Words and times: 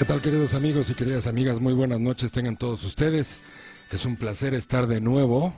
¿Qué 0.00 0.06
tal 0.06 0.22
queridos 0.22 0.54
amigos 0.54 0.88
y 0.88 0.94
queridas 0.94 1.26
amigas? 1.26 1.60
Muy 1.60 1.74
buenas 1.74 2.00
noches 2.00 2.32
tengan 2.32 2.56
todos 2.56 2.84
ustedes. 2.84 3.38
Es 3.92 4.06
un 4.06 4.16
placer 4.16 4.54
estar 4.54 4.86
de 4.86 5.02
nuevo 5.02 5.52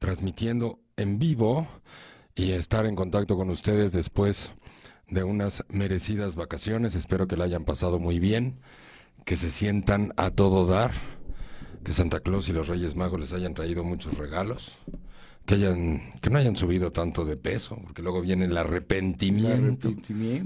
transmitiendo 0.00 0.80
en 0.96 1.20
vivo 1.20 1.68
y 2.34 2.50
estar 2.50 2.84
en 2.86 2.96
contacto 2.96 3.36
con 3.36 3.48
ustedes 3.48 3.92
después 3.92 4.54
de 5.06 5.22
unas 5.22 5.64
merecidas 5.68 6.34
vacaciones. 6.34 6.96
Espero 6.96 7.28
que 7.28 7.36
la 7.36 7.44
hayan 7.44 7.64
pasado 7.64 8.00
muy 8.00 8.18
bien, 8.18 8.58
que 9.24 9.36
se 9.36 9.52
sientan 9.52 10.12
a 10.16 10.30
todo 10.30 10.66
dar, 10.66 10.90
que 11.84 11.92
Santa 11.92 12.18
Claus 12.18 12.48
y 12.48 12.52
los 12.52 12.66
Reyes 12.66 12.96
Magos 12.96 13.20
les 13.20 13.32
hayan 13.32 13.54
traído 13.54 13.84
muchos 13.84 14.18
regalos 14.18 14.72
que 15.46 15.54
hayan 15.54 16.12
que 16.20 16.28
no 16.28 16.38
hayan 16.38 16.56
subido 16.56 16.90
tanto 16.90 17.24
de 17.24 17.36
peso, 17.36 17.78
porque 17.82 18.02
luego 18.02 18.20
viene 18.20 18.46
el 18.46 18.56
arrepentimiento. 18.56 19.94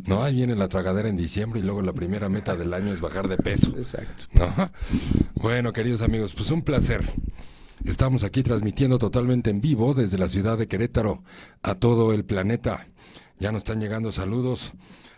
No, 0.07 0.23
ahí 0.23 0.35
viene 0.35 0.55
la 0.55 0.69
tragadera 0.69 1.09
en 1.09 1.17
diciembre 1.17 1.61
y 1.61 1.63
luego 1.63 1.83
la 1.83 1.93
primera 1.93 2.29
meta 2.29 2.55
del 2.55 2.73
año 2.75 2.93
es 2.93 3.01
bajar 3.01 3.27
de 3.29 3.39
peso. 3.39 3.73
Exacto. 3.77 4.27
Bueno, 5.35 5.73
queridos 5.73 6.03
amigos, 6.03 6.35
pues 6.35 6.51
un 6.51 6.63
placer. 6.63 7.11
Estamos 7.85 8.25
aquí 8.25 8.43
transmitiendo 8.43 8.99
totalmente 8.99 9.49
en 9.49 9.63
vivo 9.63 9.95
desde 9.95 10.19
la 10.19 10.29
ciudad 10.29 10.59
de 10.59 10.69
Querétaro 10.69 11.23
a 11.63 11.75
todo 11.75 12.13
el 12.13 12.27
planeta. 12.27 12.89
Ya 13.39 13.53
nos 13.53 13.61
están 13.61 13.81
llegando 13.81 14.13
saludos 14.13 14.75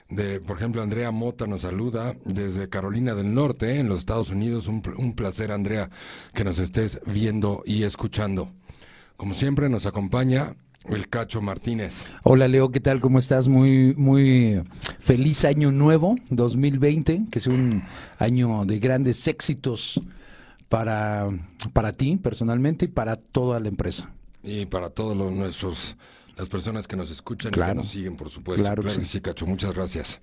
de, 0.08 0.40
por 0.40 0.58
ejemplo, 0.58 0.82
Andrea 0.82 1.10
Mota 1.10 1.46
nos 1.46 1.62
saluda 1.62 2.14
desde 2.24 2.68
Carolina 2.68 3.14
del 3.14 3.34
Norte, 3.34 3.80
en 3.80 3.88
los 3.88 4.00
Estados 4.00 4.30
Unidos. 4.30 4.68
Un, 4.68 4.82
un 4.96 5.14
placer, 5.14 5.50
Andrea, 5.50 5.90
que 6.34 6.44
nos 6.44 6.58
estés 6.58 7.00
viendo 7.06 7.62
y 7.64 7.84
escuchando. 7.84 8.52
Como 9.16 9.34
siempre 9.34 9.68
nos 9.68 9.86
acompaña 9.86 10.54
el 10.88 11.08
Cacho 11.08 11.40
Martínez. 11.40 12.04
Hola 12.24 12.48
Leo, 12.48 12.70
¿qué 12.70 12.80
tal? 12.80 13.00
¿Cómo 13.00 13.18
estás? 13.18 13.48
Muy, 13.48 13.94
muy 13.96 14.62
feliz 14.98 15.44
año 15.44 15.70
nuevo 15.70 16.16
2020, 16.30 17.26
que 17.30 17.38
es 17.38 17.46
un 17.46 17.84
año 18.18 18.64
de 18.64 18.78
grandes 18.78 19.26
éxitos 19.28 20.00
para, 20.68 21.28
para 21.72 21.92
ti 21.92 22.16
personalmente 22.16 22.86
y 22.86 22.88
para 22.88 23.16
toda 23.16 23.60
la 23.60 23.68
empresa. 23.68 24.10
Y 24.42 24.66
para 24.66 24.90
todos 24.90 25.16
los 25.16 25.32
nuestros, 25.32 25.96
las 26.36 26.48
personas 26.48 26.88
que 26.88 26.96
nos 26.96 27.10
escuchan 27.10 27.52
y 27.54 27.60
que 27.60 27.74
nos 27.74 27.88
siguen, 27.88 28.16
por 28.16 28.30
supuesto. 28.30 28.62
Claro, 28.62 28.82
claro 28.82 28.98
que 28.98 29.04
sí, 29.04 29.20
Cacho, 29.20 29.46
muchas 29.46 29.72
gracias. 29.74 30.20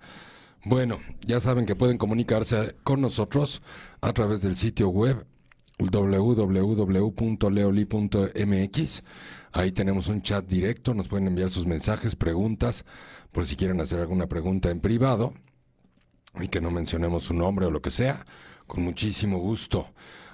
Bueno, 0.65 0.99
ya 1.25 1.39
saben 1.39 1.65
que 1.65 1.75
pueden 1.75 1.97
comunicarse 1.97 2.75
con 2.83 2.99
nosotros 2.99 3.61
a 4.01 4.11
través 4.11 4.41
del 4.41 4.57
sitio 4.57 4.89
web 4.89 5.25
www.leoli.mx. 5.79 7.03
Ahí 9.51 9.71
tenemos 9.71 10.09
un 10.09 10.21
chat 10.21 10.45
directo, 10.45 10.93
nos 10.93 11.07
pueden 11.07 11.27
enviar 11.27 11.49
sus 11.49 11.65
mensajes, 11.65 12.15
preguntas, 12.15 12.85
por 13.31 13.45
si 13.45 13.55
quieren 13.55 13.81
hacer 13.81 13.99
alguna 13.99 14.27
pregunta 14.27 14.69
en 14.69 14.79
privado 14.79 15.33
y 16.39 16.49
que 16.49 16.61
no 16.61 16.69
mencionemos 16.69 17.23
su 17.23 17.33
nombre 17.33 17.65
o 17.65 17.71
lo 17.71 17.81
que 17.81 17.89
sea, 17.89 18.25
con 18.67 18.83
muchísimo 18.83 19.39
gusto. 19.39 19.87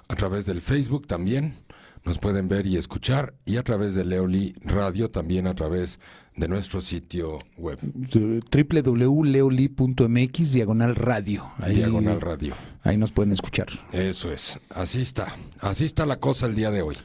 A 0.08 0.14
través 0.14 0.44
del 0.46 0.60
Facebook 0.60 1.06
también 1.06 1.54
nos 2.04 2.18
pueden 2.18 2.48
ver 2.48 2.66
y 2.66 2.76
escuchar 2.76 3.34
y 3.44 3.56
a 3.56 3.62
través 3.62 3.94
de 3.94 4.04
Leoli 4.04 4.54
Radio 4.62 5.10
también 5.10 5.46
a 5.46 5.54
través 5.54 5.98
de 6.36 6.48
nuestro 6.48 6.80
sitio 6.80 7.38
web. 7.56 7.78
www.leoli.mx 8.82 10.52
diagonal 10.52 10.94
radio. 10.94 11.50
diagonal 11.66 12.20
radio. 12.20 12.54
Ahí 12.82 12.96
nos 12.96 13.10
pueden 13.10 13.32
escuchar. 13.32 13.68
Eso 13.92 14.30
es. 14.30 14.60
Así 14.70 15.00
está. 15.00 15.34
Así 15.60 15.84
está 15.84 16.06
la 16.06 16.16
cosa 16.16 16.46
el 16.46 16.54
día 16.54 16.70
de 16.70 16.82
hoy. 16.82 16.96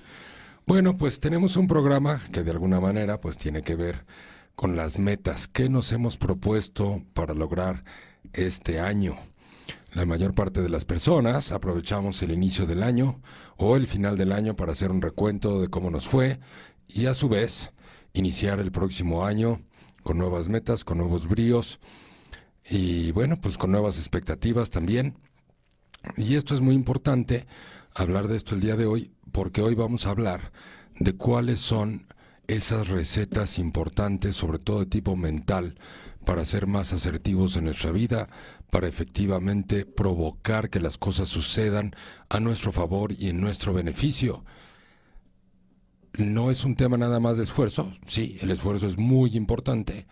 Bueno, 0.68 0.97
pues 0.97 1.19
tenemos 1.19 1.58
un 1.58 1.68
programa 1.68 2.22
que 2.31 2.44
de 2.44 2.52
alguna 2.52 2.80
manera 2.80 3.19
pues 3.19 3.38
tiene 3.38 3.62
que 3.62 3.75
ver 3.75 4.06
con 4.56 4.75
las 4.75 5.00
metas 5.00 5.48
que 5.48 5.69
nos 5.69 5.92
hemos 5.92 6.18
propuesto 6.18 7.02
para 7.13 7.34
lograr 7.34 7.84
este 8.34 8.80
año. 8.80 9.18
La 9.94 10.06
mayor 10.06 10.34
parte 10.34 10.62
de 10.62 10.69
las 10.69 10.86
personas 10.86 11.52
aprovechamos 11.52 12.22
el 12.22 12.31
inicio 12.31 12.66
del 12.66 12.84
año 12.84 13.22
o 13.58 13.75
el 13.75 13.88
final 13.88 14.18
del 14.18 14.31
año 14.31 14.56
para 14.56 14.72
hacer 14.72 14.92
un 14.92 15.02
recuento 15.02 15.59
de 15.59 15.68
cómo 15.68 15.90
nos 15.90 16.08
fue 16.08 16.40
y 16.88 17.08
a 17.08 17.13
su 17.13 17.28
vez 17.28 17.72
iniciar 18.14 18.60
el 18.60 18.72
próximo 18.72 19.26
año 19.26 19.62
con 20.04 20.18
nuevas 20.18 20.50
metas, 20.50 20.84
con 20.84 20.98
nuevos 20.98 21.28
bríos 21.28 21.80
y 22.70 23.12
bueno, 23.12 23.40
pues 23.40 23.58
con 23.58 23.72
nuevas 23.72 23.98
expectativas 23.98 24.70
también. 24.70 25.16
Y 26.18 26.36
esto 26.36 26.56
es 26.56 26.62
muy 26.62 26.76
importante, 26.76 27.46
hablar 27.94 28.28
de 28.28 28.38
esto 28.38 28.56
el 28.56 28.62
día 28.62 28.76
de 28.76 28.86
hoy, 28.86 29.12
porque 29.32 29.62
hoy 29.62 29.76
vamos 29.76 30.06
a 30.06 30.12
hablar 30.12 30.52
de 31.00 31.16
cuáles 31.16 31.60
son 31.60 32.08
esas 32.48 32.88
recetas 32.88 33.60
importantes, 33.60 34.36
sobre 34.36 34.60
todo 34.60 34.80
de 34.80 34.86
tipo 34.88 35.16
mental, 35.16 35.76
para 36.26 36.46
ser 36.46 36.68
más 36.68 36.94
asertivos 36.94 37.56
en 37.56 37.66
nuestra 37.66 37.92
vida, 37.92 38.30
para 38.70 38.88
efectivamente 38.88 39.86
provocar 39.86 40.70
que 40.70 40.80
las 40.80 40.98
cosas 40.98 41.30
sucedan 41.30 41.96
a 42.30 42.40
nuestro 42.40 42.72
favor 42.72 43.12
y 43.12 43.30
en 43.30 43.42
nuestro 43.42 43.74
beneficio 43.74 44.44
no 46.18 46.52
es 46.52 46.66
un 46.66 46.76
tema 46.76 46.98
nada 46.98 47.20
más 47.20 47.38
de 47.38 47.44
esfuerzo, 47.44 47.94
sí, 48.06 48.38
el 48.42 48.52
esfuerzo 48.52 48.88
es 48.88 48.98
muy 48.98 49.36
importante, 49.36 50.08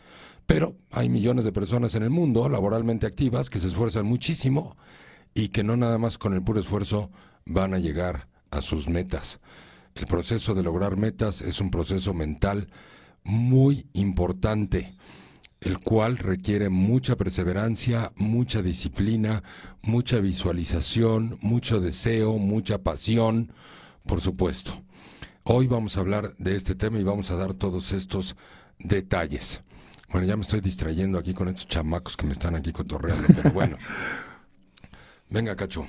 pero 0.45 0.75
hay 0.91 1.09
millones 1.09 1.45
de 1.45 1.51
personas 1.51 1.95
en 1.95 2.03
el 2.03 2.09
mundo 2.09 2.47
laboralmente 2.49 3.05
activas 3.05 3.49
que 3.49 3.59
se 3.59 3.67
esfuerzan 3.67 4.05
muchísimo 4.05 4.75
y 5.33 5.49
que 5.49 5.63
no 5.63 5.77
nada 5.77 5.97
más 5.97 6.17
con 6.17 6.33
el 6.33 6.41
puro 6.41 6.59
esfuerzo 6.59 7.11
van 7.45 7.73
a 7.73 7.79
llegar 7.79 8.27
a 8.51 8.61
sus 8.61 8.87
metas. 8.87 9.39
El 9.95 10.07
proceso 10.07 10.55
de 10.55 10.63
lograr 10.63 10.97
metas 10.97 11.41
es 11.41 11.59
un 11.59 11.71
proceso 11.71 12.13
mental 12.13 12.69
muy 13.23 13.85
importante, 13.93 14.95
el 15.61 15.77
cual 15.79 16.17
requiere 16.17 16.69
mucha 16.69 17.17
perseverancia, 17.17 18.11
mucha 18.15 18.61
disciplina, 18.61 19.43
mucha 19.81 20.19
visualización, 20.19 21.37
mucho 21.41 21.81
deseo, 21.81 22.37
mucha 22.37 22.81
pasión, 22.81 23.51
por 24.05 24.21
supuesto. 24.21 24.81
Hoy 25.51 25.65
vamos 25.65 25.97
a 25.97 26.01
hablar 26.01 26.35
de 26.37 26.55
este 26.55 26.75
tema 26.75 26.99
y 26.99 27.03
vamos 27.03 27.31
a 27.31 27.35
dar 27.35 27.55
todos 27.55 27.91
estos 27.91 28.35
detalles. 28.77 29.63
Bueno, 30.11 30.27
ya 30.27 30.35
me 30.35 30.43
estoy 30.43 30.61
distrayendo 30.61 31.17
aquí 31.17 31.33
con 31.33 31.47
estos 31.47 31.67
chamacos 31.67 32.15
que 32.15 32.27
me 32.27 32.33
están 32.33 32.55
aquí 32.55 32.71
cotorreando, 32.71 33.25
pero 33.35 33.49
bueno. 33.49 33.77
Venga, 35.31 35.55
Cacho. 35.55 35.87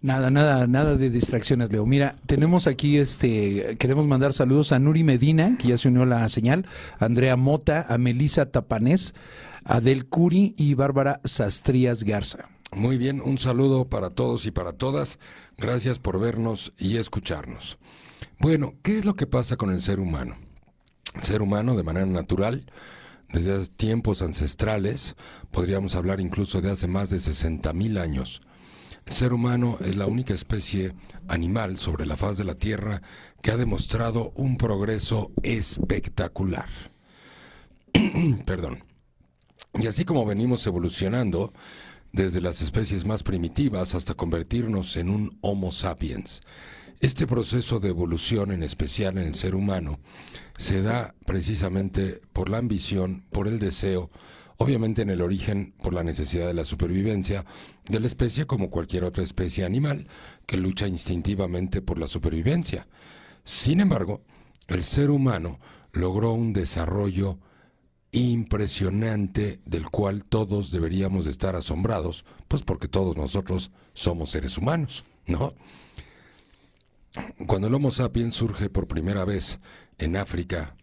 Nada, 0.00 0.30
nada, 0.30 0.68
nada 0.68 0.94
de 0.94 1.10
distracciones, 1.10 1.72
Leo. 1.72 1.84
Mira, 1.86 2.14
tenemos 2.26 2.68
aquí, 2.68 2.96
este, 2.96 3.76
queremos 3.80 4.06
mandar 4.06 4.32
saludos 4.32 4.70
a 4.70 4.78
Nuri 4.78 5.02
Medina, 5.02 5.58
que 5.58 5.66
ya 5.70 5.76
se 5.76 5.88
unió 5.88 6.02
a 6.02 6.06
la 6.06 6.28
señal, 6.28 6.64
a 7.00 7.06
Andrea 7.06 7.34
Mota, 7.34 7.84
a 7.88 7.98
Melisa 7.98 8.52
Tapanés, 8.52 9.12
a 9.64 9.80
Del 9.80 10.06
Curi 10.06 10.54
y 10.56 10.74
Bárbara 10.74 11.20
Sastrías 11.24 12.04
Garza. 12.04 12.48
Muy 12.70 12.96
bien, 12.96 13.20
un 13.20 13.38
saludo 13.38 13.86
para 13.86 14.10
todos 14.10 14.46
y 14.46 14.52
para 14.52 14.72
todas. 14.72 15.18
Gracias 15.58 15.98
por 15.98 16.20
vernos 16.20 16.72
y 16.78 16.98
escucharnos. 16.98 17.76
Bueno, 18.38 18.74
¿qué 18.82 18.98
es 18.98 19.04
lo 19.04 19.14
que 19.14 19.26
pasa 19.26 19.56
con 19.56 19.72
el 19.72 19.80
ser 19.80 20.00
humano? 20.00 20.36
El 21.14 21.22
ser 21.22 21.42
humano, 21.42 21.76
de 21.76 21.82
manera 21.82 22.06
natural, 22.06 22.66
desde 23.32 23.66
tiempos 23.68 24.22
ancestrales, 24.22 25.16
podríamos 25.50 25.94
hablar 25.94 26.20
incluso 26.20 26.60
de 26.60 26.70
hace 26.70 26.86
más 26.86 27.10
de 27.10 27.18
60.000 27.18 28.00
años, 28.00 28.42
el 29.06 29.12
ser 29.12 29.32
humano 29.34 29.76
es 29.80 29.96
la 29.96 30.06
única 30.06 30.32
especie 30.32 30.94
animal 31.28 31.76
sobre 31.76 32.06
la 32.06 32.16
faz 32.16 32.38
de 32.38 32.44
la 32.44 32.54
Tierra 32.54 33.02
que 33.42 33.50
ha 33.50 33.56
demostrado 33.56 34.32
un 34.34 34.56
progreso 34.56 35.30
espectacular. 35.42 36.68
Perdón. 38.46 38.82
Y 39.74 39.86
así 39.88 40.04
como 40.04 40.24
venimos 40.24 40.66
evolucionando, 40.66 41.52
desde 42.12 42.40
las 42.40 42.62
especies 42.62 43.04
más 43.04 43.22
primitivas 43.22 43.94
hasta 43.94 44.14
convertirnos 44.14 44.96
en 44.96 45.10
un 45.10 45.38
Homo 45.42 45.70
sapiens, 45.70 46.40
este 47.00 47.26
proceso 47.26 47.80
de 47.80 47.90
evolución, 47.90 48.52
en 48.52 48.62
especial 48.62 49.18
en 49.18 49.26
el 49.26 49.34
ser 49.34 49.54
humano, 49.54 49.98
se 50.56 50.82
da 50.82 51.14
precisamente 51.26 52.20
por 52.32 52.48
la 52.48 52.58
ambición, 52.58 53.24
por 53.30 53.48
el 53.48 53.58
deseo, 53.58 54.10
obviamente 54.56 55.02
en 55.02 55.10
el 55.10 55.20
origen 55.20 55.74
por 55.82 55.92
la 55.92 56.04
necesidad 56.04 56.46
de 56.46 56.54
la 56.54 56.64
supervivencia 56.64 57.44
de 57.88 58.00
la 58.00 58.06
especie 58.06 58.46
como 58.46 58.70
cualquier 58.70 59.04
otra 59.04 59.24
especie 59.24 59.64
animal 59.64 60.06
que 60.46 60.56
lucha 60.56 60.86
instintivamente 60.86 61.82
por 61.82 61.98
la 61.98 62.06
supervivencia. 62.06 62.86
Sin 63.42 63.80
embargo, 63.80 64.22
el 64.68 64.82
ser 64.82 65.10
humano 65.10 65.58
logró 65.92 66.32
un 66.32 66.52
desarrollo 66.52 67.38
impresionante 68.12 69.60
del 69.64 69.90
cual 69.90 70.24
todos 70.24 70.70
deberíamos 70.70 71.24
de 71.24 71.32
estar 71.32 71.56
asombrados, 71.56 72.24
pues 72.48 72.62
porque 72.62 72.88
todos 72.88 73.16
nosotros 73.16 73.72
somos 73.92 74.30
seres 74.30 74.56
humanos, 74.56 75.04
¿no? 75.26 75.54
Cuando 77.46 77.68
el 77.68 77.74
Homo 77.74 77.90
sapiens 77.90 78.34
surge 78.34 78.70
por 78.70 78.88
primera 78.88 79.24
vez 79.24 79.60
en 79.98 80.16
África, 80.16 80.74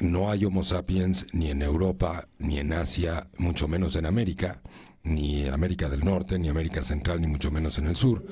no 0.00 0.30
hay 0.30 0.44
Homo 0.44 0.62
sapiens 0.62 1.26
ni 1.32 1.50
en 1.50 1.62
Europa, 1.62 2.28
ni 2.38 2.58
en 2.58 2.72
Asia, 2.72 3.28
mucho 3.38 3.66
menos 3.66 3.96
en 3.96 4.06
América, 4.06 4.62
ni 5.02 5.44
en 5.44 5.52
América 5.52 5.88
del 5.88 6.04
Norte, 6.04 6.38
ni 6.38 6.48
América 6.48 6.82
Central, 6.82 7.20
ni 7.20 7.26
mucho 7.26 7.50
menos 7.50 7.78
en 7.78 7.86
el 7.86 7.96
sur. 7.96 8.24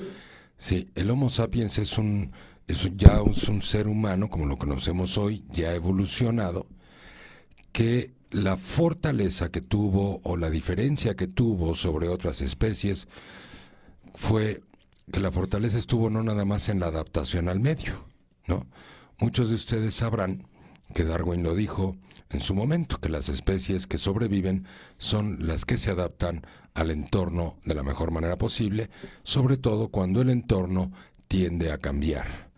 Sí, 0.56 0.88
el 0.94 1.10
Homo 1.10 1.28
sapiens 1.28 1.78
es 1.78 1.98
un, 1.98 2.32
es 2.66 2.88
ya 2.96 3.20
es 3.28 3.48
un 3.48 3.60
ser 3.60 3.88
humano, 3.88 4.30
como 4.30 4.46
lo 4.46 4.56
conocemos 4.56 5.18
hoy, 5.18 5.44
ya 5.50 5.74
evolucionado, 5.74 6.66
que 7.72 8.12
la 8.30 8.56
fortaleza 8.56 9.50
que 9.50 9.60
tuvo 9.60 10.20
o 10.22 10.36
la 10.36 10.50
diferencia 10.50 11.16
que 11.16 11.26
tuvo 11.26 11.74
sobre 11.74 12.08
otras 12.08 12.40
especies 12.40 13.08
fue 14.14 14.60
que 15.10 15.20
la 15.20 15.32
fortaleza 15.32 15.78
estuvo 15.78 16.10
no 16.10 16.22
nada 16.22 16.44
más 16.44 16.68
en 16.68 16.80
la 16.80 16.86
adaptación 16.86 17.48
al 17.48 17.60
medio, 17.60 18.04
¿no? 18.46 18.66
Muchos 19.18 19.50
de 19.50 19.56
ustedes 19.56 19.94
sabrán 19.94 20.46
que 20.94 21.04
Darwin 21.04 21.42
lo 21.42 21.54
dijo 21.54 21.96
en 22.30 22.40
su 22.40 22.54
momento, 22.54 22.98
que 22.98 23.08
las 23.08 23.28
especies 23.28 23.86
que 23.86 23.98
sobreviven 23.98 24.66
son 24.98 25.46
las 25.46 25.64
que 25.64 25.78
se 25.78 25.90
adaptan 25.90 26.46
al 26.74 26.90
entorno 26.90 27.56
de 27.64 27.74
la 27.74 27.82
mejor 27.82 28.10
manera 28.10 28.38
posible, 28.38 28.90
sobre 29.22 29.56
todo 29.56 29.88
cuando 29.88 30.20
el 30.20 30.30
entorno 30.30 30.92
tiende 31.28 31.72
a 31.72 31.78
cambiar. 31.78 32.50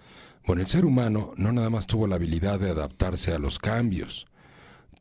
Bueno, 0.46 0.62
el 0.62 0.68
ser 0.68 0.84
humano 0.84 1.32
no 1.36 1.52
nada 1.52 1.70
más 1.70 1.86
tuvo 1.86 2.06
la 2.06 2.16
habilidad 2.16 2.58
de 2.60 2.70
adaptarse 2.70 3.32
a 3.32 3.38
los 3.38 3.58
cambios, 3.58 4.26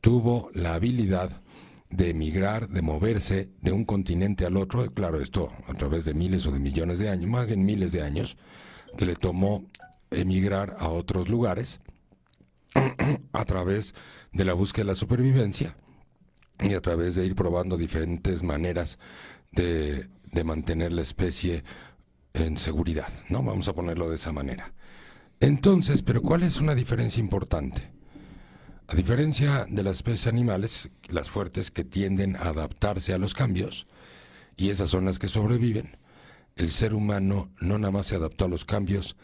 tuvo 0.00 0.50
la 0.54 0.74
habilidad 0.74 1.42
de 1.92 2.10
emigrar, 2.10 2.68
de 2.68 2.82
moverse 2.82 3.50
de 3.60 3.70
un 3.70 3.84
continente 3.84 4.46
al 4.46 4.56
otro, 4.56 4.90
claro, 4.92 5.20
esto 5.20 5.52
a 5.68 5.74
través 5.74 6.06
de 6.06 6.14
miles 6.14 6.46
o 6.46 6.50
de 6.50 6.58
millones 6.58 6.98
de 6.98 7.10
años, 7.10 7.30
más 7.30 7.46
bien 7.46 7.64
miles 7.64 7.92
de 7.92 8.02
años, 8.02 8.36
que 8.96 9.06
le 9.06 9.14
tomó 9.14 9.66
emigrar 10.10 10.74
a 10.78 10.88
otros 10.88 11.28
lugares 11.28 11.80
a 13.32 13.44
través 13.44 13.94
de 14.32 14.44
la 14.44 14.54
búsqueda 14.54 14.84
de 14.84 14.92
la 14.92 14.94
supervivencia 14.94 15.76
y 16.60 16.72
a 16.74 16.80
través 16.80 17.14
de 17.14 17.26
ir 17.26 17.34
probando 17.34 17.76
diferentes 17.76 18.42
maneras 18.42 18.98
de, 19.52 20.08
de 20.30 20.44
mantener 20.44 20.92
la 20.92 21.02
especie 21.02 21.62
en 22.32 22.56
seguridad, 22.56 23.08
¿no? 23.28 23.42
Vamos 23.42 23.68
a 23.68 23.74
ponerlo 23.74 24.08
de 24.08 24.16
esa 24.16 24.32
manera. 24.32 24.72
Entonces, 25.40 26.00
pero 26.00 26.22
¿cuál 26.22 26.42
es 26.42 26.58
una 26.58 26.74
diferencia 26.74 27.20
importante? 27.20 27.90
A 28.92 28.94
diferencia 28.94 29.64
de 29.70 29.82
las 29.82 29.96
especies 29.96 30.26
animales, 30.26 30.90
las 31.08 31.30
fuertes 31.30 31.70
que 31.70 31.82
tienden 31.82 32.36
a 32.36 32.50
adaptarse 32.50 33.14
a 33.14 33.18
los 33.18 33.32
cambios, 33.32 33.86
y 34.58 34.68
esas 34.68 34.90
son 34.90 35.06
las 35.06 35.18
que 35.18 35.28
sobreviven, 35.28 35.96
el 36.56 36.70
ser 36.70 36.92
humano 36.92 37.50
no 37.58 37.78
nada 37.78 37.90
más 37.90 38.08
se 38.08 38.16
adaptó 38.16 38.44
a 38.44 38.48
los 38.48 38.66
cambios, 38.66 39.16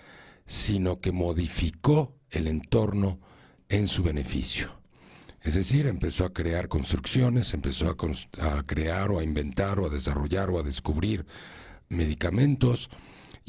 sino 0.46 1.00
que 1.00 1.12
modificó 1.12 2.14
el 2.30 2.46
entorno 2.46 3.20
en 3.68 3.88
su 3.88 4.02
beneficio. 4.02 4.70
Es 5.42 5.52
decir, 5.52 5.86
empezó 5.86 6.24
a 6.24 6.32
crear 6.32 6.68
construcciones, 6.68 7.52
empezó 7.52 7.90
a, 7.90 8.62
crear 8.62 9.10
o 9.10 9.18
a 9.18 9.22
inventar 9.22 9.80
o 9.80 9.88
a 9.88 9.90
desarrollar 9.90 10.48
o 10.48 10.58
a 10.58 10.62
descubrir 10.62 11.26
medicamentos 11.90 12.88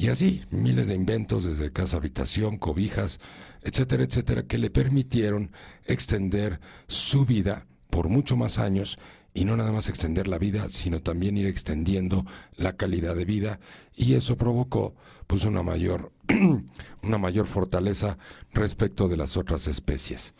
y 0.00 0.08
así 0.08 0.42
miles 0.48 0.88
de 0.88 0.94
inventos 0.94 1.44
desde 1.44 1.74
casa 1.74 1.98
habitación, 1.98 2.56
cobijas, 2.56 3.20
etcétera, 3.60 4.04
etcétera, 4.04 4.44
que 4.44 4.56
le 4.56 4.70
permitieron 4.70 5.52
extender 5.84 6.58
su 6.88 7.26
vida 7.26 7.66
por 7.90 8.08
mucho 8.08 8.34
más 8.34 8.58
años 8.58 8.98
y 9.34 9.44
no 9.44 9.58
nada 9.58 9.72
más 9.72 9.90
extender 9.90 10.26
la 10.26 10.38
vida, 10.38 10.70
sino 10.70 11.02
también 11.02 11.36
ir 11.36 11.44
extendiendo 11.44 12.24
la 12.56 12.78
calidad 12.78 13.14
de 13.14 13.26
vida 13.26 13.60
y 13.94 14.14
eso 14.14 14.38
provocó 14.38 14.94
pues 15.26 15.44
una 15.44 15.62
mayor 15.62 16.12
una 17.02 17.18
mayor 17.18 17.46
fortaleza 17.46 18.16
respecto 18.54 19.06
de 19.06 19.18
las 19.18 19.36
otras 19.36 19.66
especies. 19.66 20.32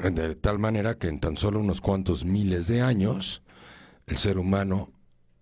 De 0.00 0.34
tal 0.34 0.58
manera 0.58 0.98
que 0.98 1.06
en 1.06 1.20
tan 1.20 1.36
solo 1.36 1.60
unos 1.60 1.80
cuantos 1.80 2.24
miles 2.24 2.66
de 2.66 2.82
años 2.82 3.44
el 4.08 4.16
ser 4.16 4.38
humano 4.38 4.90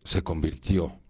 se 0.05 0.21
convirtió 0.21 1.02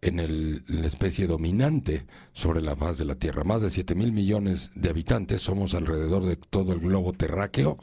en, 0.00 0.20
el, 0.20 0.62
la 0.68 0.86
especie 0.86 1.26
dominante 1.26 2.06
sobre 2.32 2.60
la 2.60 2.76
faz 2.76 2.98
de 2.98 3.04
la 3.04 3.16
Tierra. 3.16 3.44
Más 3.44 3.62
de 3.62 3.70
7 3.70 3.94
mil 3.94 4.12
millones 4.12 4.70
de 4.74 4.90
habitantes, 4.90 5.42
somos 5.42 5.74
alrededor 5.74 6.24
de 6.24 6.36
todo 6.36 6.72
el 6.72 6.80
globo 6.80 7.12
terráqueo 7.12 7.78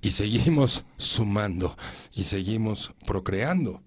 y 0.00 0.10
seguimos 0.10 0.84
sumando 0.96 1.76
y 2.12 2.24
seguimos 2.24 2.94
procreando. 3.06 3.82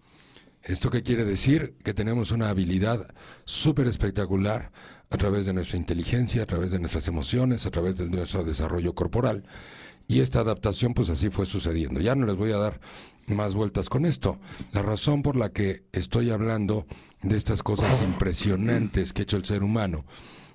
¿Esto 0.64 0.92
qué 0.92 1.02
quiere 1.02 1.26
decir? 1.26 1.76
Que 1.84 1.94
tenemos 1.94 2.32
una 2.32 2.50
habilidad 2.50 3.08
súper 3.46 3.88
espectacular 3.88 4.72
a 5.10 5.18
través 5.18 5.48
de 5.48 5.54
nuestra 5.54 5.78
inteligencia, 5.78 6.44
a 6.44 6.46
través 6.46 6.72
de 6.72 6.80
nuestras 6.80 7.08
emociones, 7.08 7.66
a 7.66 7.72
través 7.72 7.98
de 7.98 8.10
nuestro 8.10 8.44
desarrollo 8.44 8.94
corporal. 8.94 9.44
Y 10.08 10.20
esta 10.20 10.42
adaptación 10.42 10.94
pues 10.94 11.10
así 11.10 11.30
fue 11.30 11.46
sucediendo. 11.46 12.00
Ya 12.00 12.16
no 12.16 12.26
les 12.28 12.36
voy 12.36 12.52
a 12.52 12.58
dar 12.58 12.80
más 13.32 13.56
vueltas 13.56 13.90
con 13.90 14.06
esto. 14.06 14.40
La 14.72 14.82
razón 14.82 15.22
por 15.22 15.36
la 15.36 15.50
que 15.50 15.84
estoy 15.92 16.30
hablando 16.30 16.86
de 17.22 17.38
estas 17.38 17.64
cosas 17.64 18.02
impresionantes 18.02 19.14
que 19.14 19.22
ha 19.22 19.24
hecho 19.24 19.38
el 19.38 19.46
ser 19.46 19.64
humano, 19.64 20.06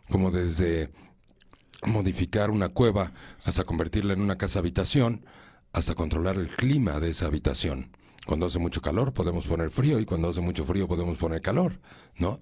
como 0.09 0.31
desde 0.31 0.91
modificar 1.85 2.51
una 2.51 2.69
cueva 2.69 3.13
hasta 3.45 3.65
convertirla 3.65 4.15
en 4.15 4.21
una 4.21 4.39
casa 4.39 4.59
habitación, 4.61 5.25
hasta 5.73 5.95
controlar 5.95 6.37
el 6.37 6.49
clima 6.49 7.01
de 7.01 7.11
esa 7.11 7.27
habitación. 7.27 7.91
Cuando 8.27 8.47
hace 8.47 8.59
mucho 8.59 8.81
calor 8.81 9.13
podemos 9.13 9.47
poner 9.47 9.71
frío 9.71 10.01
y 10.01 10.07
cuando 10.07 10.29
hace 10.29 10.41
mucho 10.41 10.65
frío 10.65 10.89
podemos 10.89 11.17
poner 11.19 11.43
calor, 11.43 11.79
¿no? 12.19 12.41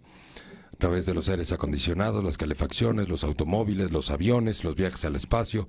A 0.73 0.77
través 0.79 1.07
de 1.07 1.15
los 1.15 1.29
aires 1.29 1.53
acondicionados, 1.53 2.25
las 2.25 2.39
calefacciones, 2.39 3.09
los 3.09 3.23
automóviles, 3.23 3.93
los 3.93 4.11
aviones, 4.11 4.65
los 4.65 4.75
viajes 4.75 5.05
al 5.05 5.17
espacio, 5.17 5.69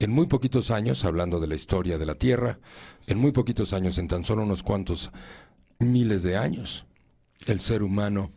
en 0.00 0.10
muy 0.10 0.26
poquitos 0.26 0.70
años, 0.70 1.04
hablando 1.04 1.38
de 1.40 1.46
la 1.46 1.54
historia 1.54 1.98
de 1.98 2.06
la 2.06 2.14
Tierra, 2.14 2.58
en 3.06 3.18
muy 3.18 3.32
poquitos 3.32 3.74
años, 3.74 3.98
en 3.98 4.08
tan 4.08 4.24
solo 4.24 4.42
unos 4.42 4.62
cuantos 4.62 5.12
miles 5.78 6.22
de 6.22 6.38
años, 6.38 6.86
el 7.46 7.60
ser 7.60 7.82
humano 7.82 8.30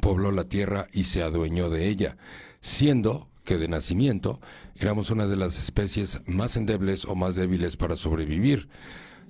pobló 0.00 0.30
la 0.30 0.44
Tierra 0.44 0.86
y 0.92 1.04
se 1.04 1.22
adueñó 1.22 1.70
de 1.70 1.88
ella, 1.88 2.18
siendo 2.60 3.28
que 3.44 3.56
de 3.56 3.66
nacimiento 3.66 4.40
éramos 4.76 5.10
una 5.10 5.26
de 5.26 5.36
las 5.36 5.58
especies 5.58 6.20
más 6.26 6.56
endebles 6.56 7.06
o 7.06 7.14
más 7.14 7.34
débiles 7.34 7.78
para 7.78 7.96
sobrevivir, 7.96 8.68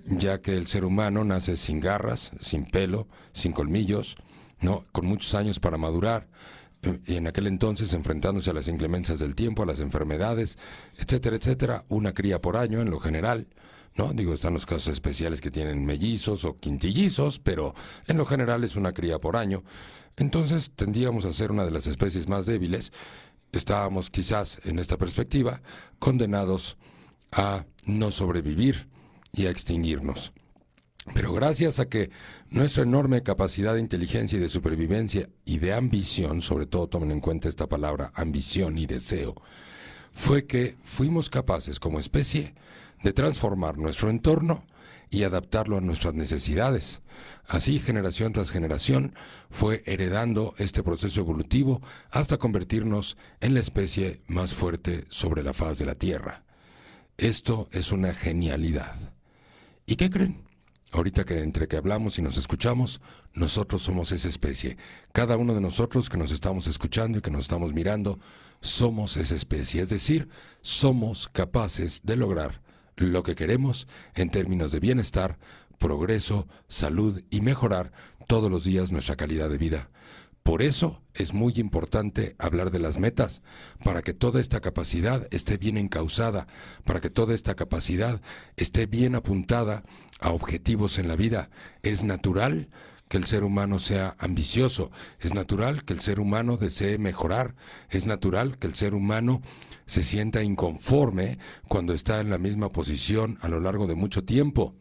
ya 0.06 0.40
que 0.40 0.56
el 0.56 0.66
ser 0.66 0.84
humano 0.84 1.24
nace 1.24 1.56
sin 1.56 1.78
garras, 1.78 2.32
sin 2.40 2.64
pelo, 2.64 3.06
sin 3.32 3.52
colmillos, 3.52 4.16
¿no? 4.60 4.84
con 4.90 5.06
muchos 5.06 5.34
años 5.34 5.60
para 5.60 5.78
madurar, 5.78 6.26
y 7.06 7.16
en 7.16 7.26
aquel 7.26 7.46
entonces 7.46 7.92
enfrentándose 7.94 8.50
a 8.50 8.54
las 8.54 8.68
inclemencias 8.68 9.18
del 9.18 9.34
tiempo, 9.34 9.62
a 9.62 9.66
las 9.66 9.80
enfermedades, 9.80 10.58
etcétera, 10.96 11.36
etcétera, 11.36 11.84
una 11.88 12.12
cría 12.14 12.40
por 12.40 12.56
año 12.56 12.80
en 12.80 12.90
lo 12.90 13.00
general, 13.00 13.48
¿no? 13.96 14.12
Digo, 14.12 14.34
están 14.34 14.54
los 14.54 14.66
casos 14.66 14.88
especiales 14.88 15.40
que 15.40 15.50
tienen 15.50 15.84
mellizos 15.84 16.44
o 16.44 16.58
quintillizos, 16.58 17.38
pero 17.38 17.74
en 18.06 18.16
lo 18.16 18.26
general 18.26 18.64
es 18.64 18.76
una 18.76 18.92
cría 18.92 19.18
por 19.18 19.36
año. 19.36 19.62
Entonces 20.16 20.70
tendríamos 20.74 21.24
a 21.24 21.32
ser 21.32 21.50
una 21.50 21.64
de 21.64 21.70
las 21.70 21.86
especies 21.86 22.28
más 22.28 22.46
débiles. 22.46 22.92
Estábamos 23.52 24.10
quizás 24.10 24.60
en 24.64 24.78
esta 24.78 24.96
perspectiva 24.96 25.62
condenados 25.98 26.76
a 27.32 27.66
no 27.84 28.10
sobrevivir 28.10 28.88
y 29.32 29.46
a 29.46 29.50
extinguirnos. 29.50 30.32
Pero 31.12 31.34
gracias 31.34 31.80
a 31.80 31.88
que 31.88 32.10
nuestra 32.50 32.84
enorme 32.84 33.22
capacidad 33.22 33.74
de 33.74 33.80
inteligencia 33.80 34.38
y 34.38 34.40
de 34.40 34.48
supervivencia 34.48 35.28
y 35.44 35.58
de 35.58 35.74
ambición, 35.74 36.40
sobre 36.40 36.66
todo 36.66 36.88
tomen 36.88 37.10
en 37.10 37.20
cuenta 37.20 37.48
esta 37.48 37.66
palabra 37.66 38.10
ambición 38.14 38.78
y 38.78 38.86
deseo, 38.86 39.34
fue 40.14 40.46
que 40.46 40.76
fuimos 40.82 41.28
capaces 41.28 41.78
como 41.78 41.98
especie 41.98 42.54
de 43.02 43.12
transformar 43.12 43.76
nuestro 43.76 44.08
entorno 44.08 44.64
y 45.10 45.24
adaptarlo 45.24 45.76
a 45.76 45.82
nuestras 45.82 46.14
necesidades. 46.14 47.02
Así, 47.46 47.78
generación 47.78 48.32
tras 48.32 48.50
generación, 48.50 49.14
fue 49.50 49.82
heredando 49.84 50.54
este 50.56 50.82
proceso 50.82 51.20
evolutivo 51.20 51.82
hasta 52.10 52.38
convertirnos 52.38 53.18
en 53.40 53.52
la 53.52 53.60
especie 53.60 54.22
más 54.26 54.54
fuerte 54.54 55.04
sobre 55.10 55.42
la 55.42 55.52
faz 55.52 55.78
de 55.78 55.84
la 55.84 55.94
Tierra. 55.94 56.44
Esto 57.18 57.68
es 57.72 57.92
una 57.92 58.14
genialidad. 58.14 59.12
¿Y 59.86 59.96
qué 59.96 60.08
creen? 60.08 60.53
Ahorita 60.94 61.24
que 61.24 61.42
entre 61.42 61.66
que 61.66 61.76
hablamos 61.76 62.20
y 62.20 62.22
nos 62.22 62.36
escuchamos, 62.36 63.00
nosotros 63.32 63.82
somos 63.82 64.12
esa 64.12 64.28
especie. 64.28 64.76
Cada 65.12 65.36
uno 65.36 65.52
de 65.52 65.60
nosotros 65.60 66.08
que 66.08 66.16
nos 66.16 66.30
estamos 66.30 66.68
escuchando 66.68 67.18
y 67.18 67.20
que 67.20 67.32
nos 67.32 67.42
estamos 67.42 67.74
mirando, 67.74 68.20
somos 68.60 69.16
esa 69.16 69.34
especie. 69.34 69.82
Es 69.82 69.88
decir, 69.88 70.28
somos 70.60 71.28
capaces 71.28 72.02
de 72.04 72.16
lograr 72.16 72.62
lo 72.94 73.24
que 73.24 73.34
queremos 73.34 73.88
en 74.14 74.30
términos 74.30 74.70
de 74.70 74.78
bienestar, 74.78 75.36
progreso, 75.80 76.46
salud 76.68 77.20
y 77.28 77.40
mejorar 77.40 77.90
todos 78.28 78.48
los 78.48 78.62
días 78.62 78.92
nuestra 78.92 79.16
calidad 79.16 79.50
de 79.50 79.58
vida. 79.58 79.90
Por 80.44 80.60
eso 80.60 81.02
es 81.14 81.32
muy 81.32 81.54
importante 81.56 82.36
hablar 82.38 82.70
de 82.70 82.78
las 82.78 82.98
metas, 82.98 83.40
para 83.82 84.02
que 84.02 84.12
toda 84.12 84.42
esta 84.42 84.60
capacidad 84.60 85.26
esté 85.30 85.56
bien 85.56 85.78
encausada, 85.78 86.46
para 86.84 87.00
que 87.00 87.08
toda 87.08 87.34
esta 87.34 87.54
capacidad 87.54 88.20
esté 88.56 88.84
bien 88.84 89.14
apuntada 89.14 89.84
a 90.20 90.32
objetivos 90.32 90.98
en 90.98 91.08
la 91.08 91.16
vida. 91.16 91.48
Es 91.82 92.04
natural 92.04 92.68
que 93.08 93.16
el 93.16 93.24
ser 93.24 93.42
humano 93.42 93.78
sea 93.78 94.16
ambicioso, 94.18 94.90
es 95.18 95.32
natural 95.32 95.82
que 95.86 95.94
el 95.94 96.00
ser 96.00 96.20
humano 96.20 96.58
desee 96.58 96.98
mejorar, 96.98 97.54
es 97.88 98.04
natural 98.04 98.58
que 98.58 98.66
el 98.66 98.74
ser 98.74 98.94
humano 98.94 99.40
se 99.86 100.02
sienta 100.02 100.42
inconforme 100.42 101.38
cuando 101.68 101.94
está 101.94 102.20
en 102.20 102.28
la 102.28 102.36
misma 102.36 102.68
posición 102.68 103.38
a 103.40 103.48
lo 103.48 103.60
largo 103.60 103.86
de 103.86 103.94
mucho 103.94 104.24
tiempo 104.24 104.74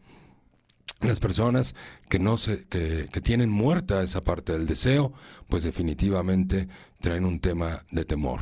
las 1.06 1.20
personas 1.20 1.74
que 2.08 2.18
no 2.18 2.36
se, 2.36 2.66
que, 2.68 3.06
tienen 3.22 3.50
muerta 3.50 4.02
esa 4.02 4.22
parte 4.22 4.52
del 4.52 4.66
deseo, 4.66 5.12
pues 5.48 5.64
definitivamente 5.64 6.68
traen 7.00 7.24
un 7.24 7.40
tema 7.40 7.84
de 7.90 8.04
temor. 8.04 8.40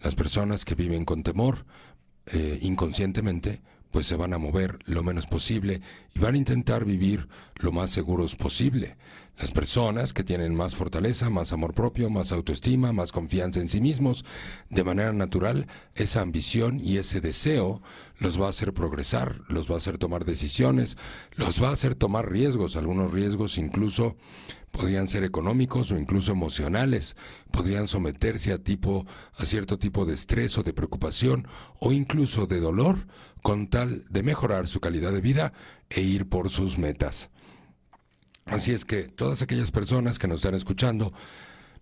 Las 0.00 0.14
personas 0.14 0.64
que 0.64 0.74
viven 0.74 1.04
con 1.04 1.22
temor, 1.22 1.64
eh, 2.26 2.58
inconscientemente, 2.62 3.62
pues 3.90 4.06
se 4.06 4.16
van 4.16 4.32
a 4.32 4.38
mover 4.38 4.78
lo 4.86 5.02
menos 5.02 5.26
posible 5.26 5.80
y 6.14 6.18
van 6.18 6.34
a 6.34 6.38
intentar 6.38 6.84
vivir 6.84 7.28
lo 7.56 7.72
más 7.72 7.90
seguros 7.90 8.34
posible. 8.34 8.96
Las 9.38 9.50
personas 9.50 10.12
que 10.12 10.22
tienen 10.22 10.54
más 10.54 10.76
fortaleza, 10.76 11.30
más 11.30 11.52
amor 11.52 11.74
propio, 11.74 12.10
más 12.10 12.32
autoestima, 12.32 12.92
más 12.92 13.12
confianza 13.12 13.60
en 13.60 13.68
sí 13.68 13.80
mismos, 13.80 14.24
de 14.70 14.84
manera 14.84 15.12
natural, 15.12 15.66
esa 15.94 16.20
ambición 16.20 16.78
y 16.78 16.98
ese 16.98 17.20
deseo 17.20 17.82
los 18.18 18.40
va 18.40 18.46
a 18.46 18.50
hacer 18.50 18.72
progresar, 18.72 19.40
los 19.48 19.68
va 19.68 19.74
a 19.74 19.78
hacer 19.78 19.98
tomar 19.98 20.24
decisiones, 20.24 20.96
los 21.34 21.62
va 21.62 21.70
a 21.70 21.72
hacer 21.72 21.94
tomar 21.94 22.30
riesgos, 22.30 22.76
algunos 22.76 23.10
riesgos 23.10 23.58
incluso 23.58 24.16
podrían 24.70 25.08
ser 25.08 25.24
económicos 25.24 25.90
o 25.92 25.98
incluso 25.98 26.32
emocionales, 26.32 27.16
podrían 27.50 27.88
someterse 27.88 28.52
a 28.52 28.58
tipo 28.58 29.06
a 29.36 29.44
cierto 29.44 29.78
tipo 29.78 30.04
de 30.04 30.14
estrés 30.14 30.56
o 30.58 30.62
de 30.62 30.72
preocupación 30.72 31.46
o 31.80 31.92
incluso 31.92 32.46
de 32.46 32.60
dolor 32.60 32.96
con 33.42 33.68
tal 33.68 34.04
de 34.08 34.22
mejorar 34.22 34.66
su 34.66 34.80
calidad 34.80 35.12
de 35.12 35.20
vida 35.20 35.52
e 35.90 36.00
ir 36.00 36.28
por 36.28 36.48
sus 36.50 36.78
metas. 36.78 37.30
Así 38.46 38.72
es 38.72 38.84
que 38.84 39.04
todas 39.04 39.42
aquellas 39.42 39.70
personas 39.70 40.18
que 40.18 40.28
nos 40.28 40.36
están 40.36 40.54
escuchando, 40.54 41.12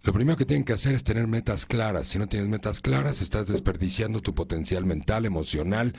lo 0.03 0.13
primero 0.13 0.37
que 0.37 0.45
tienen 0.45 0.65
que 0.65 0.73
hacer 0.73 0.95
es 0.95 1.05
tener 1.05 1.27
metas 1.27 1.67
claras. 1.67 2.07
Si 2.07 2.19
no 2.19 2.29
tienes 2.29 2.49
metas 2.49 2.81
claras, 2.81 3.23
estás 3.23 3.47
desperdiciando 3.47 4.21
tu 4.21 4.35
potencial 4.35 4.85
mental, 4.85 5.25
emocional, 5.25 5.95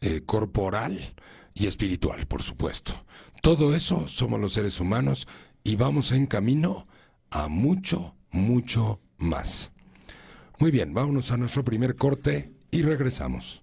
eh, 0.00 0.22
corporal 0.24 1.14
y 1.54 1.66
espiritual, 1.66 2.26
por 2.26 2.42
supuesto. 2.42 2.92
Todo 3.42 3.74
eso 3.74 4.08
somos 4.08 4.40
los 4.40 4.52
seres 4.52 4.80
humanos 4.80 5.26
y 5.64 5.76
vamos 5.76 6.12
en 6.12 6.26
camino 6.26 6.86
a 7.30 7.48
mucho, 7.48 8.16
mucho 8.30 9.00
más. 9.16 9.70
Muy 10.58 10.70
bien, 10.70 10.94
vámonos 10.94 11.30
a 11.30 11.36
nuestro 11.36 11.64
primer 11.64 11.96
corte 11.96 12.52
y 12.70 12.82
regresamos. 12.82 13.62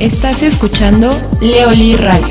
Estás 0.00 0.42
escuchando 0.42 1.10
Leoli 1.42 1.94
Radio. 1.94 2.30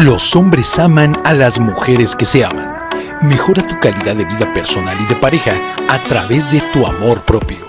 Los 0.00 0.36
hombres 0.36 0.78
aman 0.78 1.16
a 1.24 1.32
las 1.32 1.58
mujeres 1.58 2.14
que 2.14 2.26
se 2.26 2.44
aman. 2.44 2.74
Mejora 3.22 3.66
tu 3.66 3.78
calidad 3.80 4.16
de 4.16 4.26
vida 4.26 4.52
personal 4.52 4.98
y 5.00 5.06
de 5.06 5.16
pareja 5.16 5.52
a 5.88 5.98
través 6.00 6.52
de 6.52 6.60
tu 6.72 6.86
amor 6.86 7.24
propio. 7.24 7.64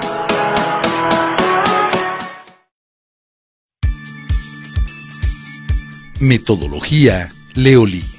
Metodología 6.20 7.32
Leoli 7.56 8.19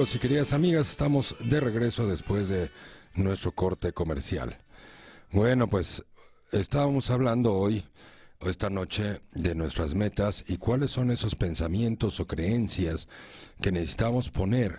Amigos 0.00 0.14
y 0.14 0.18
queridas 0.18 0.52
amigas, 0.54 0.88
estamos 0.88 1.36
de 1.40 1.60
regreso 1.60 2.06
después 2.06 2.48
de 2.48 2.70
nuestro 3.16 3.52
corte 3.52 3.92
comercial. 3.92 4.56
Bueno, 5.30 5.68
pues 5.68 6.06
estábamos 6.52 7.10
hablando 7.10 7.52
hoy 7.52 7.84
o 8.38 8.48
esta 8.48 8.70
noche 8.70 9.20
de 9.34 9.54
nuestras 9.54 9.94
metas 9.94 10.42
y 10.48 10.56
cuáles 10.56 10.90
son 10.90 11.10
esos 11.10 11.34
pensamientos 11.34 12.18
o 12.18 12.26
creencias 12.26 13.08
que 13.60 13.72
necesitamos 13.72 14.30
poner 14.30 14.78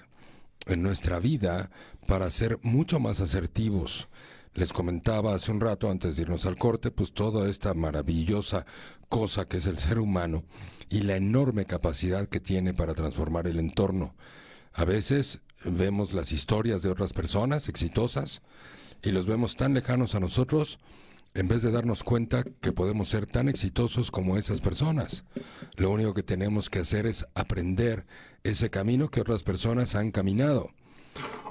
en 0.65 0.81
nuestra 0.81 1.19
vida 1.19 1.69
para 2.07 2.27
ser 2.31 2.57
mucho 2.63 2.99
más 2.99 3.21
asertivos. 3.21 4.07
Les 4.55 4.73
comentaba 4.73 5.35
hace 5.35 5.51
un 5.51 5.61
rato 5.61 5.91
antes 5.91 6.15
de 6.15 6.23
irnos 6.23 6.47
al 6.47 6.57
corte, 6.57 6.89
pues 6.89 7.13
toda 7.13 7.47
esta 7.47 7.75
maravillosa 7.75 8.65
cosa 9.07 9.47
que 9.47 9.57
es 9.57 9.67
el 9.67 9.77
ser 9.77 9.99
humano 9.99 10.45
y 10.89 11.01
la 11.01 11.15
enorme 11.15 11.65
capacidad 11.65 12.27
que 12.27 12.39
tiene 12.39 12.73
para 12.73 12.95
transformar 12.95 13.45
el 13.45 13.59
entorno. 13.59 14.15
A 14.73 14.85
veces 14.85 15.41
vemos 15.65 16.13
las 16.13 16.31
historias 16.31 16.81
de 16.81 16.89
otras 16.89 17.13
personas 17.13 17.67
exitosas 17.67 18.41
y 19.03 19.11
los 19.11 19.25
vemos 19.25 19.55
tan 19.55 19.73
lejanos 19.73 20.15
a 20.15 20.19
nosotros 20.19 20.79
en 21.33 21.47
vez 21.47 21.61
de 21.61 21.71
darnos 21.71 22.03
cuenta 22.03 22.43
que 22.43 22.71
podemos 22.71 23.09
ser 23.09 23.25
tan 23.25 23.49
exitosos 23.49 24.11
como 24.11 24.37
esas 24.37 24.61
personas. 24.61 25.23
Lo 25.75 25.89
único 25.91 26.13
que 26.13 26.23
tenemos 26.23 26.69
que 26.69 26.79
hacer 26.79 27.05
es 27.05 27.25
aprender 27.35 28.05
ese 28.43 28.69
camino 28.69 29.09
que 29.09 29.21
otras 29.21 29.43
personas 29.43 29.95
han 29.95 30.11
caminado. 30.11 30.69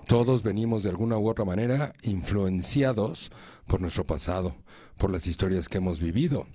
Todos 0.06 0.42
venimos 0.42 0.82
de 0.82 0.90
alguna 0.90 1.18
u 1.18 1.28
otra 1.28 1.44
manera 1.44 1.94
influenciados 2.02 3.30
por 3.66 3.80
nuestro 3.80 4.06
pasado, 4.06 4.56
por 4.98 5.10
las 5.10 5.26
historias 5.26 5.68
que 5.68 5.78
hemos 5.78 6.00
vivido 6.00 6.46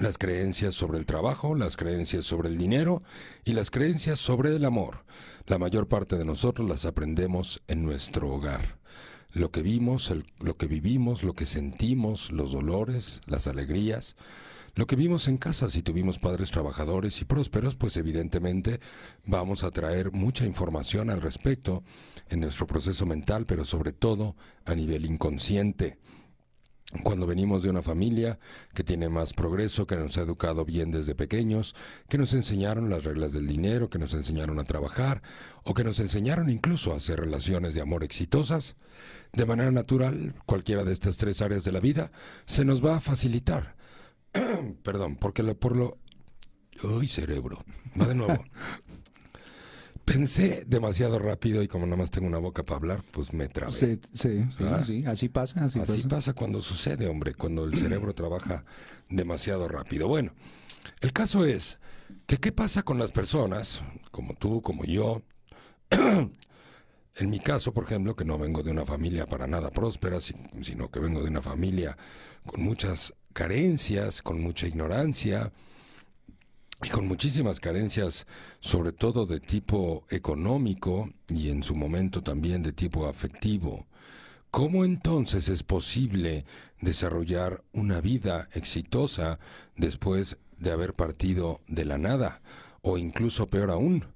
las 0.00 0.18
creencias 0.18 0.74
sobre 0.74 0.98
el 0.98 1.06
trabajo, 1.06 1.54
las 1.54 1.76
creencias 1.76 2.24
sobre 2.24 2.48
el 2.48 2.58
dinero 2.58 3.02
y 3.44 3.52
las 3.52 3.70
creencias 3.70 4.18
sobre 4.18 4.54
el 4.54 4.64
amor. 4.64 5.04
La 5.46 5.58
mayor 5.58 5.88
parte 5.88 6.16
de 6.16 6.24
nosotros 6.24 6.68
las 6.68 6.84
aprendemos 6.84 7.62
en 7.68 7.82
nuestro 7.82 8.32
hogar. 8.32 8.78
Lo 9.32 9.50
que 9.50 9.62
vimos, 9.62 10.12
lo 10.38 10.56
que 10.56 10.66
vivimos, 10.66 11.22
lo 11.22 11.34
que 11.34 11.44
sentimos, 11.44 12.30
los 12.30 12.52
dolores, 12.52 13.20
las 13.26 13.46
alegrías, 13.46 14.16
lo 14.74 14.86
que 14.86 14.96
vimos 14.96 15.26
en 15.28 15.38
casa, 15.38 15.70
si 15.70 15.82
tuvimos 15.82 16.18
padres 16.18 16.50
trabajadores 16.50 17.20
y 17.22 17.24
prósperos, 17.24 17.76
pues 17.76 17.96
evidentemente 17.96 18.80
vamos 19.24 19.64
a 19.64 19.70
traer 19.70 20.12
mucha 20.12 20.44
información 20.44 21.08
al 21.08 21.22
respecto 21.22 21.82
en 22.28 22.40
nuestro 22.40 22.66
proceso 22.66 23.06
mental, 23.06 23.46
pero 23.46 23.64
sobre 23.64 23.92
todo 23.92 24.36
a 24.66 24.74
nivel 24.74 25.06
inconsciente 25.06 25.96
cuando 27.02 27.26
venimos 27.26 27.62
de 27.62 27.70
una 27.70 27.82
familia 27.82 28.38
que 28.72 28.84
tiene 28.84 29.08
más 29.08 29.32
progreso, 29.32 29.86
que 29.86 29.96
nos 29.96 30.16
ha 30.18 30.22
educado 30.22 30.64
bien 30.64 30.92
desde 30.92 31.14
pequeños, 31.14 31.74
que 32.08 32.18
nos 32.18 32.32
enseñaron 32.32 32.88
las 32.90 33.04
reglas 33.04 33.32
del 33.32 33.46
dinero, 33.46 33.90
que 33.90 33.98
nos 33.98 34.14
enseñaron 34.14 34.58
a 34.60 34.64
trabajar 34.64 35.22
o 35.64 35.74
que 35.74 35.84
nos 35.84 35.98
enseñaron 35.98 36.48
incluso 36.48 36.92
a 36.92 36.96
hacer 36.96 37.18
relaciones 37.18 37.74
de 37.74 37.80
amor 37.80 38.04
exitosas, 38.04 38.76
de 39.32 39.46
manera 39.46 39.72
natural, 39.72 40.34
cualquiera 40.46 40.84
de 40.84 40.92
estas 40.92 41.16
tres 41.16 41.42
áreas 41.42 41.64
de 41.64 41.72
la 41.72 41.80
vida 41.80 42.12
se 42.44 42.64
nos 42.64 42.84
va 42.84 42.96
a 42.96 43.00
facilitar. 43.00 43.76
Perdón, 44.82 45.16
porque 45.16 45.42
lo, 45.42 45.58
por 45.58 45.76
lo... 45.76 45.98
¡Uy, 46.82 47.08
cerebro! 47.08 47.64
Va 48.00 48.06
de 48.06 48.14
nuevo. 48.14 48.44
Pensé 50.06 50.64
demasiado 50.68 51.18
rápido 51.18 51.64
y 51.64 51.68
como 51.68 51.84
nada 51.84 51.96
más 51.96 52.12
tengo 52.12 52.28
una 52.28 52.38
boca 52.38 52.62
para 52.62 52.76
hablar, 52.76 53.02
pues 53.10 53.32
me 53.32 53.48
trabé. 53.48 53.72
Sí, 53.72 54.00
sí, 54.14 54.46
sí, 54.86 55.04
así 55.04 55.28
pasa, 55.28 55.64
así, 55.64 55.80
así 55.80 56.06
pasa. 56.08 56.32
cuando 56.32 56.60
sucede, 56.60 57.08
hombre, 57.08 57.34
cuando 57.34 57.64
el 57.64 57.76
cerebro 57.76 58.14
trabaja 58.14 58.64
demasiado 59.10 59.66
rápido. 59.66 60.06
Bueno, 60.06 60.32
el 61.00 61.12
caso 61.12 61.44
es 61.44 61.80
que 62.26 62.38
qué 62.38 62.52
pasa 62.52 62.84
con 62.84 62.98
las 62.98 63.10
personas, 63.10 63.82
como 64.12 64.34
tú, 64.34 64.62
como 64.62 64.84
yo, 64.84 65.22
en 65.90 67.30
mi 67.30 67.40
caso, 67.40 67.74
por 67.74 67.82
ejemplo, 67.82 68.14
que 68.14 68.24
no 68.24 68.38
vengo 68.38 68.62
de 68.62 68.70
una 68.70 68.86
familia 68.86 69.26
para 69.26 69.48
nada 69.48 69.70
próspera, 69.70 70.20
sino 70.20 70.88
que 70.88 71.00
vengo 71.00 71.20
de 71.20 71.30
una 71.30 71.42
familia 71.42 71.96
con 72.46 72.62
muchas 72.62 73.12
carencias, 73.32 74.22
con 74.22 74.40
mucha 74.40 74.68
ignorancia, 74.68 75.52
y 76.82 76.88
con 76.88 77.08
muchísimas 77.08 77.60
carencias, 77.60 78.26
sobre 78.60 78.92
todo 78.92 79.26
de 79.26 79.40
tipo 79.40 80.04
económico 80.10 81.10
y 81.28 81.48
en 81.48 81.62
su 81.62 81.74
momento 81.74 82.22
también 82.22 82.62
de 82.62 82.72
tipo 82.72 83.06
afectivo. 83.06 83.86
¿Cómo 84.50 84.84
entonces 84.84 85.48
es 85.48 85.62
posible 85.62 86.44
desarrollar 86.80 87.62
una 87.72 88.00
vida 88.00 88.48
exitosa 88.52 89.38
después 89.76 90.38
de 90.58 90.72
haber 90.72 90.94
partido 90.94 91.60
de 91.66 91.84
la 91.84 91.98
nada, 91.98 92.40
o 92.82 92.98
incluso 92.98 93.46
peor 93.46 93.70
aún, 93.70 94.06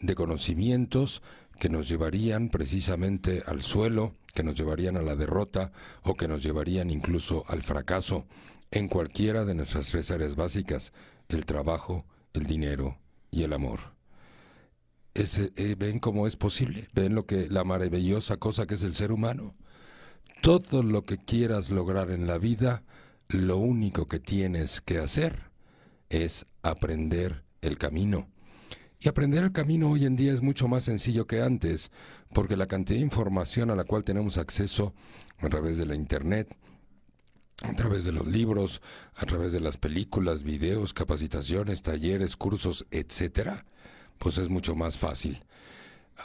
de 0.00 0.14
conocimientos 0.14 1.22
que 1.58 1.68
nos 1.68 1.88
llevarían 1.88 2.48
precisamente 2.48 3.42
al 3.46 3.62
suelo, 3.62 4.14
que 4.34 4.42
nos 4.42 4.54
llevarían 4.54 4.96
a 4.96 5.02
la 5.02 5.16
derrota 5.16 5.72
o 6.02 6.14
que 6.14 6.28
nos 6.28 6.42
llevarían 6.42 6.90
incluso 6.90 7.44
al 7.48 7.62
fracaso 7.62 8.24
en 8.70 8.88
cualquiera 8.88 9.44
de 9.44 9.54
nuestras 9.54 9.88
tres 9.88 10.10
áreas 10.10 10.36
básicas, 10.36 10.92
el 11.28 11.44
trabajo, 11.44 12.06
el 12.32 12.46
dinero 12.46 12.98
y 13.30 13.42
el 13.42 13.52
amor. 13.52 13.80
Eh, 15.14 15.74
¿Ven 15.76 15.98
cómo 15.98 16.26
es 16.26 16.36
posible? 16.36 16.88
¿Ven 16.94 17.14
lo 17.14 17.26
que 17.26 17.48
la 17.48 17.64
maravillosa 17.64 18.36
cosa 18.36 18.66
que 18.66 18.74
es 18.74 18.82
el 18.82 18.94
ser 18.94 19.12
humano? 19.12 19.52
Todo 20.40 20.82
lo 20.82 21.04
que 21.04 21.18
quieras 21.18 21.70
lograr 21.70 22.10
en 22.10 22.26
la 22.26 22.38
vida, 22.38 22.82
lo 23.28 23.58
único 23.58 24.06
que 24.06 24.20
tienes 24.20 24.80
que 24.80 24.98
hacer 24.98 25.50
es 26.08 26.46
aprender 26.62 27.44
el 27.60 27.76
camino. 27.76 28.28
Y 29.00 29.08
aprender 29.08 29.44
el 29.44 29.52
camino 29.52 29.90
hoy 29.90 30.04
en 30.04 30.16
día 30.16 30.32
es 30.32 30.42
mucho 30.42 30.68
más 30.68 30.84
sencillo 30.84 31.26
que 31.26 31.40
antes, 31.40 31.90
porque 32.32 32.56
la 32.56 32.66
cantidad 32.66 32.98
de 32.98 33.04
información 33.04 33.70
a 33.70 33.76
la 33.76 33.84
cual 33.84 34.04
tenemos 34.04 34.38
acceso 34.38 34.94
a 35.38 35.48
través 35.48 35.78
de 35.78 35.86
la 35.86 35.94
Internet, 35.94 36.54
a 37.62 37.74
través 37.74 38.04
de 38.04 38.12
los 38.12 38.26
libros, 38.26 38.80
a 39.14 39.26
través 39.26 39.52
de 39.52 39.60
las 39.60 39.76
películas, 39.76 40.42
videos, 40.42 40.94
capacitaciones, 40.94 41.82
talleres, 41.82 42.36
cursos, 42.36 42.86
etcétera, 42.90 43.66
pues 44.18 44.38
es 44.38 44.48
mucho 44.48 44.74
más 44.74 44.98
fácil. 44.98 45.42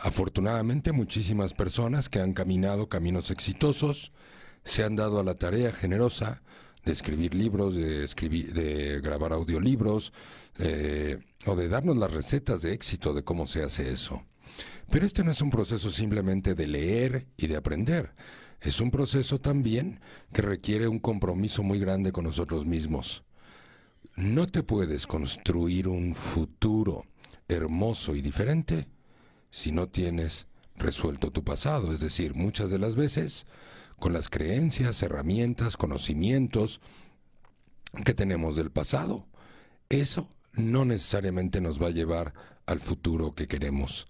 Afortunadamente, 0.04 0.92
muchísimas 0.92 1.54
personas 1.54 2.10
que 2.10 2.20
han 2.20 2.34
caminado 2.34 2.90
caminos 2.90 3.32
exitosos 3.32 4.12
se 4.64 4.84
han 4.84 4.96
dado 4.96 5.20
a 5.20 5.24
la 5.24 5.36
tarea 5.36 5.72
generosa 5.72 6.42
de 6.84 6.92
escribir 6.92 7.34
libros, 7.34 7.76
de 7.76 8.04
escribir, 8.04 8.54
de 8.54 9.00
grabar 9.02 9.34
audiolibros, 9.34 10.14
eh, 10.58 11.20
o 11.46 11.56
de 11.56 11.68
darnos 11.68 11.98
las 11.98 12.14
recetas 12.14 12.62
de 12.62 12.74
éxito 12.74 13.14
de 13.14 13.24
cómo 13.24 13.48
se 13.48 13.64
hace 13.64 13.92
eso. 13.92 14.24
Pero 14.90 15.06
este 15.06 15.24
no 15.24 15.32
es 15.32 15.42
un 15.42 15.50
proceso 15.50 15.90
simplemente 15.90 16.56
de 16.56 16.68
leer 16.68 17.28
y 17.38 17.48
de 17.48 17.58
aprender 17.58 18.14
es 18.66 18.82
un 18.82 18.90
proceso 18.90 19.40
también 19.40 20.00
que 20.34 20.42
requiere 20.42 20.88
un 20.88 20.98
compromiso 20.98 21.62
muy 21.62 21.80
grande 21.80 22.12
con 22.12 22.24
nosotros 22.24 22.66
mismos. 22.66 23.24
No 24.16 24.48
te 24.48 24.64
puedes 24.64 25.06
construir 25.06 25.88
un 25.88 26.16
futuro 26.16 27.06
hermoso 27.48 28.16
y 28.16 28.24
diferente 28.24 28.88
si 29.52 29.72
no 29.72 29.88
tienes 29.88 30.48
resuelto 30.78 31.32
tu 31.32 31.44
pasado, 31.44 31.94
es 31.94 32.00
decir, 32.00 32.34
muchas 32.34 32.72
de 32.72 32.80
las 32.80 32.96
veces 32.96 33.46
con 34.00 34.14
las 34.14 34.30
creencias, 34.30 35.04
herramientas, 35.04 35.78
conocimientos 35.78 36.82
que 38.04 38.16
tenemos 38.16 38.56
del 38.56 38.72
pasado. 38.72 39.28
Eso 39.90 40.28
no 40.54 40.86
necesariamente 40.86 41.62
nos 41.62 41.80
va 41.80 41.88
a 41.88 41.92
llevar 41.92 42.34
al 42.66 42.80
futuro 42.80 43.36
que 43.36 43.48
queremos. 43.48 44.08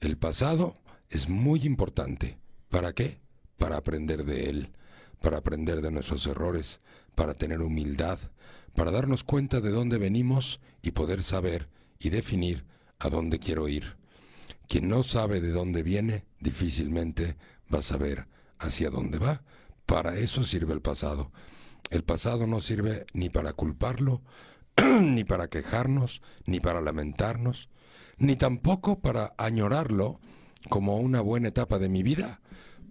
El 0.00 0.18
pasado 0.18 0.76
es 1.08 1.30
muy 1.30 1.62
importante. 1.62 2.38
¿Para 2.68 2.92
qué? 2.92 3.23
Para 3.64 3.78
aprender 3.78 4.26
de 4.26 4.50
Él, 4.50 4.68
para 5.22 5.38
aprender 5.38 5.80
de 5.80 5.90
nuestros 5.90 6.26
errores, 6.26 6.82
para 7.14 7.32
tener 7.32 7.62
humildad, 7.62 8.18
para 8.74 8.90
darnos 8.90 9.24
cuenta 9.24 9.62
de 9.62 9.70
dónde 9.70 9.96
venimos 9.96 10.60
y 10.82 10.90
poder 10.90 11.22
saber 11.22 11.70
y 11.98 12.10
definir 12.10 12.66
a 12.98 13.08
dónde 13.08 13.38
quiero 13.38 13.66
ir. 13.68 13.96
Quien 14.68 14.86
no 14.86 15.02
sabe 15.02 15.40
de 15.40 15.48
dónde 15.48 15.82
viene, 15.82 16.26
difícilmente 16.40 17.38
va 17.72 17.78
a 17.78 17.82
saber 17.82 18.26
hacia 18.58 18.90
dónde 18.90 19.16
va. 19.16 19.42
Para 19.86 20.18
eso 20.18 20.42
sirve 20.42 20.74
el 20.74 20.82
pasado. 20.82 21.32
El 21.88 22.04
pasado 22.04 22.46
no 22.46 22.60
sirve 22.60 23.06
ni 23.14 23.30
para 23.30 23.54
culparlo, 23.54 24.20
ni 25.00 25.24
para 25.24 25.48
quejarnos, 25.48 26.20
ni 26.44 26.60
para 26.60 26.82
lamentarnos, 26.82 27.70
ni 28.18 28.36
tampoco 28.36 29.00
para 29.00 29.32
añorarlo 29.38 30.20
como 30.68 30.98
una 30.98 31.22
buena 31.22 31.48
etapa 31.48 31.78
de 31.78 31.88
mi 31.88 32.02
vida, 32.02 32.42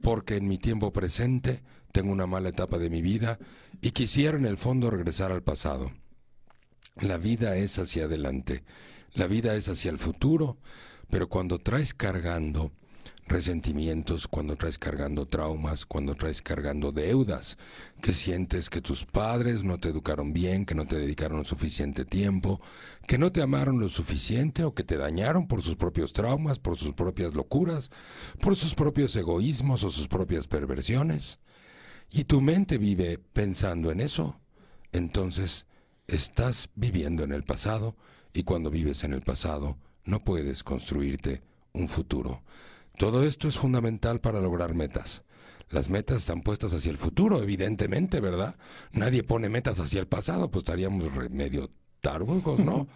porque 0.04 0.36
en 0.36 0.48
mi 0.50 0.58
tiempo 0.58 0.92
presente 0.92 1.63
tengo 1.94 2.12
una 2.12 2.28
mala 2.28 2.50
etapa 2.50 2.78
de 2.78 2.89
mi 2.89 3.02
vida 3.02 3.39
y 3.82 3.92
quisiera 3.92 4.38
en 4.38 4.46
el 4.46 4.58
fondo 4.58 4.92
regresar 4.92 5.32
al 5.32 5.44
pasado. 5.44 5.92
La 7.02 7.18
vida 7.18 7.56
es 7.56 7.80
hacia 7.80 8.06
adelante, 8.06 8.66
la 9.13 9.28
vida 9.28 9.56
es 9.56 9.70
hacia 9.70 9.89
el 9.89 9.98
futuro, 9.98 10.58
pero 11.10 11.30
cuando 11.30 11.58
traes 11.58 11.94
cargando 11.94 12.74
resentimientos, 13.28 14.28
cuando 14.28 14.56
traes 14.56 14.78
cargando 14.78 15.28
traumas, 15.28 15.86
cuando 15.86 16.16
traes 16.16 16.42
cargando 16.42 16.92
deudas, 16.92 17.58
que 18.02 18.14
sientes 18.14 18.70
que 18.70 18.82
tus 18.82 19.06
padres 19.06 19.64
no 19.64 19.78
te 19.78 19.90
educaron 19.90 20.34
bien, 20.34 20.66
que 20.66 20.76
no 20.76 20.86
te 20.86 20.98
dedicaron 20.98 21.46
suficiente 21.46 22.06
tiempo, 22.06 22.62
que 23.08 23.18
no 23.18 23.32
te 23.32 23.42
amaron 23.42 23.80
lo 23.80 23.90
suficiente 23.90 24.64
o 24.64 24.74
que 24.74 24.84
te 24.84 24.98
dañaron 24.98 25.48
por 25.48 25.62
sus 25.62 25.76
propios 25.76 26.14
traumas, 26.14 26.60
por 26.60 26.78
sus 26.78 26.94
propias 26.94 27.34
locuras, 27.34 27.92
por 28.42 28.56
sus 28.56 28.76
propios 28.76 29.16
egoísmos 29.16 29.84
o 29.84 29.90
sus 29.90 30.08
propias 30.08 30.48
perversiones. 30.48 31.40
Y 32.12 32.26
tu 32.26 32.42
mente 32.42 32.78
vive 32.78 33.20
pensando 33.34 33.92
en 33.92 34.00
eso. 34.00 34.40
Entonces, 34.92 35.66
estás 36.08 36.70
viviendo 36.76 37.24
en 37.24 37.32
el 37.32 37.44
pasado 37.44 37.96
y 38.34 38.44
cuando 38.44 38.70
vives 38.70 39.04
en 39.04 39.14
el 39.14 39.22
pasado 39.22 39.78
no 40.06 40.24
puedes 40.24 40.64
construirte 40.64 41.42
un 41.72 41.88
futuro. 41.88 42.44
Todo 42.97 43.23
esto 43.23 43.47
es 43.47 43.58
fundamental 43.58 44.21
para 44.21 44.39
lograr 44.39 44.73
metas. 44.73 45.23
Las 45.69 45.89
metas 45.89 46.17
están 46.17 46.41
puestas 46.41 46.73
hacia 46.73 46.91
el 46.91 46.97
futuro, 46.97 47.41
evidentemente, 47.41 48.19
¿verdad? 48.19 48.56
Nadie 48.91 49.23
pone 49.23 49.49
metas 49.49 49.79
hacia 49.79 49.99
el 49.99 50.08
pasado, 50.08 50.51
pues 50.51 50.62
estaríamos 50.62 51.03
medio 51.32 51.71
tarbugos, 52.01 52.60
¿no? 52.60 52.88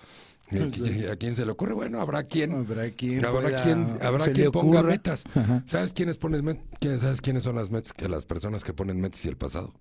¿A 1.12 1.16
quién 1.18 1.36
se 1.36 1.46
le 1.46 1.52
ocurre? 1.52 1.74
Bueno, 1.74 2.00
habrá 2.00 2.24
quien 2.24 2.54
Habrá 2.54 2.90
quien 2.92 3.26
habrá 3.26 3.32
pueda- 3.42 3.64
quien, 3.64 3.98
habrá 4.02 4.26
ponga 4.52 4.80
ocurra. 4.80 4.92
metas. 4.94 5.24
Ajá. 5.36 5.64
¿Sabes 5.68 5.92
quiénes 5.94 6.18
ponen 6.18 6.46
met- 6.46 7.00
sabes 7.00 7.20
quiénes 7.22 7.44
son 7.44 7.56
las 7.56 7.70
metas 7.70 7.92
que 7.92 8.08
las 8.08 8.26
personas 8.26 8.64
que 8.64 8.74
ponen 8.74 9.02
metas 9.02 9.26
y 9.26 9.28
el 9.30 9.36
pasado? 9.38 9.74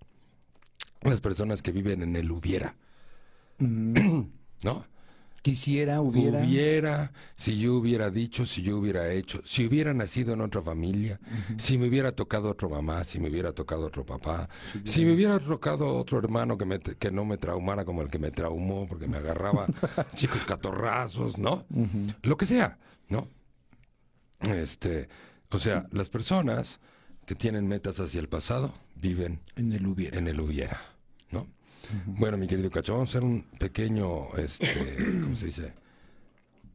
Las 1.02 1.20
personas 1.20 1.62
que 1.62 1.70
viven 1.70 2.02
en 2.02 2.16
el 2.16 2.32
hubiera, 2.32 2.74
¿no? 3.58 4.84
Quisiera, 5.46 6.00
hubiera. 6.00 6.40
Hubiera, 6.40 7.12
si 7.36 7.56
yo 7.56 7.74
hubiera 7.74 8.10
dicho, 8.10 8.44
si 8.44 8.62
yo 8.62 8.78
hubiera 8.78 9.12
hecho, 9.12 9.40
si 9.44 9.64
hubiera 9.64 9.94
nacido 9.94 10.34
en 10.34 10.40
otra 10.40 10.60
familia, 10.60 11.20
si 11.56 11.78
me 11.78 11.86
hubiera 11.86 12.10
tocado 12.10 12.50
otro 12.50 12.68
mamá, 12.68 13.04
si 13.04 13.20
me 13.20 13.30
hubiera 13.30 13.52
tocado 13.52 13.86
otro 13.86 14.04
papá, 14.04 14.48
si 14.82 15.04
me 15.04 15.12
hubiera 15.14 15.38
tocado 15.38 15.94
otro 15.94 16.18
hermano 16.18 16.58
que, 16.58 16.64
me, 16.64 16.80
que 16.80 17.12
no 17.12 17.24
me 17.24 17.38
traumara 17.38 17.84
como 17.84 18.02
el 18.02 18.10
que 18.10 18.18
me 18.18 18.32
traumó 18.32 18.88
porque 18.88 19.06
me 19.06 19.18
agarraba 19.18 19.68
chicos 20.16 20.44
catorrazos, 20.44 21.38
¿no? 21.38 21.64
Lo 22.22 22.36
que 22.36 22.44
sea, 22.44 22.76
¿no? 23.08 23.28
Este, 24.40 25.08
o 25.50 25.60
sea, 25.60 25.86
las 25.92 26.08
personas 26.08 26.80
que 27.24 27.36
tienen 27.36 27.68
metas 27.68 28.00
hacia 28.00 28.18
el 28.18 28.28
pasado 28.28 28.74
viven 28.96 29.38
En 29.54 29.72
el 29.72 29.86
hubiera. 29.86 30.18
en 30.18 30.26
el 30.26 30.40
hubiera. 30.40 30.80
Bueno, 32.06 32.36
mi 32.36 32.46
querido 32.46 32.70
Cacho, 32.70 32.94
vamos 32.94 33.10
a 33.10 33.18
hacer 33.18 33.24
un 33.24 33.42
pequeño, 33.58 34.34
este, 34.36 34.96
¿cómo 35.22 35.36
se 35.36 35.46
dice? 35.46 35.72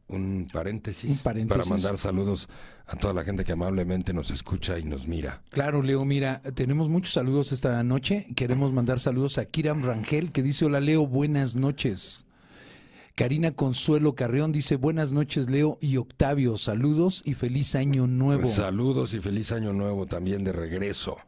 Un 0.08 0.46
paréntesis, 0.52 1.10
Un 1.10 1.18
paréntesis. 1.18 1.58
para 1.64 1.64
mandar 1.74 1.96
saludos 1.96 2.48
a 2.86 2.96
toda 2.96 3.14
la 3.14 3.24
gente 3.24 3.44
que 3.44 3.52
amablemente 3.52 4.12
nos 4.12 4.30
escucha 4.30 4.78
y 4.78 4.84
nos 4.84 5.08
mira. 5.08 5.42
Claro, 5.50 5.82
Leo, 5.82 6.04
mira, 6.04 6.40
tenemos 6.54 6.88
muchos 6.90 7.14
saludos 7.14 7.52
esta 7.52 7.82
noche. 7.82 8.26
Queremos 8.36 8.72
mandar 8.72 9.00
saludos 9.00 9.38
a 9.38 9.46
Kiram 9.46 9.82
Rangel, 9.82 10.30
que 10.32 10.42
dice, 10.42 10.66
hola 10.66 10.80
Leo, 10.80 11.06
buenas 11.06 11.56
noches. 11.56 12.26
Karina 13.14 13.52
Consuelo 13.52 14.14
Carrión 14.14 14.52
dice, 14.52 14.76
buenas 14.76 15.12
noches 15.12 15.48
Leo 15.50 15.76
y 15.82 15.98
Octavio, 15.98 16.56
saludos 16.56 17.22
y 17.26 17.34
feliz 17.34 17.74
año 17.74 18.06
nuevo. 18.06 18.48
Saludos 18.48 19.12
y 19.14 19.20
feliz 19.20 19.52
año 19.52 19.72
nuevo 19.74 20.06
también 20.06 20.44
de 20.44 20.52
regreso. 20.52 21.18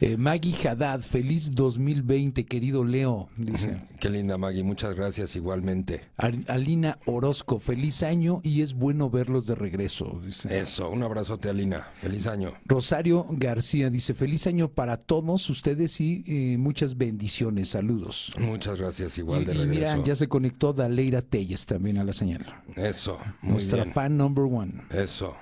Eh, 0.00 0.16
Maggie 0.16 0.56
Haddad, 0.68 1.00
feliz 1.02 1.52
2020, 1.54 2.44
querido 2.46 2.84
Leo, 2.84 3.28
dice. 3.36 3.78
Qué 4.00 4.10
linda 4.10 4.36
Maggie, 4.36 4.62
muchas 4.64 4.94
gracias 4.94 5.36
igualmente. 5.36 6.02
Al- 6.16 6.44
Alina 6.48 6.98
Orozco, 7.06 7.58
feliz 7.60 8.02
año 8.02 8.40
y 8.42 8.62
es 8.62 8.74
bueno 8.74 9.08
verlos 9.08 9.46
de 9.46 9.54
regreso. 9.54 10.20
dice. 10.24 10.58
Eso, 10.58 10.90
un 10.90 11.02
abrazote 11.04 11.48
Alina, 11.48 11.88
feliz 12.00 12.26
año. 12.26 12.54
Rosario 12.66 13.24
García 13.30 13.88
dice, 13.88 14.14
feliz 14.14 14.46
año 14.48 14.68
para 14.68 14.96
todos 14.98 15.48
ustedes 15.48 16.00
y 16.00 16.24
eh, 16.26 16.58
muchas 16.58 16.98
bendiciones, 16.98 17.68
saludos. 17.68 18.32
Muchas 18.38 18.78
gracias 18.78 19.16
igual 19.18 19.42
Y, 19.42 19.44
de 19.44 19.54
y 19.54 19.58
regreso. 19.58 19.92
mira, 19.96 20.02
ya 20.04 20.16
se 20.16 20.26
conectó 20.28 20.72
Daleira 20.72 21.22
Telles 21.22 21.66
también 21.66 21.98
a 21.98 22.04
la 22.04 22.12
señal. 22.12 22.44
Eso, 22.76 23.18
muy 23.42 23.52
Nuestra 23.52 23.84
bien. 23.84 23.94
fan 23.94 24.16
number 24.16 24.44
one. 24.44 24.72
Eso. 24.90 25.34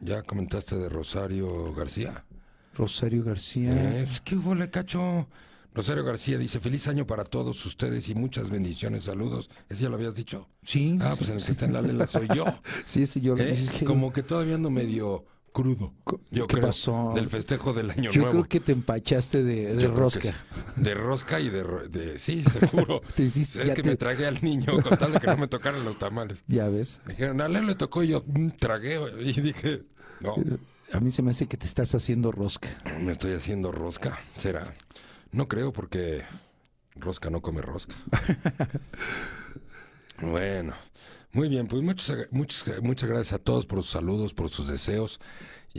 ¿Ya 0.00 0.22
comentaste 0.22 0.76
de 0.76 0.88
Rosario 0.88 1.72
García? 1.74 2.24
Rosario 2.76 3.24
García. 3.24 3.72
Eh, 4.00 4.04
pues, 4.06 4.20
¿Qué 4.20 4.36
hubo, 4.36 4.54
le 4.54 4.70
cacho? 4.70 5.26
Rosario 5.74 6.04
García 6.04 6.36
dice, 6.36 6.60
feliz 6.60 6.86
año 6.88 7.06
para 7.06 7.24
todos 7.24 7.64
ustedes 7.64 8.08
y 8.10 8.14
muchas 8.14 8.50
bendiciones, 8.50 9.04
saludos. 9.04 9.48
¿Ese 9.70 9.84
ya 9.84 9.88
lo 9.88 9.94
habías 9.96 10.14
dicho? 10.14 10.48
Sí, 10.62 10.98
Ah, 11.00 11.12
sí, 11.12 11.16
pues 11.18 11.30
en 11.30 11.36
el 11.38 11.44
que 11.44 11.52
está 11.52 11.64
en 11.64 11.72
la 11.72 11.80
lela 11.82 12.06
soy 12.06 12.28
yo. 12.34 12.44
sí, 12.84 13.02
ese 13.04 13.20
yo 13.22 13.34
lo 13.36 13.42
¿Eh? 13.42 13.52
dije. 13.52 13.84
Como 13.86 14.12
que 14.12 14.22
todavía 14.22 14.56
ando 14.56 14.68
medio 14.68 15.24
crudo. 15.52 15.94
Yo 16.30 16.46
¿Qué 16.46 16.56
creo, 16.56 16.66
pasó? 16.66 17.12
Del 17.14 17.28
festejo 17.30 17.72
del 17.72 17.90
año 17.90 18.10
Yo 18.10 18.20
nuevo. 18.22 18.30
creo 18.30 18.48
que 18.48 18.60
te 18.60 18.72
empachaste 18.72 19.42
de, 19.42 19.80
Yo 19.80 19.94
rosca. 19.94 20.32
sí. 20.76 20.80
De 20.82 20.94
rosca 20.94 21.40
y 21.40 21.48
de, 21.48 22.18
sí, 22.18 22.42
seguro. 22.44 23.00
Te 23.14 23.22
hiciste- 23.24 23.62
es 23.62 23.72
que 23.74 23.82
te- 23.82 23.90
me 23.90 23.96
tragué 23.96 24.26
al 24.26 24.42
niño 24.42 24.78
con 24.82 24.98
tal 24.98 25.12
de 25.12 25.20
que 25.20 25.26
no 25.26 25.36
me 25.38 25.48
tocaran 25.48 25.84
los 25.86 25.98
tamales. 25.98 26.42
Ya 26.48 26.68
ves. 26.68 27.00
Me 27.06 27.12
dijeron, 27.14 27.40
a 27.40 27.48
le 27.48 27.74
tocó 27.74 28.02
y 28.02 28.08
yo 28.08 28.22
mm, 28.26 28.48
tragué 28.58 28.98
y 29.20 29.40
dije, 29.40 29.82
no, 30.20 30.34
A 30.92 31.00
mí 31.00 31.10
se 31.10 31.22
me 31.22 31.30
hace 31.30 31.46
que 31.46 31.56
te 31.56 31.64
estás 31.64 31.94
haciendo 31.94 32.32
rosca. 32.32 32.68
me 33.00 33.12
estoy 33.12 33.32
haciendo 33.32 33.72
rosca. 33.72 34.18
¿Será? 34.36 34.74
No 35.30 35.48
creo 35.48 35.72
porque 35.72 36.22
rosca 36.94 37.30
no 37.30 37.40
come 37.40 37.62
rosca. 37.62 37.96
bueno, 40.20 40.74
muy 41.32 41.48
bien, 41.48 41.66
pues 41.66 41.82
muchas, 41.82 42.30
muchas, 42.30 42.82
muchas 42.82 43.08
gracias 43.08 43.32
a 43.32 43.38
todos 43.38 43.64
por 43.64 43.80
sus 43.80 43.90
saludos, 43.90 44.34
por 44.34 44.50
sus 44.50 44.68
deseos. 44.68 45.18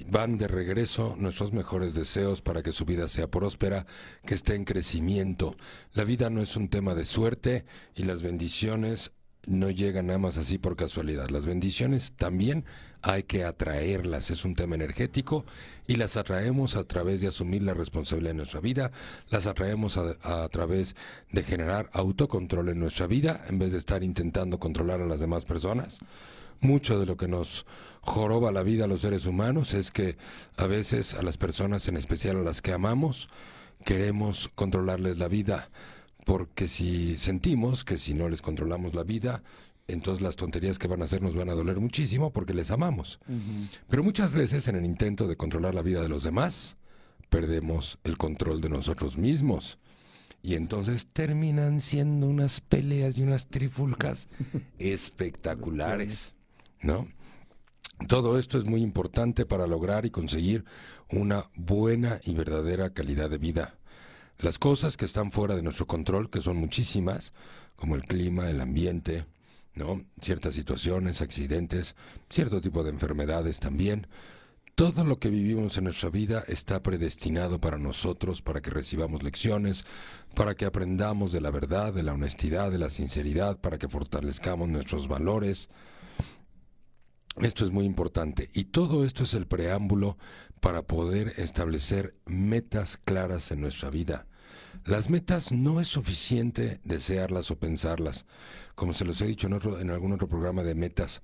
Van 0.07 0.39
de 0.39 0.47
regreso 0.47 1.15
nuestros 1.19 1.53
mejores 1.53 1.93
deseos 1.93 2.41
para 2.41 2.63
que 2.63 2.71
su 2.71 2.83
vida 2.83 3.07
sea 3.07 3.29
próspera, 3.29 3.85
que 4.25 4.33
esté 4.33 4.55
en 4.55 4.65
crecimiento. 4.65 5.55
La 5.91 6.05
vida 6.05 6.31
no 6.31 6.41
es 6.41 6.55
un 6.55 6.69
tema 6.69 6.95
de 6.95 7.05
suerte 7.05 7.65
y 7.93 8.03
las 8.03 8.23
bendiciones 8.23 9.11
no 9.45 9.69
llegan 9.69 10.07
nada 10.07 10.17
más 10.17 10.37
así 10.37 10.57
por 10.57 10.75
casualidad. 10.75 11.29
Las 11.29 11.45
bendiciones 11.45 12.13
también 12.13 12.65
hay 13.03 13.23
que 13.23 13.43
atraerlas, 13.43 14.31
es 14.31 14.45
un 14.45 14.55
tema 14.55 14.75
energético 14.75 15.45
y 15.87 15.97
las 15.97 16.15
atraemos 16.15 16.77
a 16.77 16.85
través 16.85 17.19
de 17.19 17.27
asumir 17.27 17.61
la 17.61 17.73
responsabilidad 17.73 18.31
de 18.31 18.37
nuestra 18.37 18.61
vida, 18.61 18.91
las 19.29 19.45
atraemos 19.45 19.97
a, 19.97 20.43
a 20.43 20.47
través 20.47 20.95
de 21.29 21.43
generar 21.43 21.89
autocontrol 21.91 22.69
en 22.69 22.79
nuestra 22.79 23.05
vida 23.05 23.45
en 23.49 23.59
vez 23.59 23.73
de 23.73 23.77
estar 23.77 24.03
intentando 24.03 24.57
controlar 24.57 25.01
a 25.01 25.05
las 25.05 25.19
demás 25.19 25.43
personas. 25.43 25.99
Mucho 26.61 26.97
de 26.97 27.05
lo 27.05 27.17
que 27.17 27.27
nos 27.27 27.65
joroba 27.99 28.53
la 28.53 28.63
vida 28.63 28.85
a 28.85 28.87
los 28.87 29.01
seres 29.01 29.25
humanos 29.25 29.73
es 29.73 29.91
que 29.91 30.15
a 30.55 30.65
veces 30.65 31.13
a 31.13 31.23
las 31.23 31.37
personas, 31.37 31.89
en 31.89 31.97
especial 31.97 32.37
a 32.37 32.43
las 32.43 32.61
que 32.61 32.71
amamos, 32.71 33.27
queremos 33.83 34.49
controlarles 34.55 35.17
la 35.17 35.27
vida, 35.27 35.69
porque 36.23 36.69
si 36.69 37.17
sentimos 37.17 37.83
que 37.83 37.97
si 37.97 38.13
no 38.13 38.29
les 38.29 38.41
controlamos 38.41 38.93
la 38.93 39.03
vida, 39.03 39.43
entonces 39.87 40.21
las 40.21 40.35
tonterías 40.35 40.79
que 40.79 40.87
van 40.87 41.01
a 41.01 41.05
hacer 41.05 41.21
nos 41.21 41.35
van 41.35 41.49
a 41.49 41.53
doler 41.53 41.79
muchísimo 41.79 42.31
porque 42.31 42.53
les 42.53 42.71
amamos. 42.71 43.19
Pero 43.89 44.03
muchas 44.03 44.33
veces 44.33 44.67
en 44.67 44.75
el 44.75 44.85
intento 44.85 45.27
de 45.27 45.35
controlar 45.35 45.75
la 45.75 45.81
vida 45.81 46.01
de 46.01 46.09
los 46.09 46.23
demás, 46.23 46.77
perdemos 47.29 47.99
el 48.03 48.17
control 48.17 48.61
de 48.61 48.69
nosotros 48.69 49.17
mismos. 49.17 49.77
Y 50.41 50.55
entonces 50.55 51.07
terminan 51.07 51.79
siendo 51.79 52.27
unas 52.27 52.59
peleas 52.59 53.17
y 53.17 53.23
unas 53.23 53.47
trifulcas 53.47 54.27
espectaculares, 54.79 56.33
¿no? 56.81 57.07
Todo 58.07 58.37
esto 58.37 58.57
es 58.57 58.65
muy 58.65 58.81
importante 58.81 59.45
para 59.45 59.67
lograr 59.67 60.05
y 60.05 60.09
conseguir 60.09 60.65
una 61.09 61.45
buena 61.55 62.19
y 62.25 62.33
verdadera 62.33 62.89
calidad 62.89 63.29
de 63.29 63.37
vida. 63.37 63.77
Las 64.39 64.59
cosas 64.59 64.97
que 64.97 65.05
están 65.05 65.31
fuera 65.31 65.55
de 65.55 65.61
nuestro 65.61 65.87
control, 65.87 66.29
que 66.29 66.41
son 66.41 66.57
muchísimas, 66.57 67.31
como 67.77 67.95
el 67.95 68.03
clima, 68.03 68.49
el 68.49 68.59
ambiente, 68.59 69.25
¿no? 69.75 70.03
Ciertas 70.21 70.55
situaciones, 70.55 71.21
accidentes, 71.21 71.95
cierto 72.29 72.61
tipo 72.61 72.83
de 72.83 72.91
enfermedades 72.91 73.59
también. 73.59 74.07
Todo 74.75 75.05
lo 75.05 75.19
que 75.19 75.29
vivimos 75.29 75.77
en 75.77 75.83
nuestra 75.83 76.09
vida 76.09 76.43
está 76.47 76.81
predestinado 76.81 77.61
para 77.61 77.77
nosotros, 77.77 78.41
para 78.41 78.59
que 78.59 78.71
recibamos 78.71 79.21
lecciones, 79.21 79.85
para 80.33 80.55
que 80.55 80.65
aprendamos 80.65 81.31
de 81.31 81.41
la 81.41 81.51
verdad, 81.51 81.93
de 81.93 82.01
la 82.01 82.13
honestidad, 82.13 82.71
de 82.71 82.79
la 82.79 82.89
sinceridad, 82.89 83.59
para 83.59 83.77
que 83.77 83.87
fortalezcamos 83.87 84.69
nuestros 84.69 85.07
valores. 85.07 85.69
Esto 87.41 87.65
es 87.65 87.71
muy 87.71 87.85
importante 87.85 88.49
y 88.53 88.65
todo 88.65 89.05
esto 89.05 89.23
es 89.23 89.35
el 89.35 89.45
preámbulo 89.45 90.17
para 90.59 90.81
poder 90.81 91.33
establecer 91.37 92.15
metas 92.25 92.97
claras 92.97 93.51
en 93.51 93.61
nuestra 93.61 93.89
vida. 93.89 94.25
Las 94.85 95.09
metas 95.09 95.51
no 95.51 95.79
es 95.81 95.87
suficiente 95.87 96.79
desearlas 96.83 97.51
o 97.51 97.59
pensarlas. 97.59 98.25
Como 98.75 98.93
se 98.93 99.05
los 99.05 99.21
he 99.21 99.27
dicho 99.27 99.47
en, 99.47 99.53
otro, 99.53 99.79
en 99.79 99.89
algún 99.89 100.13
otro 100.13 100.27
programa 100.27 100.63
de 100.63 100.75
metas, 100.75 101.21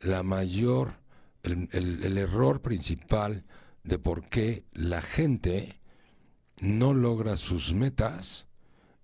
la 0.00 0.22
mayor, 0.22 0.94
el, 1.42 1.68
el- 1.72 2.02
el 2.04 2.18
error 2.18 2.60
principal 2.60 3.44
de 3.84 3.98
por 3.98 4.28
qué 4.28 4.64
la 4.72 5.00
gente 5.02 5.80
no 6.60 6.94
logra 6.94 7.36
sus 7.36 7.72
metas 7.74 8.46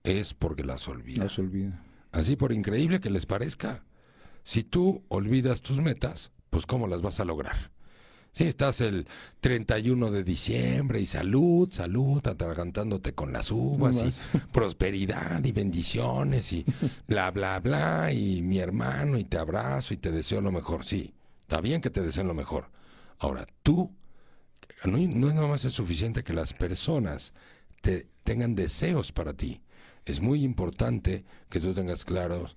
es 0.04 0.34
porque 0.34 0.64
las 0.64 0.86
olvida. 0.88 1.28
Se 1.28 1.40
olvida. 1.40 1.82
Así 2.12 2.36
por 2.36 2.52
increíble 2.52 3.00
que 3.00 3.10
les 3.10 3.26
parezca. 3.26 3.84
Si 4.44 4.62
tú 4.64 5.04
olvidas 5.08 5.60
tus 5.62 5.80
metas, 5.80 6.30
pues 6.50 6.64
¿cómo 6.66 6.86
las 6.86 7.02
vas 7.02 7.20
a 7.20 7.24
lograr? 7.24 7.70
Sí, 8.38 8.46
estás 8.46 8.80
el 8.82 9.08
31 9.40 10.12
de 10.12 10.22
diciembre 10.22 11.00
y 11.00 11.06
salud, 11.06 11.68
salud, 11.72 12.24
atragantándote 12.24 13.12
con 13.12 13.32
las 13.32 13.50
uvas 13.50 13.96
y 13.96 14.38
prosperidad 14.52 15.44
y 15.44 15.50
bendiciones 15.50 16.52
y 16.52 16.64
bla, 17.08 17.32
bla, 17.32 17.58
bla, 17.58 18.12
y 18.12 18.40
mi 18.42 18.60
hermano 18.60 19.18
y 19.18 19.24
te 19.24 19.38
abrazo 19.38 19.92
y 19.92 19.96
te 19.96 20.12
deseo 20.12 20.40
lo 20.40 20.52
mejor. 20.52 20.84
Sí, 20.84 21.12
está 21.40 21.60
bien 21.60 21.80
que 21.80 21.90
te 21.90 22.00
deseen 22.00 22.28
lo 22.28 22.34
mejor. 22.34 22.70
Ahora, 23.18 23.44
tú, 23.64 23.90
no, 24.84 24.98
no 24.98 25.34
nada 25.34 25.48
más 25.48 25.64
es 25.64 25.72
suficiente 25.72 26.22
que 26.22 26.32
las 26.32 26.54
personas 26.54 27.34
te 27.82 28.06
tengan 28.22 28.54
deseos 28.54 29.10
para 29.10 29.32
ti. 29.32 29.62
Es 30.04 30.20
muy 30.20 30.44
importante 30.44 31.24
que 31.48 31.58
tú 31.58 31.74
tengas 31.74 32.04
claros 32.04 32.56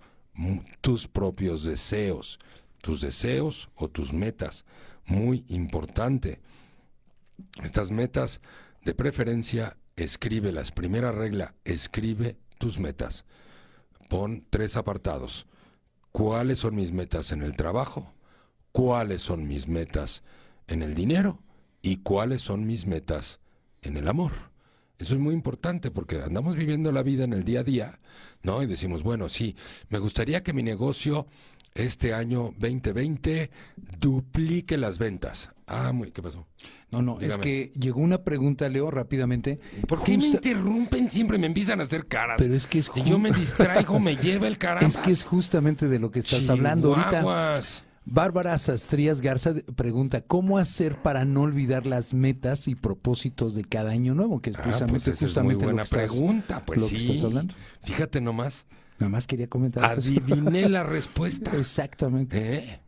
tus 0.82 1.08
propios 1.08 1.63
deseos, 1.63 2.39
tus 2.84 3.02
deseos 3.02 3.72
o 3.74 3.88
tus 3.88 4.13
metas 4.13 4.63
muy 5.06 5.46
importante. 5.50 6.40
Estas 7.64 7.92
metas, 7.92 8.42
de 8.84 8.94
preferencia, 8.94 9.78
escríbelas. 9.96 10.72
Primera 10.72 11.12
regla, 11.12 11.56
escribe 11.66 12.38
tus 12.58 12.80
metas. 12.80 13.26
Pon 14.10 14.46
tres 14.50 14.76
apartados. 14.78 15.48
¿Cuáles 16.12 16.60
son 16.60 16.76
mis 16.76 16.92
metas 16.92 17.32
en 17.32 17.42
el 17.42 17.56
trabajo? 17.56 18.14
¿Cuáles 18.72 19.22
son 19.22 19.48
mis 19.48 19.68
metas 19.68 20.24
en 20.68 20.82
el 20.82 20.96
dinero? 20.96 21.40
¿Y 21.82 21.98
cuáles 21.98 22.42
son 22.42 22.66
mis 22.66 22.86
metas 22.86 23.40
en 23.82 23.98
el 23.98 24.08
amor? 24.08 24.32
Eso 25.02 25.16
es 25.16 25.20
muy 25.20 25.34
importante 25.34 25.90
porque 25.90 26.22
andamos 26.22 26.56
viviendo 26.56 26.92
la 26.92 27.02
vida 27.02 27.24
en 27.24 27.34
el 27.34 27.44
día 27.44 27.62
a 27.62 27.64
día, 27.64 28.00
¿no? 28.44 28.62
Y 28.62 28.68
decimos, 28.68 29.02
bueno, 29.02 29.30
sí, 29.30 29.56
me 29.90 29.98
gustaría 29.98 30.44
que 30.44 30.54
mi 30.54 30.62
negocio 30.62 31.26
este 31.74 32.14
año 32.14 32.54
2020 32.58 33.50
duplique 34.00 34.78
las 34.78 34.98
ventas. 34.98 35.52
Ah, 35.68 35.94
muy, 35.94 36.12
¿qué 36.12 36.22
pasó? 36.22 36.46
No, 36.90 37.02
no, 37.02 37.20
es 37.22 37.38
que 37.38 37.72
llegó 37.80 38.02
una 38.02 38.24
pregunta, 38.24 38.68
Leo, 38.68 38.92
rápidamente. 38.92 39.60
¿Por 39.88 40.04
qué 40.04 40.18
me 40.18 40.26
interrumpen? 40.26 41.10
Siempre 41.10 41.38
me 41.38 41.48
empiezan 41.48 41.80
a 41.80 41.84
hacer 41.84 42.08
caras. 42.08 42.36
Pero 42.38 42.56
es 42.56 42.68
que 42.68 42.80
es 42.80 42.92
y 42.94 43.04
yo 43.04 43.18
me 43.18 43.32
distraigo, 43.32 44.00
me 44.00 44.18
lleva 44.18 44.48
el 44.48 44.58
carajo. 44.58 44.86
Es 44.86 44.98
que 44.98 45.12
es 45.12 45.24
justamente 45.24 45.88
de 45.88 46.00
lo 46.00 46.12
que 46.12 46.20
estás 46.20 46.50
hablando 46.50 46.94
ahorita. 46.94 47.62
Bárbara 48.04 48.58
Sastrías 48.58 49.22
Garza 49.22 49.54
pregunta, 49.76 50.22
¿cómo 50.22 50.58
hacer 50.58 50.98
para 50.98 51.24
no 51.24 51.42
olvidar 51.44 51.86
las 51.86 52.14
metas 52.14 52.68
y 52.68 52.76
propósitos 52.76 53.54
de 53.54 53.64
cada 53.64 53.92
año 53.92 54.16
nuevo? 54.16 54.42
Que 54.42 54.50
es 54.50 54.56
ah, 54.58 54.62
pues 54.64 54.76
precisamente, 54.76 55.12
justamente 55.12 55.66
es 55.66 55.72
muy 55.72 55.74
buena 55.74 55.86
pregunta, 55.86 56.66
pues 56.66 56.88
sí. 56.88 57.22
Fíjate 57.84 58.20
nomás. 58.20 58.66
Nada 59.02 59.10
más 59.10 59.26
quería 59.26 59.48
comentar. 59.48 59.84
Adiviné 59.84 60.70
la 60.70 60.84
respuesta. 60.84 61.58
Exactamente. 61.58 62.56
¿Eh? 62.56 62.80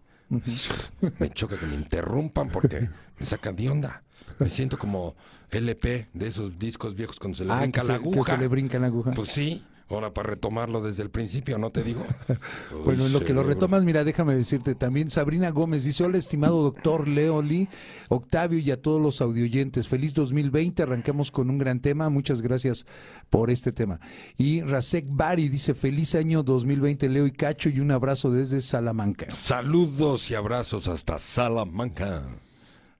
Me 1.17 1.31
choca 1.31 1.57
que 1.57 1.65
me 1.65 1.73
interrumpan 1.73 2.49
porque 2.49 2.87
me 3.17 3.25
sacan 3.25 3.55
de 3.55 3.69
onda. 3.69 4.03
Me 4.37 4.49
siento 4.49 4.77
como 4.77 5.15
LP 5.49 6.09
de 6.13 6.27
esos 6.27 6.57
discos 6.59 6.95
viejos 6.95 7.19
cuando 7.19 7.37
se 7.37 7.45
le 7.45 7.51
ah, 7.51 7.61
brinca 7.61 7.83
la 7.83 7.95
aguja. 7.95 8.25
Que 8.25 8.31
se 8.31 8.37
le 8.37 8.47
brinca 8.47 8.77
la 8.77 8.87
aguja. 8.87 9.11
Pues 9.11 9.29
sí. 9.29 9.63
Ahora 9.93 10.13
para 10.13 10.29
retomarlo 10.29 10.81
desde 10.81 11.03
el 11.03 11.09
principio, 11.09 11.57
¿no 11.57 11.69
te 11.69 11.83
digo? 11.83 12.03
bueno, 12.85 13.05
en 13.05 13.13
lo 13.13 13.19
que 13.19 13.33
lo 13.33 13.43
retomas, 13.43 13.83
mira, 13.83 14.03
déjame 14.03 14.35
decirte 14.35 14.73
también, 14.73 15.11
Sabrina 15.11 15.51
Gómez 15.51 15.83
dice, 15.83 16.03
hola 16.03 16.17
estimado 16.17 16.63
doctor 16.63 17.07
Leoli, 17.07 17.69
Octavio 18.09 18.59
y 18.59 18.71
a 18.71 18.81
todos 18.81 18.99
los 18.99 19.21
audioyentes, 19.21 19.87
feliz 19.87 20.13
2020, 20.13 20.83
arranquemos 20.83 21.29
con 21.29 21.49
un 21.49 21.57
gran 21.57 21.79
tema, 21.79 22.09
muchas 22.09 22.41
gracias 22.41 22.87
por 23.29 23.51
este 23.51 23.71
tema. 23.71 23.99
Y 24.37 24.61
Rasek 24.61 25.05
Bari 25.11 25.47
dice, 25.47 25.73
feliz 25.75 26.15
año 26.15 26.41
2020 26.41 27.07
Leo 27.09 27.27
y 27.27 27.31
Cacho 27.31 27.69
y 27.69 27.79
un 27.79 27.91
abrazo 27.91 28.31
desde 28.31 28.61
Salamanca. 28.61 29.29
Saludos 29.29 30.31
y 30.31 30.35
abrazos 30.35 30.87
hasta 30.87 31.19
Salamanca. 31.19 32.23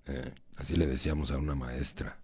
Eh, 0.05 0.31
así 0.57 0.75
le 0.75 0.85
decíamos 0.85 1.31
a 1.31 1.37
una 1.37 1.55
maestra, 1.55 2.17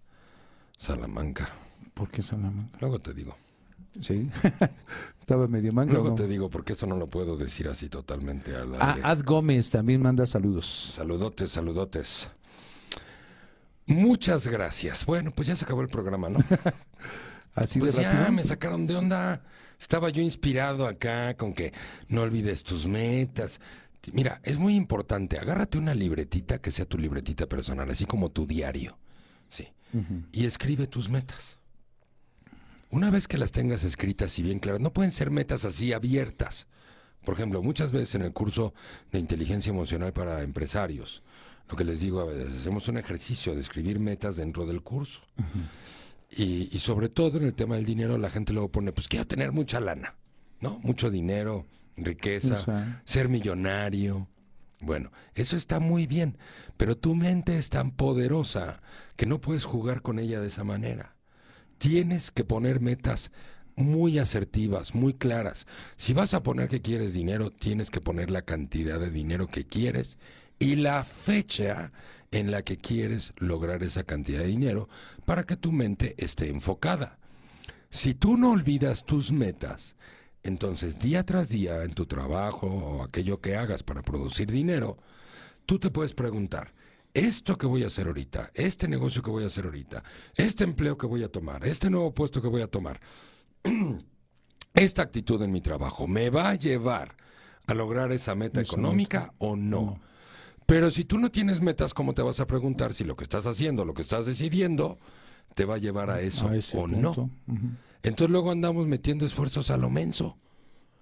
Salamanca. 0.78 1.50
¿Por 1.94 2.08
qué 2.10 2.22
Salamanca? 2.22 2.78
Luego 2.80 3.00
te 3.00 3.12
digo. 3.12 3.36
Sí, 4.00 4.30
estaba 5.20 5.48
medio 5.48 5.72
manga. 5.72 5.92
Luego 5.92 6.14
te 6.14 6.26
digo, 6.28 6.48
porque 6.48 6.74
eso 6.74 6.86
no 6.86 6.96
lo 6.96 7.08
puedo 7.08 7.36
decir 7.36 7.68
así 7.68 7.88
totalmente. 7.88 8.52
Ah, 8.78 8.98
Ad 9.02 9.24
Gómez 9.24 9.70
también 9.70 10.00
manda 10.02 10.26
saludos. 10.26 10.92
Saludotes, 10.94 11.50
saludotes. 11.50 12.30
Muchas 13.86 14.46
gracias. 14.46 15.04
Bueno, 15.04 15.32
pues 15.32 15.48
ya 15.48 15.56
se 15.56 15.64
acabó 15.64 15.82
el 15.82 15.88
programa, 15.88 16.28
¿no? 16.28 16.38
así 17.54 17.80
pues 17.80 17.96
de 17.96 18.04
rápido. 18.04 18.24
ya 18.24 18.30
me 18.30 18.44
sacaron 18.44 18.86
de 18.86 18.96
onda. 18.96 19.42
Estaba 19.80 20.10
yo 20.10 20.22
inspirado 20.22 20.86
acá 20.86 21.36
con 21.36 21.52
que 21.54 21.72
no 22.08 22.22
olvides 22.22 22.62
tus 22.62 22.86
metas. 22.86 23.60
Mira, 24.12 24.40
es 24.44 24.58
muy 24.58 24.74
importante. 24.76 25.38
Agárrate 25.38 25.78
una 25.78 25.94
libretita 25.94 26.60
que 26.60 26.70
sea 26.70 26.84
tu 26.84 26.98
libretita 26.98 27.46
personal, 27.46 27.90
así 27.90 28.04
como 28.04 28.30
tu 28.30 28.46
diario. 28.46 28.98
Sí. 29.50 29.68
Y 30.32 30.44
escribe 30.44 30.86
tus 30.86 31.08
metas. 31.08 31.58
Una 32.92 33.10
vez 33.10 33.28
que 33.28 33.38
las 33.38 33.52
tengas 33.52 33.84
escritas 33.84 34.36
y 34.40 34.42
bien 34.42 34.58
claras, 34.58 34.80
no 34.80 34.92
pueden 34.92 35.12
ser 35.12 35.30
metas 35.30 35.64
así 35.64 35.92
abiertas. 35.92 36.66
Por 37.24 37.34
ejemplo, 37.34 37.62
muchas 37.62 37.92
veces 37.92 38.16
en 38.16 38.22
el 38.22 38.32
curso 38.32 38.74
de 39.12 39.20
inteligencia 39.20 39.70
emocional 39.70 40.12
para 40.12 40.42
empresarios, 40.42 41.22
lo 41.68 41.76
que 41.76 41.84
les 41.84 42.00
digo 42.00 42.20
a 42.20 42.24
veces, 42.24 42.56
hacemos 42.56 42.88
un 42.88 42.98
ejercicio 42.98 43.54
de 43.54 43.60
escribir 43.60 44.00
metas 44.00 44.36
dentro 44.36 44.66
del 44.66 44.82
curso. 44.82 45.20
y, 46.32 46.66
sobre 46.80 47.08
todo 47.08 47.38
en 47.38 47.44
el 47.44 47.54
tema 47.54 47.76
del 47.76 47.84
dinero, 47.84 48.18
la 48.18 48.30
gente 48.30 48.52
luego 48.52 48.72
pone, 48.72 48.92
pues 48.92 49.06
quiero 49.06 49.26
tener 49.26 49.52
mucha 49.52 49.78
lana, 49.78 50.16
¿no? 50.60 50.80
Mucho 50.80 51.10
dinero, 51.10 51.66
riqueza, 51.96 53.00
ser 53.04 53.28
millonario. 53.28 54.26
Bueno, 54.80 55.12
eso 55.34 55.56
está 55.56 55.78
muy 55.78 56.08
bien, 56.08 56.38
pero 56.76 56.96
tu 56.96 57.14
mente 57.14 57.56
es 57.56 57.68
tan 57.68 57.92
poderosa 57.92 58.82
que 59.14 59.26
no 59.26 59.40
puedes 59.40 59.64
jugar 59.64 60.02
con 60.02 60.18
ella 60.18 60.40
de 60.40 60.48
esa 60.48 60.64
manera 60.64 61.19
tienes 61.80 62.30
que 62.30 62.44
poner 62.44 62.80
metas 62.80 63.32
muy 63.74 64.18
asertivas, 64.18 64.94
muy 64.94 65.14
claras. 65.14 65.66
Si 65.96 66.12
vas 66.12 66.34
a 66.34 66.42
poner 66.42 66.68
que 66.68 66.82
quieres 66.82 67.14
dinero, 67.14 67.50
tienes 67.50 67.90
que 67.90 68.02
poner 68.02 68.30
la 68.30 68.42
cantidad 68.42 69.00
de 69.00 69.10
dinero 69.10 69.46
que 69.46 69.64
quieres 69.64 70.18
y 70.58 70.76
la 70.76 71.02
fecha 71.04 71.88
en 72.32 72.50
la 72.50 72.62
que 72.62 72.76
quieres 72.76 73.32
lograr 73.38 73.82
esa 73.82 74.04
cantidad 74.04 74.40
de 74.40 74.48
dinero 74.48 74.90
para 75.24 75.44
que 75.44 75.56
tu 75.56 75.72
mente 75.72 76.14
esté 76.18 76.50
enfocada. 76.50 77.18
Si 77.88 78.12
tú 78.12 78.36
no 78.36 78.50
olvidas 78.50 79.06
tus 79.06 79.32
metas, 79.32 79.96
entonces 80.42 80.98
día 80.98 81.24
tras 81.24 81.48
día 81.48 81.82
en 81.82 81.94
tu 81.94 82.04
trabajo 82.04 82.66
o 82.66 83.02
aquello 83.02 83.40
que 83.40 83.56
hagas 83.56 83.82
para 83.82 84.02
producir 84.02 84.52
dinero, 84.52 84.98
tú 85.64 85.78
te 85.78 85.90
puedes 85.90 86.12
preguntar, 86.12 86.74
esto 87.14 87.56
que 87.56 87.66
voy 87.66 87.84
a 87.84 87.88
hacer 87.88 88.06
ahorita, 88.06 88.50
este 88.54 88.88
negocio 88.88 89.22
que 89.22 89.30
voy 89.30 89.44
a 89.44 89.48
hacer 89.48 89.64
ahorita, 89.64 90.02
este 90.34 90.64
empleo 90.64 90.96
que 90.96 91.06
voy 91.06 91.24
a 91.24 91.28
tomar, 91.28 91.64
este 91.64 91.90
nuevo 91.90 92.12
puesto 92.14 92.40
que 92.40 92.48
voy 92.48 92.62
a 92.62 92.66
tomar, 92.66 93.00
esta 94.74 95.02
actitud 95.02 95.42
en 95.42 95.52
mi 95.52 95.60
trabajo, 95.60 96.06
¿me 96.06 96.30
va 96.30 96.50
a 96.50 96.54
llevar 96.54 97.16
a 97.66 97.74
lograr 97.74 98.12
esa 98.12 98.34
meta 98.34 98.60
económica 98.60 99.32
o 99.38 99.56
no? 99.56 100.00
Pero 100.66 100.90
si 100.92 101.04
tú 101.04 101.18
no 101.18 101.32
tienes 101.32 101.60
metas, 101.60 101.94
¿cómo 101.94 102.14
te 102.14 102.22
vas 102.22 102.38
a 102.38 102.46
preguntar 102.46 102.94
si 102.94 103.02
lo 103.02 103.16
que 103.16 103.24
estás 103.24 103.46
haciendo, 103.46 103.84
lo 103.84 103.94
que 103.94 104.02
estás 104.02 104.26
decidiendo, 104.26 104.98
te 105.54 105.64
va 105.64 105.74
a 105.74 105.78
llevar 105.78 106.10
a 106.10 106.20
eso 106.20 106.46
o 106.74 106.86
no? 106.86 107.30
Entonces 108.02 108.30
luego 108.30 108.52
andamos 108.52 108.86
metiendo 108.86 109.26
esfuerzos 109.26 109.70
a 109.70 109.76
lo 109.76 109.90
menso. 109.90 110.36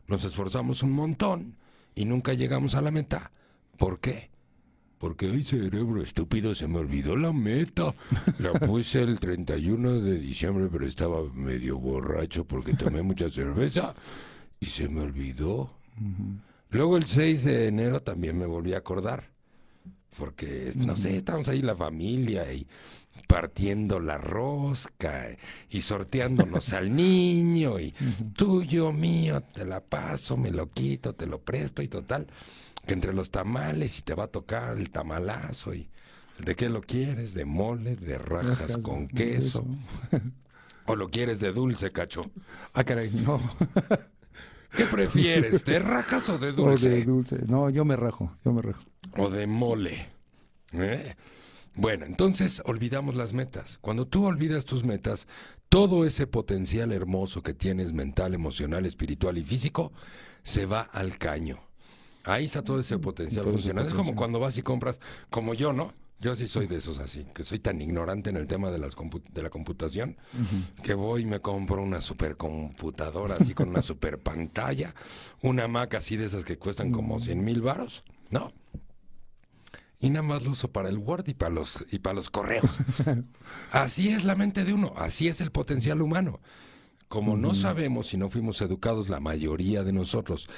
Nos 0.07 0.25
esforzamos 0.25 0.83
un 0.83 0.93
montón 0.93 1.57
y 1.95 2.07
nunca 2.07 2.33
llegamos 2.33 2.75
a 2.75 2.81
la 2.81 2.91
meta. 2.91 3.31
¿Por 3.77 4.01
qué? 4.01 4.31
Porque, 4.99 5.27
ay, 5.27 5.45
cerebro 5.45 6.03
estúpido, 6.03 6.55
se 6.55 6.67
me 6.67 6.79
olvidó 6.79 7.17
la 7.17 7.33
meta. 7.33 7.95
La 8.39 8.53
puse 8.53 9.03
el 9.03 9.21
31 9.21 10.01
de 10.01 10.19
diciembre, 10.19 10.69
pero 10.71 10.87
estaba 10.87 11.23
medio 11.33 11.79
borracho 11.79 12.45
porque 12.45 12.75
tomé 12.75 13.03
mucha 13.03 13.31
cerveza 13.31 13.95
y 14.59 14.67
se 14.67 14.89
me 14.89 15.03
olvidó. 15.03 15.71
Luego 16.71 16.97
el 16.97 17.05
6 17.05 17.45
de 17.45 17.69
enero 17.69 18.03
también 18.03 18.37
me 18.37 18.47
volví 18.47 18.75
a 18.75 18.79
acordar. 18.79 19.31
Porque, 20.19 20.73
no 20.75 20.97
sé, 20.97 21.17
estábamos 21.17 21.49
ahí 21.49 21.63
la 21.63 21.77
familia 21.77 22.53
y 22.53 22.67
partiendo 23.29 24.01
la 24.01 24.19
rosca 24.19 25.29
y 25.71 25.81
sorteándonos 25.81 26.73
al 26.73 26.95
niño 26.95 27.79
y 27.79 27.95
tuyo, 28.35 28.91
mío, 28.91 29.43
te 29.43 29.65
la 29.65 29.81
paso, 29.81 30.37
me 30.37 30.51
lo 30.51 30.71
quito, 30.71 31.15
te 31.15 31.27
lo 31.27 31.41
presto 31.41 31.83
y 31.83 31.89
total 31.89 32.27
que 32.89 32.95
entre 32.95 33.13
los 33.13 33.31
tamales 33.31 33.99
y 33.99 34.03
te 34.03 34.15
va 34.15 34.25
a 34.25 34.29
tocar 34.29 34.79
el 34.79 34.91
tamalazo 34.91 35.75
y 35.75 35.91
de 36.39 36.57
qué 36.57 36.71
lo 36.71 36.81
quieres, 36.81 37.35
de 37.35 37.45
mole, 37.45 37.97
de 37.97 38.17
rajas 38.17 38.79
con 38.79 39.09
queso. 39.09 39.67
¿O 40.87 40.97
lo 40.97 41.11
quieres 41.11 41.39
de 41.39 41.53
dulce, 41.53 41.93
cacho? 41.93 42.23
Ah, 42.73 42.85
caray, 42.85 43.11
no. 43.11 43.39
¿Qué 44.77 44.85
prefieres, 44.87 45.67
de 45.67 45.79
rajas 45.79 46.31
o 46.31 46.39
de 46.39 46.53
dulce? 46.53 46.89
O 46.89 46.91
de 46.91 47.05
dulce. 47.05 47.39
No, 47.47 47.69
yo 47.69 47.85
me 47.85 47.95
rajo, 47.95 48.35
yo 48.43 48.53
me 48.53 48.63
rajo. 48.63 48.83
O 49.19 49.29
de 49.29 49.47
mole. 49.47 50.09
¿eh? 50.73 51.15
Bueno, 51.75 52.07
entonces 52.07 52.63
olvidamos 52.65 53.17
las 53.17 53.35
metas. 53.35 53.77
Cuando 53.83 54.07
tú 54.07 54.25
olvidas 54.25 54.65
tus 54.65 54.85
metas, 54.85 55.29
todo 55.69 56.07
ese 56.07 56.27
potencial 56.27 56.93
hermoso 56.93 57.43
que 57.43 57.53
tienes 57.53 57.93
mental, 57.93 58.33
emocional, 58.33 58.87
espiritual 58.87 59.37
y 59.37 59.45
físico 59.45 59.93
se 60.43 60.65
va 60.65 60.81
al 60.81 61.19
caño. 61.19 61.68
Ahí 62.25 62.45
está 62.45 62.63
todo 62.63 62.81
ese 62.81 62.99
potencial 62.99 63.45
funcional. 63.45 63.87
Es 63.87 63.95
como 63.95 64.15
cuando 64.15 64.39
vas 64.41 64.59
y 64.59 64.63
compras, 64.63 65.01
como 65.31 65.55
yo, 65.55 65.73
¿no? 65.73 65.93
Yo 66.21 66.35
sí 66.35 66.49
soy 66.49 66.67
de 66.67 66.77
esos 66.77 66.99
así, 66.99 67.27
que 67.33 67.45
soy 67.45 67.61
tan 67.61 67.81
ignorante 67.81 68.31
en 68.31 68.37
el 68.37 68.49
tema 68.49 68.71
de, 68.71 68.79
las 68.79 68.97
de 69.33 69.43
la 69.43 69.51
computación, 69.51 70.17
que 70.83 70.95
voy 70.95 71.23
y 71.23 71.27
me 71.27 71.39
compro 71.39 71.81
una 71.81 72.01
supercomputadora 72.01 73.37
así 73.37 73.55
con 73.55 73.69
una 73.69 73.83
super 73.83 74.19
pantalla, 74.19 74.95
una 75.43 75.69
Mac 75.69 75.95
así 75.95 76.17
de 76.17 76.27
esas 76.27 76.45
que 76.45 76.59
cuestan 76.59 76.91
como 76.91 77.21
100 77.21 77.45
mil 77.45 77.63
varos, 77.63 78.03
¿no? 78.31 78.53
Y 80.01 80.11
nada 80.11 80.25
más 80.25 80.43
lo 80.43 80.51
uso 80.53 80.73
para 80.73 80.89
el 80.89 80.99
Word 80.99 81.29
y 81.29 81.35
para 81.35 81.55
los, 81.55 81.87
y 81.93 82.01
para 82.01 82.15
los 82.15 82.31
correos. 82.31 82.81
así 83.71 84.09
es 84.09 84.25
la 84.25 84.35
mente 84.35 84.65
de 84.65 84.73
uno, 84.73 84.95
así 84.97 85.29
es 85.29 85.41
el 85.41 85.53
potencial 85.53 86.03
humano. 86.03 86.41
Como 87.09 87.37
no 87.37 87.55
sabemos 87.55 88.13
y 88.13 88.19
no 88.19 88.29
fuimos 88.29 88.61
educados 88.61 89.09
la 89.09 89.19
mayoría 89.19 89.83
de 89.83 89.93
nosotros 89.93 90.49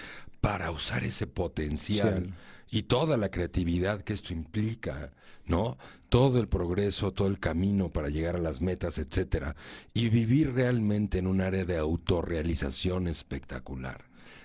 para 0.41 0.71
usar 0.71 1.05
ese 1.05 1.29
potencial 1.29 2.35
y 2.71 2.83
toda 2.83 3.17
la 3.17 3.31
creatividad 3.31 4.03
que 4.03 4.13
esto 4.13 4.33
implica, 4.33 5.13
¿no? 5.47 5.77
Todo 6.09 6.41
el 6.41 6.49
progreso, 6.49 7.13
todo 7.13 7.29
el 7.29 7.39
camino 7.39 7.91
para 7.91 8.09
llegar 8.09 8.37
a 8.37 8.41
las 8.41 8.61
metas, 8.61 8.99
etcétera, 8.99 9.55
y 9.95 10.09
vivir 10.09 10.53
realmente 10.53 11.19
en 11.19 11.27
un 11.27 11.41
área 11.41 11.65
de 11.65 11.79
autorrealización 11.79 13.07
espectacular, 13.07 14.05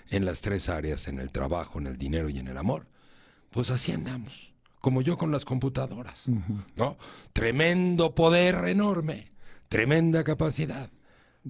en 0.10 0.26
las 0.26 0.42
tres 0.42 0.70
áreas, 0.70 1.08
en 1.08 1.20
el 1.20 1.32
trabajo, 1.32 1.80
en 1.80 1.88
el 1.88 1.98
dinero 1.98 2.30
y 2.30 2.38
en 2.38 2.48
el 2.48 2.58
amor. 2.58 2.88
Pues 3.50 3.72
así 3.72 3.92
andamos, 3.92 4.54
como 4.80 5.02
yo 5.02 5.18
con 5.18 5.32
las 5.32 5.46
computadoras, 5.46 6.26
¿no? 6.76 6.98
Tremendo 7.34 8.14
poder 8.14 8.56
enorme, 8.68 9.30
tremenda 9.70 10.24
capacidad. 10.24 10.92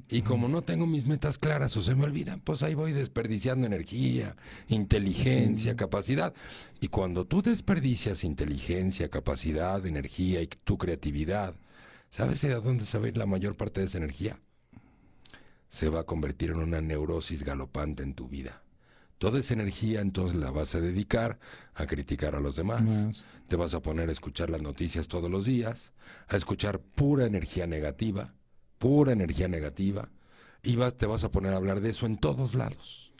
Y 0.09 0.23
como 0.23 0.49
no 0.49 0.61
tengo 0.61 0.85
mis 0.85 1.05
metas 1.05 1.37
claras 1.37 1.75
o 1.77 1.81
se 1.81 1.95
me 1.95 2.03
olvidan, 2.03 2.41
pues 2.41 2.63
ahí 2.63 2.73
voy 2.73 2.91
desperdiciando 2.91 3.65
energía, 3.65 4.35
inteligencia, 4.67 5.77
capacidad. 5.77 6.33
Y 6.81 6.89
cuando 6.89 7.25
tú 7.25 7.41
desperdicias 7.41 8.25
inteligencia, 8.25 9.09
capacidad, 9.09 9.85
energía 9.85 10.41
y 10.41 10.47
tu 10.47 10.77
creatividad, 10.77 11.55
¿sabes 12.09 12.41
de 12.41 12.53
dónde 12.55 12.85
se 12.85 12.97
va 12.97 13.05
a 13.05 13.07
ir 13.07 13.17
la 13.17 13.25
mayor 13.25 13.55
parte 13.55 13.79
de 13.79 13.87
esa 13.87 13.97
energía? 13.97 14.37
Se 15.69 15.87
va 15.87 16.01
a 16.01 16.05
convertir 16.05 16.51
en 16.51 16.57
una 16.57 16.81
neurosis 16.81 17.43
galopante 17.43 18.03
en 18.03 18.15
tu 18.15 18.27
vida. 18.27 18.63
Toda 19.17 19.39
esa 19.39 19.53
energía 19.53 20.01
entonces 20.01 20.37
la 20.37 20.51
vas 20.51 20.75
a 20.75 20.81
dedicar 20.81 21.39
a 21.73 21.85
criticar 21.87 22.35
a 22.35 22.41
los 22.41 22.57
demás. 22.57 22.81
Más. 22.81 23.23
Te 23.47 23.55
vas 23.55 23.73
a 23.73 23.81
poner 23.81 24.09
a 24.09 24.11
escuchar 24.11 24.49
las 24.49 24.61
noticias 24.61 25.07
todos 25.07 25.31
los 25.31 25.45
días, 25.45 25.93
a 26.27 26.35
escuchar 26.35 26.79
pura 26.81 27.25
energía 27.25 27.65
negativa, 27.65 28.33
pura 28.85 29.13
energía 29.13 29.47
negativa, 29.47 30.09
y 30.61 30.75
vas, 30.75 30.93
te 30.95 31.07
vas 31.07 31.23
a 31.23 31.31
poner 31.31 31.53
a 31.53 31.55
hablar 31.55 31.81
de 31.81 31.89
eso 31.89 32.05
en 32.05 32.17
todos 32.17 32.53
lados. 32.53 33.11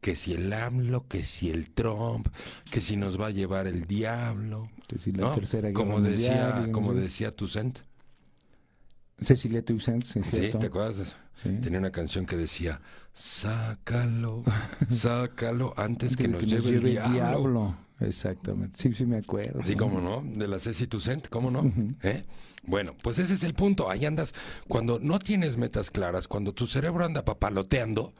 Que 0.00 0.14
si 0.14 0.32
el 0.32 0.52
AMLO, 0.52 1.08
que 1.08 1.24
si 1.24 1.50
el 1.50 1.70
Trump, 1.70 2.28
que 2.70 2.80
si 2.80 2.96
nos 2.96 3.20
va 3.20 3.26
a 3.26 3.30
llevar 3.30 3.66
el 3.66 3.86
diablo. 3.86 4.70
Que 4.86 4.96
si 4.96 5.10
la 5.10 5.24
¿no? 5.24 5.30
tercera 5.32 5.70
guerra 5.70 5.74
como 5.74 6.00
decía, 6.00 6.52
mundial, 6.54 6.70
como 6.70 6.94
decía 6.94 7.34
Toussaint. 7.34 7.80
Cecilia 9.20 9.64
Toussaint, 9.64 10.04
sí. 10.04 10.20
¿te 10.20 10.66
acuerdas? 10.66 11.16
Sí. 11.34 11.48
Tenía 11.60 11.80
una 11.80 11.90
canción 11.90 12.24
que 12.24 12.36
decía, 12.36 12.80
sácalo, 13.12 14.44
sácalo 14.88 15.74
antes 15.76 16.16
que 16.16 16.28
nos, 16.28 16.44
Antes 16.44 16.62
lleve, 16.62 16.76
el 16.76 17.12
diablo. 17.12 17.76
Exactamente. 18.00 18.76
Sí, 18.78 18.94
sí 18.94 19.06
me 19.06 19.18
acuerdo. 19.18 19.60
Así 19.60 19.74
como 19.74 20.00
no, 20.00 20.22
de 20.24 20.46
la 20.46 20.58
Ceci 20.58 20.86
Toussaint, 20.86 21.28
¿cómo 21.28 21.50
no? 21.50 21.70
¿Eh? 22.02 22.22
Bueno, 22.64 22.94
pues 23.02 23.18
ese 23.18 23.34
es 23.34 23.42
el 23.44 23.54
punto. 23.54 23.90
Ahí 23.90 24.04
andas, 24.04 24.34
cuando 24.68 25.00
no 25.00 25.18
tienes 25.18 25.56
metas 25.56 25.90
claras, 25.90 26.28
cuando 26.28 26.52
tu 26.52 26.66
cerebro 26.66 27.04
anda 27.04 27.24
papaloteando, 27.24 28.12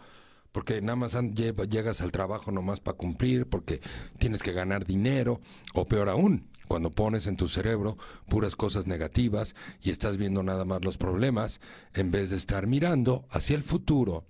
porque 0.53 0.81
nada 0.81 0.97
más 0.97 1.17
llegas 1.35 2.01
al 2.01 2.11
trabajo 2.11 2.51
nomás 2.51 2.81
para 2.81 2.97
cumplir, 2.97 3.47
porque 3.47 3.81
tienes 4.19 4.43
que 4.43 4.53
ganar 4.53 4.85
dinero, 4.85 5.41
o 5.75 5.87
peor 5.87 6.09
aún, 6.09 6.49
cuando 6.67 6.91
pones 6.91 7.27
en 7.27 7.37
tu 7.37 7.49
cerebro 7.49 7.97
puras 8.29 8.57
cosas 8.57 8.87
negativas 8.87 9.55
y 9.81 9.91
estás 9.91 10.17
viendo 10.17 10.43
nada 10.43 10.65
más 10.65 10.85
los 10.85 10.99
problemas, 10.99 11.61
en 11.95 12.11
vez 12.11 12.31
de 12.31 12.37
estar 12.37 12.67
mirando 12.67 13.27
hacia 13.31 13.57
el 13.57 13.63
futuro 13.63 14.25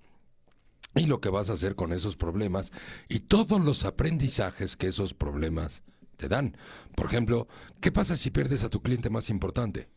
y 0.95 1.07
lo 1.07 1.21
que 1.21 1.29
vas 1.29 1.51
a 1.51 1.55
hacer 1.55 1.75
con 1.75 1.93
esos 1.93 2.17
problemas 2.17 2.73
y 3.09 3.21
todos 3.21 3.61
los 3.61 3.85
aprendizajes 3.85 4.77
que 4.77 4.89
esos 4.89 5.15
problemas 5.15 5.83
te 6.17 6.29
dan. 6.29 6.57
Por 6.95 7.07
ejemplo, 7.07 7.47
¿qué 7.81 7.93
pasa 7.93 8.17
si 8.17 8.31
pierdes 8.31 8.65
a 8.65 8.71
tu 8.71 8.83
cliente 8.83 9.11
más 9.11 9.31
importante? 9.31 9.89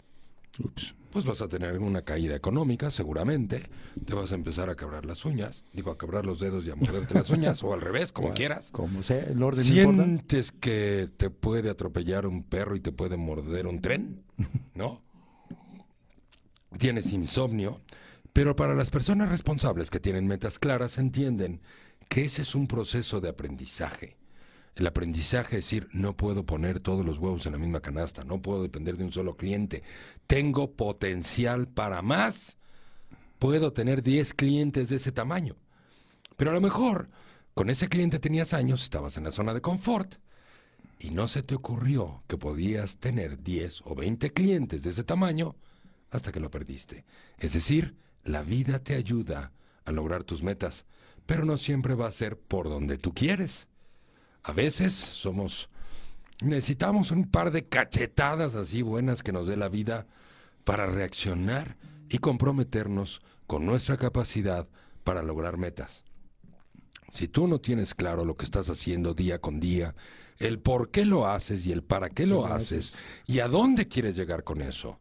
Ups. 0.60 0.96
Pues 1.12 1.26
vas 1.26 1.42
a 1.42 1.50
tener 1.50 1.70
alguna 1.70 2.04
caída 2.04 2.36
económica, 2.36 2.90
seguramente. 2.90 3.64
Te 4.06 4.14
vas 4.14 4.32
a 4.32 4.36
empezar 4.36 4.70
a 4.70 4.76
quebrar 4.76 5.06
las 5.06 5.26
uñas, 5.26 5.66
digo, 5.74 5.92
a 5.92 5.98
quebrar 5.98 6.26
los 6.26 6.40
dedos 6.40 6.66
y 6.66 6.72
a 6.72 6.76
morderte 6.76 7.16
las 7.16 7.30
uñas, 7.30 7.62
o 7.64 7.74
al 7.74 7.82
revés, 7.82 8.14
como 8.14 8.32
quieras. 8.34 8.70
Como 8.72 9.04
sea, 9.04 9.24
el 9.24 9.44
orden. 9.44 9.64
¿Sientes 9.64 10.54
que 10.54 11.10
te 11.18 11.30
puede 11.30 11.70
atropellar 11.70 12.26
un 12.26 12.44
perro 12.44 12.78
y 12.78 12.80
te 12.80 12.94
puede 12.94 13.18
morder 13.18 13.68
un 13.68 13.82
tren? 13.82 14.24
¿No? 14.74 15.02
Tienes 16.78 17.12
insomnio, 17.12 17.82
pero 18.34 18.56
para 18.56 18.74
las 18.74 18.90
personas 18.90 19.30
responsables 19.30 19.90
que 19.90 20.00
tienen 20.00 20.28
metas 20.28 20.60
claras 20.60 20.98
entienden 20.98 21.62
que 22.08 22.26
ese 22.26 22.42
es 22.42 22.56
un 22.56 22.68
proceso 22.68 23.22
de 23.22 23.30
aprendizaje. 23.30 24.18
El 24.76 24.88
aprendizaje 24.88 25.58
es 25.58 25.66
decir, 25.66 25.90
no 25.92 26.16
puedo 26.16 26.46
poner 26.46 26.80
todos 26.80 27.06
los 27.06 27.18
huevos 27.18 27.46
en 27.46 27.52
la 27.52 27.58
misma 27.58 27.82
canasta, 27.82 28.24
no 28.24 28.42
puedo 28.42 28.64
depender 28.64 28.96
de 28.96 29.04
un 29.04 29.12
solo 29.12 29.36
cliente. 29.36 29.84
Tengo 30.28 30.72
potencial 30.72 31.68
para 31.68 32.02
más. 32.02 32.58
Puedo 33.38 33.74
tener 33.74 34.02
10 34.02 34.34
clientes 34.34 34.90
de 34.90 34.96
ese 34.96 35.12
tamaño. 35.12 35.58
Pero 36.38 36.52
a 36.52 36.54
lo 36.54 36.62
mejor 36.62 37.10
con 37.54 37.70
ese 37.70 37.90
cliente 37.90 38.20
tenías 38.20 38.54
años, 38.54 38.84
estabas 38.84 39.18
en 39.18 39.26
la 39.26 39.32
zona 39.32 39.54
de 39.54 39.62
confort 39.62 40.16
y 41.00 41.10
no 41.10 41.28
se 41.28 41.42
te 41.42 41.56
ocurrió 41.56 42.24
que 42.28 42.38
podías 42.38 42.98
tener 42.98 43.44
10 43.44 43.82
o 43.86 43.96
20 43.96 44.32
clientes 44.32 44.84
de 44.84 44.92
ese 44.92 45.04
tamaño 45.04 45.56
hasta 46.12 46.32
que 46.32 46.40
lo 46.40 46.50
perdiste. 46.50 47.04
Es 47.38 47.54
decir, 47.54 47.96
la 48.24 48.44
vida 48.44 48.80
te 48.80 48.96
ayuda 48.96 49.52
a 49.86 49.92
lograr 49.92 50.24
tus 50.24 50.44
metas, 50.44 50.86
pero 51.26 51.46
no 51.46 51.58
siempre 51.58 51.96
va 51.96 52.08
a 52.08 52.12
ser 52.12 52.38
por 52.38 52.70
donde 52.70 52.98
tú 52.98 53.14
quieres. 53.14 53.68
A 54.44 54.52
veces 54.52 54.94
somos 54.94 55.70
necesitamos 56.42 57.12
un 57.12 57.30
par 57.30 57.52
de 57.52 57.68
cachetadas 57.68 58.56
así 58.56 58.82
buenas 58.82 59.22
que 59.24 59.32
nos 59.32 59.48
dé 59.48 59.56
la 59.56 59.70
vida 59.70 60.08
para 60.64 60.88
reaccionar 60.88 61.78
y 62.10 62.18
comprometernos 62.18 63.22
con 63.48 63.66
nuestra 63.66 63.98
capacidad 63.98 64.68
para 65.04 65.22
lograr 65.22 65.58
metas. 65.58 66.04
Si 67.10 67.28
tú 67.28 67.48
no 67.48 67.60
tienes 67.60 67.94
claro 67.94 68.26
lo 68.26 68.36
que 68.38 68.46
estás 68.46 68.70
haciendo 68.70 69.14
día 69.14 69.40
con 69.40 69.60
día, 69.60 69.96
el 70.38 70.60
por 70.60 70.90
qué 70.90 71.06
lo 71.06 71.28
haces 71.28 71.66
y 71.66 71.72
el 71.72 71.84
para 71.84 72.10
qué 72.10 72.26
lo 72.26 72.46
haces 72.46 72.96
y 73.28 73.40
a 73.40 73.48
dónde 73.48 73.88
quieres 73.88 74.16
llegar 74.16 74.44
con 74.44 74.62
eso, 74.62 75.00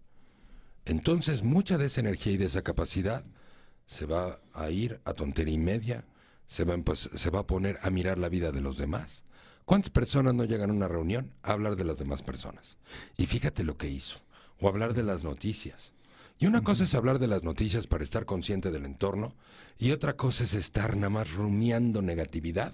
entonces 0.91 1.43
mucha 1.45 1.79
de 1.79 1.87
esa 1.87 2.01
energía 2.01 2.33
y 2.33 2.37
de 2.37 2.47
esa 2.47 2.63
capacidad 2.63 3.25
se 3.87 4.07
va 4.07 4.41
a 4.53 4.71
ir 4.71 5.01
a 5.05 5.15
tontería 5.15 5.55
y 5.55 5.59
media, 5.59 6.05
se 6.49 6.65
va, 6.65 6.75
a 6.75 6.77
empe- 6.77 6.97
se 6.97 7.31
va 7.31 7.41
a 7.41 7.47
poner 7.47 7.79
a 7.83 7.91
mirar 7.91 8.19
la 8.19 8.29
vida 8.29 8.51
de 8.51 8.61
los 8.61 8.77
demás. 8.77 9.23
¿Cuántas 9.65 9.91
personas 9.91 10.35
no 10.35 10.45
llegan 10.45 10.71
a 10.71 10.73
una 10.73 10.89
reunión 10.89 11.33
a 11.43 11.53
hablar 11.53 11.77
de 11.77 11.85
las 11.85 11.99
demás 11.99 12.23
personas? 12.23 12.77
Y 13.17 13.27
fíjate 13.27 13.63
lo 13.63 13.77
que 13.77 13.89
hizo, 13.89 14.19
o 14.61 14.69
hablar 14.69 14.93
de 14.95 15.05
las 15.05 15.23
noticias. 15.23 15.93
Y 16.41 16.47
una 16.47 16.63
cosa 16.63 16.85
es 16.85 16.95
hablar 16.95 17.21
de 17.21 17.29
las 17.29 17.45
noticias 17.45 17.87
para 17.87 18.03
estar 18.03 18.25
consciente 18.25 18.73
del 18.73 18.85
entorno, 18.85 19.37
y 19.79 19.93
otra 19.93 20.15
cosa 20.17 20.43
es 20.43 20.55
estar 20.55 20.97
nada 20.97 21.11
más 21.11 21.33
rumiando 21.33 22.03
negatividad. 22.03 22.73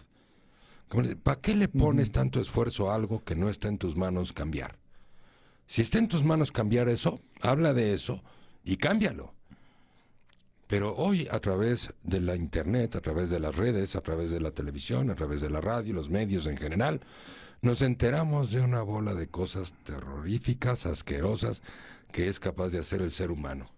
¿Para 1.23 1.41
qué 1.41 1.55
le 1.55 1.69
pones 1.69 2.13
tanto 2.13 2.41
esfuerzo 2.41 2.91
a 2.91 2.95
algo 2.95 3.25
que 3.25 3.37
no 3.37 3.51
está 3.51 3.69
en 3.69 3.77
tus 3.77 3.97
manos 3.97 4.33
cambiar? 4.33 4.79
Si 5.67 5.83
está 5.83 5.99
en 5.99 6.09
tus 6.09 6.25
manos 6.25 6.53
cambiar 6.53 6.89
eso, 6.89 7.21
habla 7.41 7.75
de 7.75 7.95
eso 7.95 8.23
y 8.65 8.77
cámbialo. 8.77 9.35
Pero 10.67 10.95
hoy 10.97 11.29
a 11.31 11.39
través 11.39 11.95
de 12.03 12.21
la 12.21 12.35
internet, 12.35 12.97
a 12.97 13.01
través 13.01 13.31
de 13.31 13.39
las 13.39 13.55
redes, 13.55 13.95
a 13.95 14.01
través 14.01 14.31
de 14.31 14.41
la 14.41 14.51
televisión, 14.51 15.11
a 15.11 15.15
través 15.15 15.41
de 15.41 15.51
la 15.51 15.61
radio, 15.61 15.95
los 15.95 16.11
medios 16.11 16.47
en 16.47 16.57
general, 16.57 17.01
nos 17.63 17.83
enteramos 17.83 18.51
de 18.51 18.61
una 18.61 18.83
bola 18.83 19.15
de 19.15 19.29
cosas 19.29 19.75
terroríficas, 19.85 20.87
asquerosas, 20.87 21.63
que 22.13 22.29
es 22.29 22.41
capaz 22.41 22.71
de 22.71 22.79
hacer 22.79 23.01
el 23.01 23.11
ser 23.11 23.31
humano. 23.31 23.71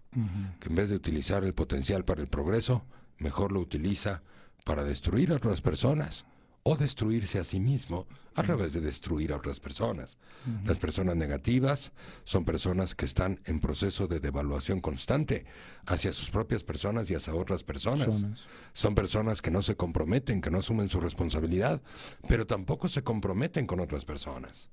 Que 0.59 0.69
en 0.69 0.75
vez 0.75 0.89
de 0.89 0.95
utilizar 0.95 1.43
el 1.43 1.53
potencial 1.53 2.03
para 2.03 2.21
el 2.21 2.27
progreso, 2.27 2.83
mejor 3.19 3.51
lo 3.51 3.59
utiliza 3.59 4.23
para 4.63 4.83
destruir 4.83 5.31
a 5.31 5.35
otras 5.35 5.61
personas 5.61 6.25
o 6.69 6.75
destruirse 6.75 7.39
a 7.39 7.43
sí 7.43 7.59
mismo 7.59 8.05
a 8.35 8.43
través 8.43 8.73
de 8.73 8.79
destruir 8.79 9.33
a 9.33 9.37
otras 9.37 9.59
personas. 9.59 10.19
Las 10.63 10.77
personas 10.77 11.15
negativas 11.15 11.91
son 12.23 12.45
personas 12.45 12.93
que 12.93 13.05
están 13.05 13.39
en 13.45 13.59
proceso 13.59 14.07
de 14.07 14.19
devaluación 14.19 14.79
constante 14.79 15.45
hacia 15.87 16.13
sus 16.13 16.29
propias 16.29 16.63
personas 16.63 17.09
y 17.09 17.15
hacia 17.15 17.33
otras 17.33 17.63
personas. 17.63 18.05
Personas. 18.05 18.39
Son 18.71 18.93
personas 18.93 19.41
que 19.41 19.49
no 19.49 19.63
se 19.63 19.75
comprometen, 19.75 20.41
que 20.41 20.51
no 20.51 20.59
asumen 20.59 20.89
su 20.89 21.01
responsabilidad, 21.01 21.81
pero 22.27 22.45
tampoco 22.45 22.87
se 22.87 23.01
comprometen 23.01 23.65
con 23.65 23.79
otras 23.79 24.05
personas. 24.05 24.69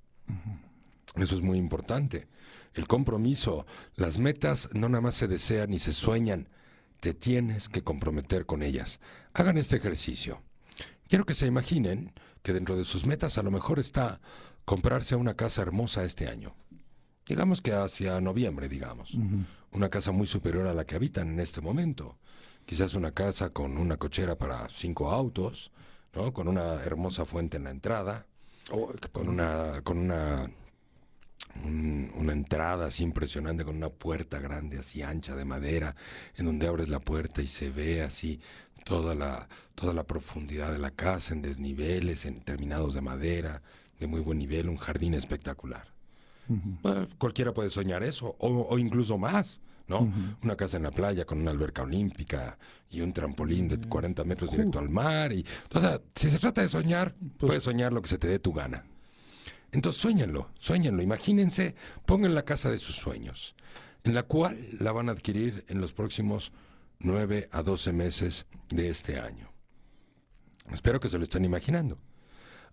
Eso 1.15 1.35
es 1.35 1.41
muy 1.41 1.57
importante. 1.57 2.29
El 2.75 2.87
compromiso, 2.87 3.65
las 3.95 4.19
metas 4.19 4.69
no 4.75 4.91
nada 4.91 5.01
más 5.01 5.15
se 5.15 5.29
desean 5.29 5.71
ni 5.71 5.79
se 5.79 5.95
sueñan, 5.95 6.51
te 7.01 7.15
tienes 7.15 7.71
que 7.71 7.83
comprometer 7.83 8.45
con 8.45 8.63
ellas. 8.63 9.01
Hagan 9.33 9.57
este 9.57 9.77
ejercicio. 9.77 10.43
Quiero 11.09 11.25
que 11.25 11.35
se 11.35 11.47
imaginen 11.47 12.13
que 12.43 12.53
dentro 12.53 12.77
de 12.77 12.85
sus 12.85 13.07
metas 13.07 13.39
a 13.39 13.43
lo 13.43 13.51
mejor 13.51 13.79
está 13.79 14.21
comprarse 14.65 15.15
una 15.17 15.35
casa 15.35 15.63
hermosa 15.63 16.05
este 16.05 16.29
año. 16.29 16.55
digamos 17.29 17.61
que 17.61 17.73
hacia 17.73 18.21
noviembre, 18.21 18.69
digamos. 18.69 19.13
Una 19.73 19.89
casa 19.89 20.13
muy 20.13 20.27
superior 20.29 20.67
a 20.69 20.75
la 20.75 20.85
que 20.85 20.95
habitan 20.95 21.33
en 21.33 21.41
este 21.41 21.61
momento. 21.61 22.17
Quizás 22.65 22.95
una 22.95 23.11
casa 23.13 23.51
con 23.51 23.79
una 23.79 23.97
cochera 23.97 24.37
para 24.37 24.69
cinco 24.69 25.11
autos, 25.11 25.73
¿no? 26.15 26.33
Con 26.33 26.47
una 26.49 26.75
hermosa 26.85 27.25
fuente 27.25 27.57
en 27.57 27.65
la 27.65 27.71
entrada, 27.71 28.27
con 29.13 29.29
una, 29.29 29.83
con 29.83 29.99
una, 29.99 30.49
un- 31.65 32.13
una 32.15 32.33
entrada 32.33 32.87
así 32.87 33.03
impresionante, 33.03 33.65
con 33.65 33.77
una 33.77 33.89
puerta 33.91 34.39
grande, 34.39 34.79
así 34.79 35.03
ancha 35.03 35.35
de 35.35 35.45
madera, 35.45 35.95
en 36.37 36.47
donde 36.47 36.67
abres 36.69 36.89
la 36.89 37.01
puerta 37.01 37.43
y 37.43 37.47
se 37.47 37.71
ve 37.71 38.03
así 38.03 38.41
toda 38.87 39.17
la, 39.17 39.49
toda 39.75 39.93
la 39.93 40.05
profundidad 40.05 40.71
de 40.71 40.79
la 40.79 40.93
casa, 40.93 41.35
en 41.35 41.43
desniveles, 41.43 42.25
en 42.25 42.41
terminados 42.41 42.95
de 42.95 43.01
madera, 43.01 43.61
de 43.99 44.07
muy 44.07 44.21
buen 44.21 44.39
nivel, 44.39 44.69
un 44.69 44.77
jardín 44.77 45.15
espectacular. 45.15 45.89
Bueno, 46.47 47.09
cualquiera 47.19 47.53
puede 47.53 47.69
soñar 47.69 48.05
eso, 48.05 48.37
o, 48.39 48.49
o 48.49 48.79
incluso 48.79 49.19
más, 49.19 49.59
¿no? 49.89 50.13
Una 50.41 50.55
casa 50.55 50.77
en 50.77 50.85
la 50.85 50.93
playa 50.93 51.25
con 51.25 51.41
una 51.41 51.51
alberca 51.51 51.83
olímpica 51.83 52.57
y 52.89 53.01
un 53.01 53.13
trampolín 53.13 53.67
de 53.67 53.79
40 53.79 54.23
metros 54.23 54.53
directo 54.53 54.79
al 54.79 54.89
mar. 54.89 55.33
Y, 55.33 55.45
o 55.75 55.81
sea, 55.81 56.01
si 56.15 56.31
se 56.31 56.39
trata 56.39 56.63
de 56.63 56.69
soñar, 56.69 57.17
puedes 57.39 57.65
soñar 57.65 57.93
lo 57.93 58.01
que 58.01 58.09
se 58.09 58.19
te 58.19 58.29
dé 58.29 58.39
tu 58.39 58.53
gana. 58.53 58.85
Entonces 59.73 60.01
sueñenlo, 60.01 60.51
sueñenlo, 60.61 61.03
imagínense, 61.03 61.75
pongan 62.05 62.37
la 62.37 62.45
casa 62.45 62.71
de 62.71 62.79
sus 62.79 62.95
sueños, 62.95 63.57
en 64.05 64.15
la 64.15 64.23
cual 64.23 64.57
la 64.79 64.93
van 64.93 65.09
a 65.09 65.13
adquirir 65.13 65.65
en 65.67 65.81
los 65.81 65.93
próximos 65.93 66.53
9 66.99 67.49
a 67.53 67.63
12 67.63 67.93
meses 67.93 68.47
de 68.69 68.89
este 68.89 69.21
año. 69.21 69.51
Espero 70.73 71.01
que 71.01 71.09
se 71.09 71.19
lo 71.19 71.25
estén 71.25 71.45
imaginando. 71.45 71.99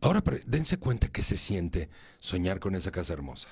Ahora 0.01 0.23
dense 0.45 0.77
cuenta 0.77 1.07
que 1.07 1.23
se 1.23 1.37
siente 1.37 1.89
soñar 2.17 2.59
con 2.59 2.75
esa 2.75 2.91
casa 2.91 3.13
hermosa. 3.13 3.49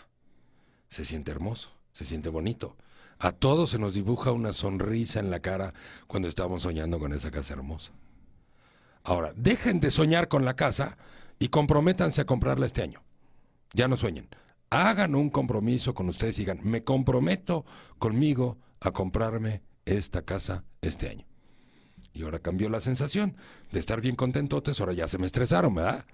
Se 0.89 1.05
siente 1.05 1.31
hermoso, 1.31 1.71
se 1.93 2.03
siente 2.03 2.29
bonito. 2.29 2.75
A 3.19 3.31
todos 3.31 3.69
se 3.69 3.79
nos 3.79 3.93
dibuja 3.93 4.31
una 4.31 4.51
sonrisa 4.51 5.19
en 5.19 5.29
la 5.29 5.39
cara 5.39 5.73
cuando 6.07 6.27
estamos 6.27 6.63
soñando 6.63 6.99
con 6.99 7.13
esa 7.13 7.31
casa 7.31 7.53
hermosa. 7.53 7.93
Ahora, 9.03 9.33
dejen 9.35 9.79
de 9.79 9.91
soñar 9.91 10.27
con 10.27 10.43
la 10.43 10.55
casa 10.55 10.97
y 11.39 11.49
comprométanse 11.49 12.21
a 12.21 12.25
comprarla 12.25 12.65
este 12.65 12.81
año. 12.81 13.01
Ya 13.73 13.87
no 13.87 13.95
sueñen. 13.95 14.27
Hagan 14.69 15.15
un 15.15 15.29
compromiso 15.29 15.93
con 15.93 16.09
ustedes 16.09 16.37
y 16.39 16.41
digan, 16.41 16.59
me 16.63 16.83
comprometo 16.83 17.65
conmigo 17.97 18.57
a 18.79 18.91
comprarme 18.91 19.61
esta 19.85 20.23
casa 20.23 20.63
este 20.81 21.09
año. 21.09 21.25
Y 22.13 22.23
ahora 22.23 22.39
cambió 22.39 22.69
la 22.69 22.81
sensación 22.81 23.35
de 23.71 23.79
estar 23.79 24.01
bien 24.01 24.15
contentotes, 24.15 24.79
ahora 24.79 24.93
ya 24.93 25.07
se 25.07 25.17
me 25.17 25.25
estresaron, 25.25 25.75
¿verdad? 25.75 26.05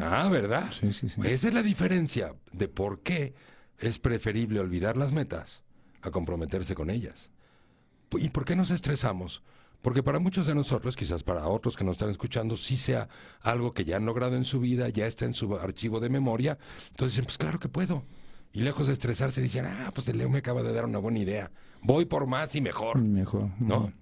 Ah, 0.00 0.28
¿verdad? 0.30 0.70
Sí, 0.72 0.92
sí, 0.92 1.08
sí. 1.08 1.20
Esa 1.24 1.48
es 1.48 1.54
la 1.54 1.62
diferencia 1.62 2.34
de 2.52 2.68
por 2.68 3.00
qué 3.00 3.34
es 3.78 3.98
preferible 3.98 4.60
olvidar 4.60 4.96
las 4.96 5.12
metas 5.12 5.62
a 6.02 6.10
comprometerse 6.10 6.74
con 6.74 6.90
ellas. 6.90 7.30
¿Y 8.12 8.28
por 8.28 8.44
qué 8.44 8.54
nos 8.54 8.70
estresamos? 8.70 9.42
Porque 9.82 10.02
para 10.02 10.18
muchos 10.18 10.46
de 10.46 10.54
nosotros, 10.54 10.96
quizás 10.96 11.22
para 11.22 11.46
otros 11.48 11.76
que 11.76 11.84
nos 11.84 11.92
están 11.92 12.10
escuchando, 12.10 12.56
sí 12.56 12.76
sea 12.76 13.08
algo 13.40 13.72
que 13.72 13.84
ya 13.84 13.96
han 13.96 14.06
logrado 14.06 14.36
en 14.36 14.44
su 14.44 14.60
vida, 14.60 14.88
ya 14.88 15.06
está 15.06 15.24
en 15.24 15.34
su 15.34 15.54
archivo 15.56 16.00
de 16.00 16.08
memoria. 16.08 16.58
Entonces 16.90 17.14
dicen, 17.14 17.24
pues 17.26 17.38
claro 17.38 17.58
que 17.58 17.68
puedo. 17.68 18.04
Y 18.56 18.62
lejos 18.62 18.86
de 18.86 18.94
estresarse, 18.94 19.42
dicen, 19.42 19.66
ah, 19.66 19.90
pues 19.94 20.08
el 20.08 20.16
Leo 20.16 20.30
me 20.30 20.38
acaba 20.38 20.62
de 20.62 20.72
dar 20.72 20.86
una 20.86 20.96
buena 20.96 21.18
idea. 21.18 21.50
Voy 21.82 22.06
por 22.06 22.26
más 22.26 22.54
y 22.54 22.62
mejor. 22.62 22.98
Mejor. 22.98 23.50
¿no? 23.58 23.92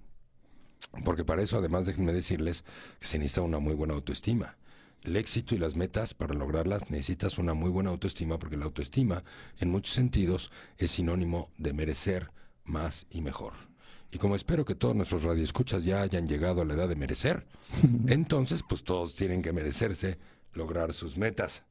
Porque 1.03 1.25
para 1.25 1.41
eso, 1.41 1.57
además, 1.57 1.85
déjenme 1.85 2.13
decirles 2.13 2.63
que 2.97 3.05
se 3.05 3.17
necesita 3.17 3.41
una 3.41 3.59
muy 3.59 3.73
buena 3.73 3.95
autoestima. 3.95 4.55
El 5.01 5.17
éxito 5.17 5.55
y 5.55 5.57
las 5.57 5.75
metas, 5.75 6.13
para 6.13 6.33
lograrlas, 6.33 6.89
necesitas 6.89 7.37
una 7.37 7.53
muy 7.53 7.69
buena 7.69 7.89
autoestima, 7.89 8.39
porque 8.39 8.55
la 8.55 8.63
autoestima, 8.63 9.25
en 9.59 9.71
muchos 9.71 9.93
sentidos, 9.93 10.53
es 10.77 10.91
sinónimo 10.91 11.49
de 11.57 11.73
merecer 11.73 12.31
más 12.63 13.07
y 13.09 13.19
mejor. 13.19 13.55
Y 14.09 14.19
como 14.19 14.37
espero 14.37 14.63
que 14.63 14.73
todos 14.73 14.95
nuestros 14.95 15.23
radioescuchas 15.23 15.83
ya 15.83 16.01
hayan 16.01 16.27
llegado 16.27 16.61
a 16.61 16.65
la 16.65 16.75
edad 16.75 16.87
de 16.87 16.95
merecer, 16.95 17.45
entonces, 18.07 18.63
pues 18.63 18.85
todos 18.85 19.15
tienen 19.15 19.41
que 19.41 19.51
merecerse 19.51 20.17
lograr 20.53 20.93
sus 20.93 21.17
metas. 21.17 21.65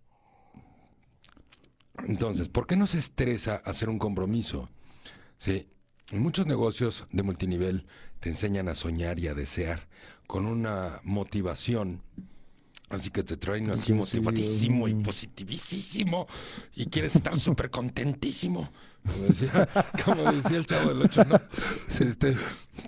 Entonces, 2.07 2.49
¿por 2.49 2.67
qué 2.67 2.77
nos 2.77 2.95
estresa 2.95 3.57
hacer 3.65 3.89
un 3.89 3.99
compromiso? 3.99 4.69
Sí, 5.39 5.69
en 6.11 6.23
muchos 6.23 6.47
negocios 6.47 7.07
de 7.13 7.23
multinivel 7.23 7.87
te 8.21 8.31
enseñan 8.31 8.69
a 8.69 8.75
soñar 8.75 9.19
y 9.19 9.29
a 9.29 9.35
desear 9.35 9.89
con 10.27 10.47
una 10.47 11.01
motivación. 11.05 12.03
Así 12.91 13.11
que 13.11 13.23
te 13.23 13.37
traen 13.37 13.71
así 13.71 13.87
Sí, 13.87 13.93
motivadísimo 13.95 14.89
y 14.89 14.95
positivísimo 14.95 16.27
y 16.75 16.87
quieres 16.87 17.17
estar 17.17 17.37
súper 17.39 17.71
contentísimo. 17.71 18.69
Como 19.07 19.25
decía, 19.29 19.69
como 20.05 20.33
decía 20.33 20.59
el 20.59 20.67
chavo 20.67 20.91
del 20.91 21.03
ocho, 21.03 21.25
¿no? 21.25 21.41
Este, 21.89 22.37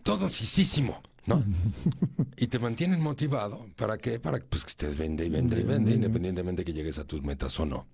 todo 0.03 0.29
fisísimo, 0.29 1.01
¿no? 1.27 1.45
Y 2.39 2.49
te 2.49 2.59
mantienen 2.59 3.01
motivado. 3.01 3.67
¿Para 3.77 3.97
qué? 3.97 4.21
Para 4.21 4.39
pues, 4.39 4.63
que 4.63 4.69
estés 4.69 4.97
vende 4.97 5.25
y 5.25 5.31
vende 5.31 5.59
y 5.59 5.63
vende, 5.63 5.93
independientemente 5.93 6.65
que 6.65 6.75
llegues 6.75 6.99
a 6.99 7.05
tus 7.05 7.23
metas 7.23 7.59
o 7.59 7.65
no. 7.65 7.87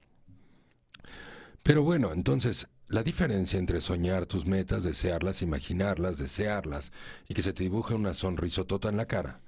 Pero 1.63 1.83
bueno, 1.83 2.13
entonces, 2.13 2.69
la 2.89 3.03
diferencia 3.03 3.59
entre 3.59 3.81
soñar 3.81 4.27
tus 4.27 4.47
metas, 4.47 4.85
desearlas, 4.85 5.43
imaginarlas, 5.43 6.19
desearlas, 6.19 6.93
y 7.29 7.35
que 7.35 7.43
se 7.43 7.53
te 7.53 7.63
dibuje 7.63 7.95
una 7.95 8.15
sonrisotota 8.15 8.89
en 8.89 8.97
la 8.97 9.07
cara, 9.07 9.41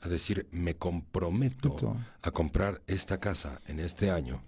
a 0.00 0.08
decir, 0.08 0.46
me 0.50 0.76
comprometo 0.76 1.96
a 2.22 2.30
comprar 2.30 2.82
esta 2.86 3.18
casa 3.18 3.60
en 3.66 3.80
este 3.80 4.10
año. 4.10 4.42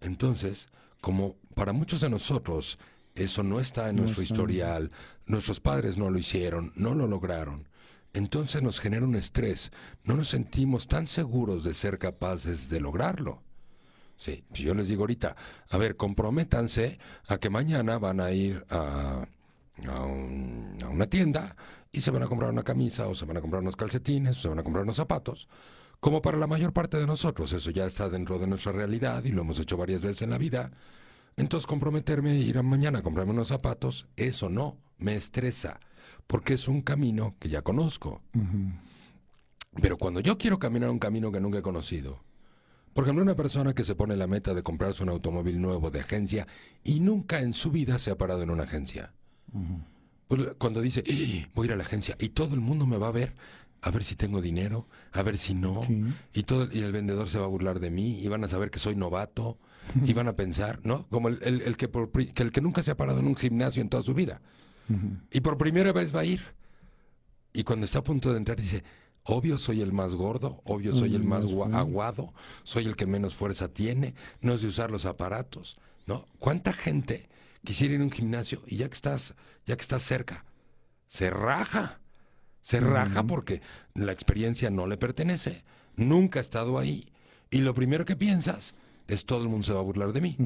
Entonces, 0.00 0.68
como 1.00 1.36
para 1.54 1.72
muchos 1.72 2.00
de 2.00 2.10
nosotros 2.10 2.78
eso 3.14 3.42
no 3.42 3.60
está 3.60 3.90
en 3.90 3.96
No 3.96 4.02
nuestro 4.02 4.22
está. 4.22 4.34
historial, 4.34 4.90
nuestros 5.26 5.60
padres 5.60 5.98
no 5.98 6.10
lo 6.10 6.18
hicieron, 6.18 6.72
no 6.76 6.94
lo 6.94 7.06
lograron, 7.06 7.68
entonces 8.14 8.62
nos 8.62 8.80
genera 8.80 9.04
un 9.06 9.16
estrés, 9.16 9.72
no 10.04 10.16
nos 10.16 10.28
sentimos 10.28 10.86
tan 10.86 11.06
seguros 11.06 11.64
de 11.64 11.74
ser 11.74 11.98
capaces 11.98 12.68
de 12.68 12.80
lograrlo. 12.80 13.42
Sí, 14.22 14.44
si 14.52 14.62
yo 14.62 14.72
les 14.72 14.86
digo 14.86 15.02
ahorita, 15.02 15.34
a 15.68 15.78
ver, 15.78 15.96
comprométanse 15.96 17.00
a 17.26 17.38
que 17.38 17.50
mañana 17.50 17.98
van 17.98 18.20
a 18.20 18.30
ir 18.30 18.64
a, 18.70 19.26
a, 19.88 20.00
un- 20.04 20.78
a 20.84 20.88
una 20.90 21.08
tienda 21.08 21.56
y 21.90 22.02
se 22.02 22.12
van 22.12 22.22
a 22.22 22.28
comprar 22.28 22.50
una 22.52 22.62
camisa 22.62 23.08
o 23.08 23.16
se 23.16 23.24
van 23.24 23.38
a 23.38 23.40
comprar 23.40 23.62
unos 23.62 23.74
calcetines 23.74 24.38
o 24.38 24.40
se 24.42 24.48
van 24.48 24.60
a 24.60 24.62
comprar 24.62 24.84
unos 24.84 24.94
zapatos. 24.94 25.48
Como 25.98 26.22
para 26.22 26.38
la 26.38 26.46
mayor 26.46 26.72
parte 26.72 26.98
de 26.98 27.06
nosotros, 27.08 27.52
eso 27.52 27.70
ya 27.72 27.84
está 27.84 28.08
dentro 28.08 28.38
de 28.38 28.46
nuestra 28.46 28.70
realidad 28.70 29.24
y 29.24 29.30
lo 29.32 29.40
hemos 29.40 29.58
hecho 29.58 29.76
varias 29.76 30.02
veces 30.02 30.22
en 30.22 30.30
la 30.30 30.38
vida. 30.38 30.70
Entonces 31.36 31.66
comprometerme 31.66 32.30
a 32.30 32.34
ir 32.36 32.58
a 32.58 32.62
mañana 32.62 33.00
a 33.00 33.02
comprarme 33.02 33.32
unos 33.32 33.48
zapatos, 33.48 34.06
eso 34.14 34.48
no, 34.48 34.76
me 34.98 35.16
estresa, 35.16 35.80
porque 36.28 36.54
es 36.54 36.68
un 36.68 36.82
camino 36.82 37.34
que 37.40 37.48
ya 37.48 37.62
conozco. 37.62 38.22
Pero 39.80 39.96
cuando 39.98 40.20
yo 40.20 40.38
quiero 40.38 40.60
caminar 40.60 40.90
un 40.90 41.00
camino 41.00 41.32
que 41.32 41.40
nunca 41.40 41.58
he 41.58 41.62
conocido, 41.62 42.20
por 42.94 43.04
ejemplo, 43.04 43.22
una 43.22 43.34
persona 43.36 43.74
que 43.74 43.84
se 43.84 43.94
pone 43.94 44.16
la 44.16 44.26
meta 44.26 44.54
de 44.54 44.62
comprarse 44.62 45.02
un 45.02 45.08
automóvil 45.08 45.60
nuevo 45.60 45.90
de 45.90 46.00
agencia 46.00 46.46
y 46.84 47.00
nunca 47.00 47.40
en 47.40 47.54
su 47.54 47.70
vida 47.70 47.98
se 47.98 48.10
ha 48.10 48.18
parado 48.18 48.42
en 48.42 48.50
una 48.50 48.64
agencia. 48.64 49.12
Pues, 50.28 50.52
cuando 50.58 50.80
dice, 50.80 51.02
"Eh, 51.06 51.46
voy 51.54 51.64
a 51.64 51.66
ir 51.68 51.72
a 51.72 51.76
la 51.76 51.82
agencia 51.84 52.16
y 52.18 52.30
todo 52.30 52.54
el 52.54 52.60
mundo 52.60 52.86
me 52.86 52.96
va 52.96 53.08
a 53.08 53.12
ver, 53.12 53.34
a 53.82 53.90
ver 53.90 54.04
si 54.04 54.14
tengo 54.16 54.40
dinero, 54.40 54.86
a 55.12 55.22
ver 55.22 55.36
si 55.36 55.54
no, 55.54 55.82
Sí. 55.82 56.02
y, 56.32 56.42
todo, 56.44 56.68
y 56.72 56.80
el 56.80 56.92
vendedor 56.92 57.28
se 57.28 57.38
va 57.38 57.44
a 57.44 57.48
burlar 57.48 57.80
de 57.80 57.90
mí, 57.90 58.20
y 58.20 58.28
van 58.28 58.44
a 58.44 58.48
saber 58.48 58.70
que 58.70 58.78
soy 58.78 58.94
novato, 58.96 59.58
y 60.04 60.12
van 60.12 60.28
a 60.28 60.34
pensar, 60.36 60.80
¿no? 60.84 61.06
Como 61.08 61.28
el, 61.28 61.38
el- 61.42 61.62
el 61.62 61.76
que, 61.76 61.88
por 61.88 62.10
el 62.14 62.52
que 62.52 62.60
nunca 62.60 62.82
se 62.82 62.92
ha 62.92 62.96
parado 62.96 63.18
en 63.20 63.26
un 63.26 63.36
gimnasio 63.36 63.82
en 63.82 63.88
toda 63.88 64.02
su 64.02 64.14
vida. 64.14 64.40
Y 65.30 65.40
por 65.40 65.56
primera 65.58 65.92
vez 65.92 66.14
va 66.14 66.20
a 66.20 66.24
ir. 66.24 66.42
Y 67.54 67.64
cuando 67.64 67.84
está 67.86 68.00
a 68.00 68.02
punto 68.02 68.30
de 68.30 68.36
entrar 68.38 68.60
dice, 68.60 68.84
obvio 69.24 69.58
soy 69.58 69.80
el 69.82 69.92
más 69.92 70.14
gordo, 70.14 70.60
obvio 70.64 70.94
soy 70.94 71.14
el 71.14 71.24
más 71.24 71.44
gua- 71.46 71.74
aguado, 71.74 72.32
soy 72.62 72.86
el 72.86 72.96
que 72.96 73.06
menos 73.06 73.34
fuerza 73.34 73.68
tiene, 73.68 74.14
no 74.40 74.56
sé 74.58 74.66
usar 74.66 74.90
los 74.90 75.06
aparatos, 75.06 75.76
¿no? 76.06 76.26
¿Cuánta 76.38 76.72
gente 76.72 77.28
quisiera 77.64 77.94
ir 77.94 78.00
a 78.00 78.04
un 78.04 78.10
gimnasio 78.10 78.60
y 78.66 78.76
ya 78.76 78.88
que 78.88 78.94
estás, 78.94 79.34
ya 79.66 79.76
que 79.76 79.82
estás 79.82 80.02
cerca, 80.02 80.44
se 81.08 81.30
raja? 81.30 82.00
Se 82.62 82.78
raja 82.80 83.24
porque 83.24 83.60
la 83.94 84.12
experiencia 84.12 84.70
no 84.70 84.86
le 84.86 84.96
pertenece, 84.96 85.64
nunca 85.96 86.38
ha 86.38 86.42
estado 86.42 86.78
ahí. 86.78 87.08
Y 87.50 87.58
lo 87.58 87.74
primero 87.74 88.04
que 88.04 88.14
piensas 88.16 88.74
es 89.08 89.24
todo 89.26 89.42
el 89.42 89.48
mundo 89.48 89.64
se 89.64 89.72
va 89.72 89.80
a 89.80 89.82
burlar 89.82 90.12
de 90.12 90.20
mí. 90.20 90.36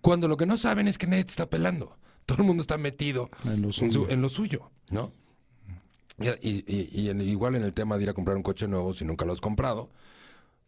Cuando 0.00 0.28
lo 0.28 0.36
que 0.36 0.46
no 0.46 0.56
saben 0.56 0.86
es 0.86 0.98
que 0.98 1.08
nadie 1.08 1.24
te 1.24 1.30
está 1.30 1.50
pelando. 1.50 1.96
Todo 2.26 2.38
el 2.38 2.44
mundo 2.44 2.60
está 2.60 2.78
metido 2.78 3.28
En 3.44 3.60
lo 3.62 3.68
en, 3.68 3.72
su- 3.72 3.90
suyo. 3.92 4.06
en 4.08 4.22
lo 4.22 4.28
suyo, 4.28 4.70
¿no? 4.90 5.12
Y, 6.20 6.28
y- 6.48 6.64
y- 6.66 7.00
y 7.02 7.08
en- 7.10 7.20
igual 7.20 7.54
en 7.54 7.62
el 7.64 7.72
tema 7.72 7.96
de 7.96 8.04
ir 8.04 8.08
a 8.10 8.14
comprar 8.14 8.36
un 8.36 8.42
coche 8.42 8.66
nuevo, 8.68 8.92
si 8.94 9.04
nunca 9.04 9.24
lo 9.24 9.32
has 9.32 9.40
comprado, 9.40 9.90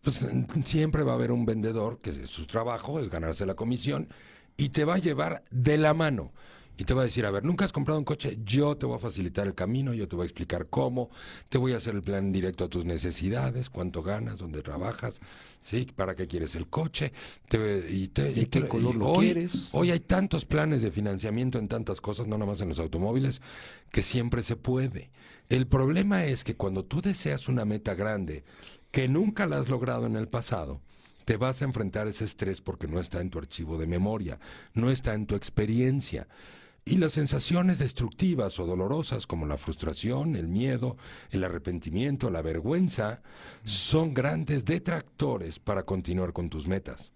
pues 0.03 0.25
siempre 0.65 1.03
va 1.03 1.13
a 1.13 1.15
haber 1.17 1.33
un 1.33 1.45
vendedor 1.45 1.99
que 2.01 2.13
su 2.27 2.47
trabajo 2.47 3.01
es 3.01 3.11
ganarse 3.11 3.45
la 3.47 3.55
comisión 3.55 4.09
y 4.57 4.71
te 4.71 4.85
va 4.85 4.95
a 4.95 4.99
llevar 4.99 5.43
de 5.51 5.79
la 5.79 5.95
mano. 5.95 6.33
y 6.79 6.85
te 6.85 6.95
va 6.95 7.03
a 7.03 7.05
decir, 7.05 7.27
a 7.27 7.31
ver, 7.31 7.45
nunca 7.45 7.67
has 7.67 7.73
comprado 7.75 7.99
un 7.99 8.07
coche, 8.07 8.39
yo 8.43 8.75
te 8.75 8.87
voy 8.87 8.97
a 8.97 8.99
facilitar 8.99 9.47
el 9.47 9.55
camino, 9.55 9.93
yo 9.93 10.09
te 10.09 10.17
voy 10.17 10.23
a 10.23 10.27
explicar 10.27 10.67
cómo, 10.71 11.11
te 11.51 11.59
voy 11.59 11.75
a 11.75 11.77
hacer 11.77 11.95
el 11.95 12.01
plan 12.03 12.33
directo 12.33 12.65
a 12.65 12.69
tus 12.69 12.87
necesidades, 12.87 13.69
cuánto 13.69 14.03
ganas, 14.03 14.39
dónde 14.39 14.63
trabajas, 14.63 15.21
¿sí? 15.63 15.87
¿Para 15.95 16.15
qué 16.17 16.27
quieres 16.27 16.55
el 16.55 16.69
coche? 16.69 17.13
Te- 17.51 17.87
y 17.91 18.09
te- 18.09 18.33
¿De 18.33 18.41
y 18.41 18.47
qué 18.47 18.63
te- 18.63 18.67
color 18.69 18.95
y 18.95 18.99
lo 18.99 19.09
hoy, 19.09 19.27
quieres? 19.27 19.69
Hoy 19.73 19.91
hay 19.91 20.01
tantos 20.01 20.47
planes 20.47 20.81
de 20.81 20.91
financiamiento 20.91 21.59
en 21.59 21.69
tantas 21.69 22.01
cosas, 22.01 22.27
no 22.27 22.39
nada 22.39 22.51
más 22.51 22.63
en 22.63 22.71
los 22.71 22.79
automóviles, 22.79 23.43
que 23.91 24.01
siempre 24.01 24.43
se 24.43 24.57
puede. 24.57 25.11
El 25.51 25.67
problema 25.67 26.27
es 26.27 26.45
que 26.45 26.55
cuando 26.55 26.85
tú 26.85 27.03
deseas 27.03 27.49
una 27.49 27.65
meta 27.65 27.95
grande, 27.95 28.45
que 28.93 29.09
nunca 29.09 29.47
la 29.47 29.59
has 29.59 29.69
logrado 29.69 30.07
en 30.07 30.15
el 30.15 30.29
pasado, 30.29 30.81
te 31.25 31.37
vas 31.37 31.61
a 31.61 31.65
enfrentar 31.65 32.07
ese 32.07 32.25
estrés 32.25 32.61
porque 32.61 32.87
no 32.87 33.01
está 33.01 33.21
en 33.21 33.31
tu 33.31 33.41
archivo 33.41 33.77
de 33.77 33.89
memoria, 33.89 34.39
no 34.75 34.93
está 34.93 35.13
en 35.13 35.27
tu 35.27 35.35
experiencia. 35.35 36.29
Y 36.85 36.99
las 36.99 37.15
sensaciones 37.15 37.81
destructivas 37.81 38.61
o 38.61 38.67
dolorosas 38.67 39.27
como 39.27 39.45
la 39.45 39.57
frustración, 39.57 40.37
el 40.37 40.47
miedo, 40.47 40.97
el 41.31 41.43
arrepentimiento, 41.43 42.31
la 42.31 42.43
vergüenza, 42.43 43.21
son 43.65 44.15
grandes 44.15 44.65
detractores 44.65 45.59
para 45.59 45.83
continuar 45.83 46.33
con 46.33 46.49
tus 46.49 46.69
metas. 46.69 47.11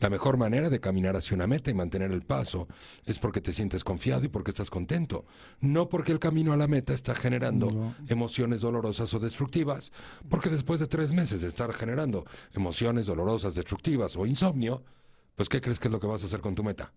La 0.00 0.10
mejor 0.10 0.36
manera 0.36 0.70
de 0.70 0.80
caminar 0.80 1.16
hacia 1.16 1.34
una 1.34 1.48
meta 1.48 1.70
y 1.70 1.74
mantener 1.74 2.12
el 2.12 2.22
paso 2.22 2.68
es 3.04 3.18
porque 3.18 3.40
te 3.40 3.52
sientes 3.52 3.82
confiado 3.82 4.24
y 4.24 4.28
porque 4.28 4.50
estás 4.50 4.70
contento, 4.70 5.24
no 5.60 5.88
porque 5.88 6.12
el 6.12 6.20
camino 6.20 6.52
a 6.52 6.56
la 6.56 6.68
meta 6.68 6.92
está 6.92 7.16
generando 7.16 7.94
emociones 8.06 8.60
dolorosas 8.60 9.12
o 9.14 9.18
destructivas, 9.18 9.92
porque 10.28 10.50
después 10.50 10.78
de 10.78 10.86
tres 10.86 11.10
meses 11.10 11.40
de 11.40 11.48
estar 11.48 11.72
generando 11.72 12.24
emociones 12.52 13.06
dolorosas, 13.06 13.56
destructivas 13.56 14.16
o 14.16 14.24
insomnio, 14.24 14.84
pues 15.34 15.48
¿qué 15.48 15.60
crees 15.60 15.80
que 15.80 15.88
es 15.88 15.92
lo 15.92 16.00
que 16.00 16.06
vas 16.06 16.22
a 16.22 16.26
hacer 16.26 16.40
con 16.40 16.54
tu 16.54 16.62
meta? 16.62 16.92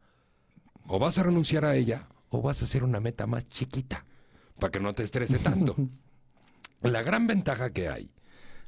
O 0.87 0.99
vas 0.99 1.17
a 1.17 1.23
renunciar 1.23 1.65
a 1.65 1.75
ella 1.75 2.07
o 2.29 2.41
vas 2.41 2.61
a 2.61 2.65
hacer 2.65 2.83
una 2.83 2.99
meta 2.99 3.25
más 3.25 3.49
chiquita 3.49 4.05
para 4.59 4.71
que 4.71 4.79
no 4.79 4.93
te 4.93 5.03
estrese 5.03 5.39
tanto. 5.39 5.75
La 6.81 7.01
gran 7.01 7.27
ventaja 7.27 7.71
que 7.71 7.89
hay, 7.89 8.11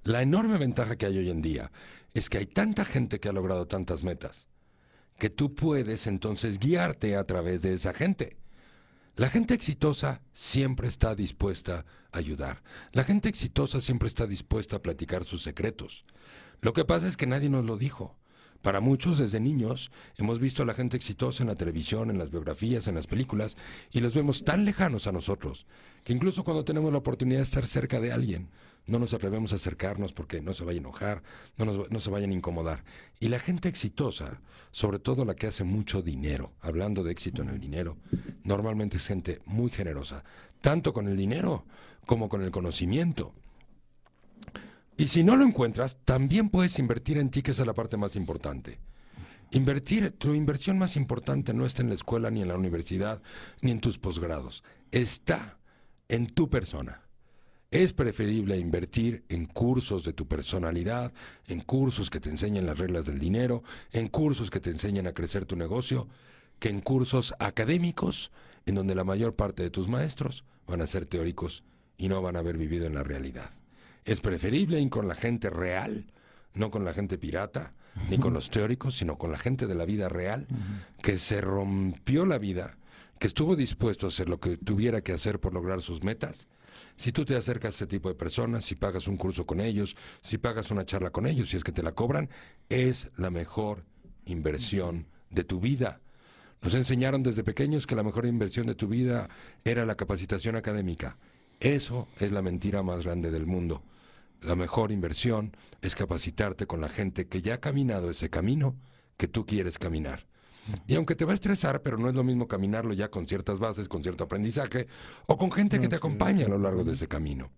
la 0.04 0.22
enorme 0.22 0.58
ventaja 0.58 0.96
que 0.96 1.06
hay 1.06 1.18
hoy 1.18 1.30
en 1.30 1.42
día, 1.42 1.72
es 2.14 2.30
que 2.30 2.38
hay 2.38 2.46
tanta 2.46 2.86
gente 2.86 3.20
que 3.20 3.30
ha 3.30 3.34
logrado 3.34 3.68
tantas 3.68 4.04
metas, 4.04 4.48
que 5.18 5.30
tú 5.30 5.56
puedes 5.56 6.08
entonces 6.08 6.60
guiarte 6.60 7.16
a 7.16 7.24
través 7.26 7.62
de 7.62 7.74
esa 7.74 7.94
gente. 7.94 8.38
La 9.16 9.30
gente 9.30 9.54
exitosa 9.54 10.22
siempre 10.32 10.88
está 10.88 11.16
dispuesta 11.16 11.86
a 12.12 12.18
ayudar. 12.18 12.64
La 12.92 13.04
gente 13.04 13.30
exitosa 13.30 13.80
siempre 13.80 14.08
está 14.08 14.26
dispuesta 14.26 14.78
a 14.78 14.82
platicar 14.82 15.24
sus 15.24 15.44
secretos. 15.44 16.04
Lo 16.62 16.74
que 16.74 16.86
pasa 16.86 17.08
es 17.08 17.16
que 17.16 17.28
nadie 17.28 17.50
nos 17.50 17.66
lo 17.66 17.78
dijo. 17.78 18.18
Para 18.64 18.80
muchos, 18.80 19.18
desde 19.18 19.42
niños, 19.42 19.92
hemos 20.18 20.40
visto 20.40 20.64
a 20.64 20.66
la 20.66 20.74
gente 20.74 20.96
exitosa 20.96 21.44
en 21.44 21.50
la 21.50 21.56
televisión, 21.56 22.10
en 22.10 22.18
las 22.18 22.32
biografías, 22.32 22.88
en 22.88 22.96
las 22.96 23.08
películas, 23.08 23.58
y 23.92 24.00
los 24.00 24.16
vemos 24.16 24.46
tan 24.46 24.64
lejanos 24.64 25.06
a 25.06 25.12
nosotros, 25.12 25.68
que 26.06 26.14
incluso 26.14 26.46
cuando 26.46 26.64
tenemos 26.64 26.92
la 26.92 27.00
oportunidad 27.00 27.40
de 27.40 27.44
estar 27.44 27.68
cerca 27.68 28.00
de 28.00 28.14
alguien, 28.14 28.50
no 28.88 29.00
nos 29.00 29.14
atrevemos 29.14 29.54
a 29.54 29.56
acercarnos 29.56 30.14
porque 30.14 30.42
no 30.42 30.54
se 30.54 30.64
vaya 30.66 30.78
a 30.78 30.82
enojar, 30.82 31.24
no, 31.58 31.66
nos- 31.66 31.90
no 31.90 32.00
se 32.00 32.10
vayan 32.10 32.32
a 32.32 32.34
incomodar. 32.34 32.84
Y 33.20 33.30
la 33.30 33.40
gente 33.40 33.70
exitosa, 33.70 34.42
sobre 34.72 35.00
todo 35.00 35.24
la 35.26 35.36
que 35.36 35.48
hace 35.48 35.64
mucho 35.64 36.02
dinero, 36.02 36.52
hablando 36.62 37.04
de 37.04 37.12
éxito 37.12 37.42
en 37.42 37.50
el 37.50 37.60
dinero, 37.60 37.98
normalmente 38.44 38.98
es 38.98 39.08
gente 39.08 39.40
muy 39.46 39.70
generosa, 39.72 40.24
tanto 40.62 40.94
con 40.94 41.08
el 41.08 41.16
dinero 41.16 41.66
como 42.06 42.28
con 42.30 42.42
el 42.42 42.52
conocimiento. 42.52 43.34
Y 44.98 45.08
si 45.08 45.24
no 45.24 45.36
lo 45.36 45.46
encuentras, 45.46 45.98
también 46.06 46.50
puedes 46.50 46.78
invertir 46.78 47.18
en 47.18 47.30
ti, 47.30 47.42
que 47.42 47.52
esa 47.52 47.64
es 47.64 47.68
la 47.68 47.74
parte 47.74 47.98
más 47.98 48.16
importante. 48.16 48.80
Invertir, 49.52 50.12
tu 50.12 50.34
inversión 50.34 50.78
más 50.78 50.96
importante 50.96 51.54
no 51.54 51.66
está 51.66 51.82
en 51.82 51.90
la 51.90 51.96
escuela, 51.96 52.30
ni 52.32 52.42
en 52.42 52.48
la 52.48 52.58
universidad, 52.58 53.22
ni 53.62 53.72
en 53.72 53.80
tus 53.80 53.98
posgrados. 53.98 54.64
Está 54.92 55.58
en 56.10 56.28
tu 56.28 56.50
persona. 56.50 57.02
Es 57.74 57.92
preferible 57.92 58.60
invertir 58.60 59.24
en 59.30 59.48
cursos 59.48 60.04
de 60.04 60.14
tu 60.14 60.28
personalidad, 60.28 61.12
en 61.48 61.60
cursos 61.60 62.12
que 62.12 62.20
te 62.20 62.30
enseñen 62.30 62.68
las 62.68 62.78
reglas 62.78 63.08
del 63.08 63.18
dinero, 63.18 63.64
en 63.92 64.10
cursos 64.10 64.52
que 64.52 64.60
te 64.60 64.70
enseñen 64.70 65.08
a 65.08 65.14
crecer 65.14 65.48
tu 65.48 65.56
negocio, 65.56 66.08
que 66.60 66.70
en 66.70 66.82
cursos 66.82 67.34
académicos, 67.40 68.32
en 68.68 68.76
donde 68.76 68.94
la 68.94 69.04
mayor 69.04 69.36
parte 69.36 69.64
de 69.64 69.72
tus 69.72 69.88
maestros 69.88 70.46
van 70.68 70.82
a 70.82 70.86
ser 70.86 71.08
teóricos 71.08 71.64
y 71.98 72.10
no 72.10 72.22
van 72.22 72.36
a 72.36 72.42
haber 72.42 72.60
vivido 72.60 72.86
en 72.86 72.94
la 72.94 73.02
realidad. 73.02 73.50
Es 74.06 74.22
preferible 74.22 74.80
ir 74.80 74.92
con 74.92 75.08
la 75.08 75.16
gente 75.16 75.50
real, 75.50 76.06
no 76.54 76.70
con 76.70 76.86
la 76.86 76.94
gente 76.94 77.18
pirata, 77.18 77.74
ni 78.08 78.20
con 78.20 78.36
los 78.36 78.50
teóricos, 78.52 78.96
sino 78.96 79.18
con 79.18 79.32
la 79.32 79.40
gente 79.40 79.66
de 79.66 79.74
la 79.74 79.86
vida 79.86 80.10
real, 80.10 80.46
que 81.02 81.18
se 81.18 81.42
rompió 81.42 82.28
la 82.28 82.38
vida, 82.38 82.78
que 83.18 83.26
estuvo 83.26 83.56
dispuesto 83.56 84.06
a 84.06 84.10
hacer 84.10 84.30
lo 84.30 84.40
que 84.40 84.58
tuviera 84.58 85.02
que 85.02 85.14
hacer 85.14 85.40
por 85.40 85.56
lograr 85.56 85.82
sus 85.82 86.04
metas. 86.04 86.48
Si 86.96 87.12
tú 87.12 87.26
te 87.26 87.36
acercas 87.36 87.74
a 87.74 87.78
ese 87.78 87.88
tipo 87.88 88.10
de 88.10 88.16
personas, 88.16 88.66
si 88.66 88.76
pagas 88.76 89.08
un 89.08 89.18
curso 89.18 89.46
con 89.46 89.60
ellos, 89.60 89.96
si 90.22 90.38
pagas 90.38 90.72
una 90.72 90.86
charla 90.86 91.10
con 91.10 91.28
ellos, 91.28 91.50
si 91.50 91.58
es 91.58 91.64
que 91.64 91.72
te 91.72 91.84
la 91.84 91.94
cobran, 91.94 92.30
es 92.70 93.10
la 93.18 93.30
mejor 93.30 93.84
inversión 94.26 95.08
de 95.30 95.44
tu 95.44 95.60
vida. 95.60 96.02
Nos 96.62 96.76
enseñaron 96.76 97.24
desde 97.24 97.44
pequeños 97.44 97.86
que 97.86 97.96
la 97.96 98.04
mejor 98.04 98.26
inversión 98.26 98.68
de 98.68 98.76
tu 98.76 98.88
vida 98.88 99.28
era 99.66 99.86
la 99.86 99.96
capacitación 99.96 100.56
académica. 100.56 101.18
Eso 101.60 102.08
es 102.20 102.32
la 102.32 102.42
mentira 102.42 102.84
más 102.84 103.04
grande 103.04 103.32
del 103.32 103.46
mundo. 103.46 103.84
La 104.42 104.56
mejor 104.56 104.92
inversión 104.92 105.56
es 105.82 105.96
capacitarte 105.96 106.68
con 106.68 106.82
la 106.82 106.90
gente 106.90 107.28
que 107.28 107.42
ya 107.42 107.56
ha 107.56 107.60
caminado 107.60 108.10
ese 108.10 108.30
camino 108.30 108.76
que 109.18 109.28
tú 109.28 109.46
quieres 109.46 109.78
caminar. 109.78 110.26
Y 110.88 110.96
aunque 110.96 111.16
te 111.16 111.26
va 111.26 111.32
a 111.32 111.36
estresar, 111.36 111.82
pero 111.82 111.98
no 111.98 112.10
es 112.10 112.16
lo 112.16 112.24
mismo 112.24 112.48
caminarlo 112.48 112.94
ya 112.94 113.10
con 113.10 113.28
ciertas 113.28 113.60
bases, 113.60 113.90
con 113.90 114.04
cierto 114.04 114.24
aprendizaje, 114.24 114.88
o 115.28 115.38
con 115.38 115.52
gente 115.52 115.80
que 115.80 115.88
te 115.88 115.96
acompaña 115.96 116.46
a 116.46 116.50
lo 116.50 116.58
largo 116.58 116.84
de 116.84 116.94
ese 116.94 117.08
camino. 117.08 117.52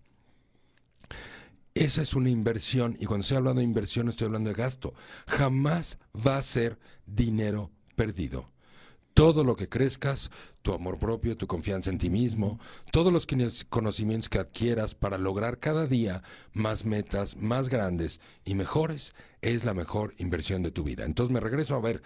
Esa 1.74 2.00
es 2.00 2.14
una 2.14 2.30
inversión, 2.30 2.96
y 2.98 3.04
cuando 3.04 3.20
estoy 3.20 3.36
hablando 3.36 3.60
de 3.60 3.66
inversión 3.66 4.08
estoy 4.08 4.26
hablando 4.26 4.48
de 4.48 4.56
gasto. 4.56 4.94
Jamás 5.26 5.98
va 6.26 6.38
a 6.38 6.42
ser 6.42 6.78
dinero 7.04 7.70
perdido. 7.94 8.50
Todo 9.12 9.44
lo 9.44 9.56
que 9.56 9.68
crezcas, 9.68 10.30
tu 10.62 10.74
amor 10.74 10.98
propio, 10.98 11.36
tu 11.36 11.46
confianza 11.46 11.90
en 11.90 11.98
ti 11.98 12.10
mismo, 12.10 12.58
todos 12.92 13.12
los 13.12 13.26
conocimientos 13.68 14.28
que 14.28 14.38
adquieras 14.38 14.94
para 14.94 15.16
lograr 15.16 15.58
cada 15.58 15.86
día 15.86 16.22
más 16.52 16.84
metas 16.84 17.36
más 17.36 17.68
grandes 17.68 18.20
y 18.44 18.54
mejores, 18.54 19.14
es 19.40 19.64
la 19.64 19.74
mejor 19.74 20.14
inversión 20.18 20.62
de 20.62 20.70
tu 20.70 20.82
vida. 20.82 21.04
Entonces 21.04 21.32
me 21.32 21.40
regreso 21.40 21.76
a 21.76 21.80
ver, 21.80 22.02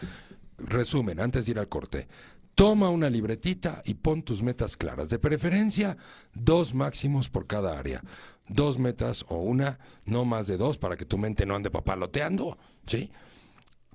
resumen, 0.64 1.20
antes 1.20 1.46
de 1.46 1.52
ir 1.52 1.58
al 1.58 1.68
corte. 1.68 2.08
Toma 2.54 2.90
una 2.90 3.08
libretita 3.08 3.80
y 3.84 3.94
pon 3.94 4.22
tus 4.22 4.42
metas 4.42 4.76
claras. 4.76 5.08
De 5.08 5.18
preferencia, 5.18 5.96
dos 6.34 6.74
máximos 6.74 7.28
por 7.28 7.46
cada 7.46 7.78
área. 7.78 8.02
Dos 8.48 8.78
metas 8.78 9.24
o 9.28 9.36
una, 9.36 9.78
no 10.04 10.24
más 10.24 10.46
de 10.46 10.56
dos, 10.56 10.76
para 10.76 10.96
que 10.96 11.06
tu 11.06 11.16
mente 11.16 11.46
no 11.46 11.54
ande 11.54 11.70
papaloteando. 11.70 12.58
¿Sí? 12.86 13.10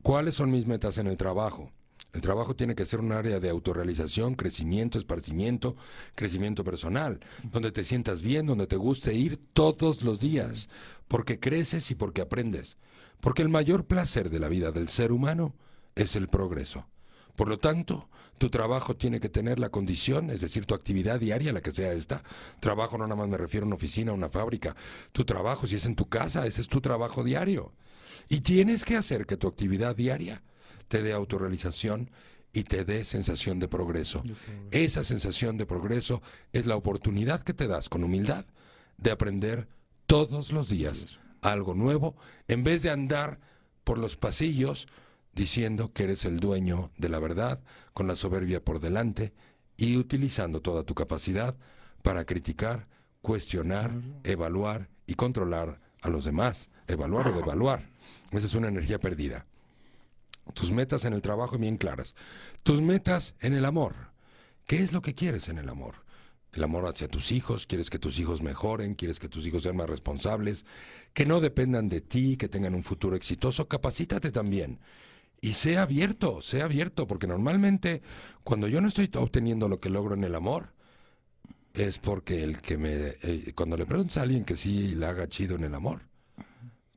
¿Cuáles 0.01 0.35
son 0.35 0.51
mis 0.51 0.65
metas 0.65 0.97
en 0.97 1.07
el 1.07 1.17
trabajo? 1.17 1.71
El 2.13 2.21
trabajo 2.21 2.55
tiene 2.55 2.75
que 2.75 2.85
ser 2.85 3.01
un 3.01 3.11
área 3.11 3.41
de 3.41 3.49
autorrealización, 3.49 4.35
crecimiento, 4.35 4.97
esparcimiento, 4.97 5.75
crecimiento 6.15 6.63
personal, 6.63 7.19
donde 7.43 7.73
te 7.73 7.83
sientas 7.83 8.21
bien, 8.21 8.45
donde 8.45 8.67
te 8.67 8.77
guste 8.77 9.13
ir 9.13 9.37
todos 9.51 10.01
los 10.01 10.21
días, 10.21 10.69
porque 11.09 11.39
creces 11.41 11.91
y 11.91 11.95
porque 11.95 12.21
aprendes. 12.21 12.77
Porque 13.19 13.41
el 13.41 13.49
mayor 13.49 13.85
placer 13.85 14.29
de 14.29 14.39
la 14.39 14.47
vida 14.47 14.71
del 14.71 14.87
ser 14.87 15.11
humano 15.11 15.55
es 15.95 16.15
el 16.15 16.27
progreso. 16.27 16.87
Por 17.35 17.49
lo 17.49 17.57
tanto, 17.57 18.09
tu 18.37 18.49
trabajo 18.49 18.95
tiene 18.95 19.19
que 19.19 19.29
tener 19.29 19.59
la 19.59 19.69
condición, 19.69 20.29
es 20.29 20.41
decir, 20.41 20.65
tu 20.65 20.73
actividad 20.73 21.19
diaria, 21.19 21.51
la 21.51 21.61
que 21.61 21.71
sea 21.71 21.91
esta. 21.91 22.23
Trabajo 22.59 22.97
no 22.97 23.05
nada 23.05 23.15
más 23.15 23.27
me 23.27 23.37
refiero 23.37 23.65
a 23.65 23.67
una 23.67 23.75
oficina, 23.75 24.11
a 24.11 24.15
una 24.15 24.29
fábrica. 24.29 24.75
Tu 25.11 25.25
trabajo, 25.25 25.67
si 25.67 25.75
es 25.75 25.85
en 25.85 25.95
tu 25.95 26.07
casa, 26.07 26.45
ese 26.45 26.61
es 26.61 26.67
tu 26.67 26.81
trabajo 26.81 27.23
diario. 27.23 27.73
Y 28.29 28.41
tienes 28.41 28.85
que 28.85 28.95
hacer 28.95 29.25
que 29.25 29.37
tu 29.37 29.47
actividad 29.47 29.95
diaria 29.95 30.43
te 30.87 31.01
dé 31.01 31.13
autorrealización 31.13 32.09
y 32.53 32.63
te 32.63 32.85
dé 32.85 33.03
sensación 33.03 33.59
de 33.59 33.67
progreso. 33.67 34.23
Esa 34.71 35.03
sensación 35.03 35.57
de 35.57 35.65
progreso 35.65 36.21
es 36.53 36.65
la 36.65 36.77
oportunidad 36.77 37.43
que 37.43 37.53
te 37.53 37.67
das 37.67 37.89
con 37.89 38.03
humildad 38.03 38.45
de 38.97 39.11
aprender 39.11 39.67
todos 40.05 40.53
los 40.53 40.69
días 40.69 41.19
algo 41.41 41.73
nuevo 41.73 42.15
en 42.47 42.63
vez 42.63 42.81
de 42.81 42.91
andar 42.91 43.39
por 43.83 43.97
los 43.97 44.15
pasillos 44.15 44.87
diciendo 45.35 45.91
que 45.93 46.03
eres 46.03 46.25
el 46.25 46.39
dueño 46.39 46.91
de 46.97 47.09
la 47.09 47.19
verdad 47.19 47.59
con 47.93 48.07
la 48.07 48.15
soberbia 48.15 48.63
por 48.63 48.79
delante 48.79 49.33
y 49.77 49.97
utilizando 49.97 50.61
toda 50.61 50.83
tu 50.83 50.95
capacidad 50.95 51.55
para 52.01 52.25
criticar, 52.25 52.87
cuestionar, 53.21 53.91
evaluar 54.23 54.89
y 55.05 55.15
controlar 55.15 55.81
a 56.01 56.09
los 56.09 56.23
demás, 56.23 56.69
evaluar 56.87 57.27
o 57.27 57.33
devaluar. 57.33 57.89
Esa 58.31 58.45
es 58.45 58.55
una 58.55 58.69
energía 58.69 58.99
perdida. 58.99 59.45
Tus 60.53 60.71
metas 60.71 61.05
en 61.05 61.13
el 61.13 61.21
trabajo 61.21 61.57
bien 61.57 61.77
claras. 61.77 62.15
Tus 62.63 62.81
metas 62.81 63.35
en 63.41 63.53
el 63.53 63.65
amor. 63.65 63.93
¿Qué 64.65 64.81
es 64.81 64.93
lo 64.93 65.01
que 65.01 65.13
quieres 65.13 65.49
en 65.49 65.57
el 65.57 65.69
amor? 65.69 65.95
El 66.53 66.63
amor 66.63 66.85
hacia 66.87 67.09
tus 67.09 67.31
hijos, 67.33 67.67
quieres 67.67 67.89
que 67.89 67.99
tus 67.99 68.17
hijos 68.19 68.41
mejoren, 68.41 68.95
quieres 68.95 69.19
que 69.19 69.27
tus 69.27 69.45
hijos 69.45 69.63
sean 69.63 69.75
más 69.75 69.89
responsables, 69.89 70.65
que 71.13 71.25
no 71.25 71.41
dependan 71.41 71.89
de 71.89 71.99
ti, 71.99 72.37
que 72.37 72.47
tengan 72.47 72.75
un 72.75 72.83
futuro 72.83 73.15
exitoso, 73.15 73.67
capacítate 73.67 74.31
también. 74.31 74.79
Y 75.45 75.53
sea 75.53 75.83
abierto, 75.83 76.41
sea 76.41 76.65
abierto, 76.65 77.05
porque 77.05 77.27
normalmente 77.27 78.01
cuando 78.43 78.67
yo 78.67 78.81
no 78.81 78.87
estoy 78.87 79.11
obteniendo 79.13 79.69
lo 79.69 79.79
que 79.79 79.91
logro 79.91 80.15
en 80.15 80.23
el 80.23 80.33
amor, 80.33 80.73
es 81.75 81.99
porque 81.99 82.41
el 82.43 82.61
que 82.61 82.79
me... 82.79 82.89
eh, 83.21 83.53
cuando 83.53 83.77
le 83.77 83.85
preguntas 83.85 84.17
a 84.17 84.23
alguien 84.23 84.43
que 84.43 84.55
sí 84.55 84.95
la 84.95 85.09
haga 85.09 85.29
chido 85.29 85.55
en 85.55 85.65
el 85.65 85.75
amor, 85.75 86.01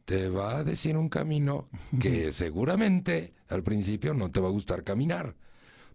te 0.07 0.31
va 0.31 0.57
a 0.57 0.65
decir 0.65 0.97
un 0.97 1.11
camino 1.11 1.69
que 2.01 2.33
seguramente 2.33 3.35
al 3.51 3.63
principio 3.63 4.15
no 4.15 4.31
te 4.31 4.41
va 4.41 4.49
a 4.49 4.53
gustar 4.53 4.83
caminar. 4.83 5.35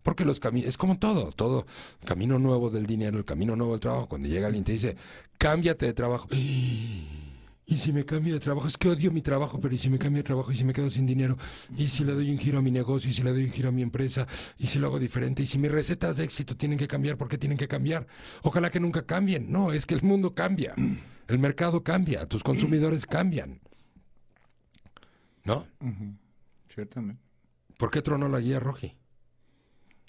Porque 0.04 0.24
los 0.24 0.40
caminos, 0.40 0.70
es 0.70 0.78
como 0.78 1.00
todo, 1.00 1.32
todo, 1.32 1.66
camino 2.06 2.38
nuevo 2.38 2.70
del 2.70 2.86
dinero, 2.86 3.18
el 3.18 3.26
camino 3.26 3.56
nuevo 3.56 3.72
del 3.72 3.82
trabajo. 3.82 4.08
Cuando 4.08 4.28
llega 4.28 4.46
alguien 4.46 4.62
y 4.62 4.66
te 4.66 4.74
dice, 4.74 4.96
cámbiate 5.40 5.88
de 5.88 5.94
trabajo. 5.94 6.28
Y 7.66 7.78
si 7.78 7.94
me 7.94 8.06
cambio 8.06 8.34
de 8.34 8.40
trabajo, 8.42 8.68
es 8.68 8.78
que 8.78 8.90
odio 8.90 9.10
mi 9.12 9.22
trabajo, 9.22 9.60
pero 9.60 9.74
y 9.74 9.78
si 9.78 9.90
me 9.90 9.98
cambio 9.98 10.22
de 10.22 10.28
trabajo 10.28 10.52
y 10.52 10.56
si 10.56 10.66
me 10.66 10.74
quedo 10.74 10.90
sin 10.90 11.06
dinero, 11.06 11.38
y 11.78 11.88
si 11.88 12.04
le 12.04 12.14
doy 12.14 12.30
un 12.30 12.38
giro 12.38 12.60
a 12.60 12.62
mi 12.62 12.72
negocio, 12.72 13.10
y 13.10 13.14
si 13.14 13.22
le 13.24 13.32
doy 13.32 13.46
un 13.46 13.52
giro 13.52 13.70
a 13.70 13.72
mi 13.72 13.82
empresa, 13.82 14.28
y 14.58 14.68
si 14.68 14.80
lo 14.80 14.88
hago 14.88 15.00
diferente, 15.00 15.44
y 15.44 15.46
si 15.46 15.58
mis 15.58 15.72
recetas 15.72 16.18
de 16.18 16.26
éxito 16.26 16.58
tienen 16.58 16.78
que 16.78 16.88
cambiar, 16.88 17.18
¿por 17.18 17.30
qué 17.30 17.38
tienen 17.38 17.58
que 17.58 17.70
cambiar? 17.70 18.06
Ojalá 18.42 18.70
que 18.70 18.82
nunca 18.82 19.06
cambien. 19.06 19.50
No, 19.50 19.72
es 19.72 19.86
que 19.86 19.94
el 19.94 20.04
mundo 20.04 20.36
cambia, 20.36 20.76
el 21.28 21.40
mercado 21.40 21.84
cambia, 21.84 22.28
tus 22.28 22.44
consumidores 22.44 23.06
cambian. 23.06 23.62
¿No? 25.46 25.66
Ciertamente. 26.68 27.22
¿Por 27.78 27.92
qué 27.92 28.02
tronó 28.02 28.28
la 28.28 28.40
guía 28.40 28.60
Roji? 28.60 28.98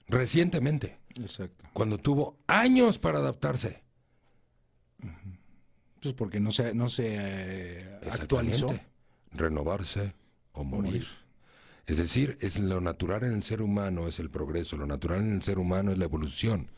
Recientemente, 0.09 0.99
Exacto. 1.21 1.65
cuando 1.73 1.99
tuvo 1.99 2.39
años 2.47 2.99
para 2.99 3.19
adaptarse. 3.19 3.83
Pues 6.05 6.15
porque 6.15 6.39
no 6.39 6.53
se, 6.53 6.75
no 6.75 6.91
se 6.91 7.17
eh, 7.19 7.99
actualizó. 8.11 8.79
Renovarse 9.33 10.13
o 10.53 10.63
morir. 10.63 11.07
Es 11.87 11.97
decir, 11.97 12.37
es 12.41 12.59
lo 12.59 12.83
natural 12.83 13.25
en 13.25 13.33
el 13.33 13.43
ser 13.43 13.63
humano 13.63 14.07
es 14.07 14.19
el 14.19 14.29
progreso, 14.29 14.77
lo 14.77 14.87
natural 14.87 15.21
en 15.21 15.33
el 15.33 15.43
ser 15.43 15.59
humano 15.59 15.93
es 15.93 15.99
la 15.99 16.05
evolución. 16.05 16.71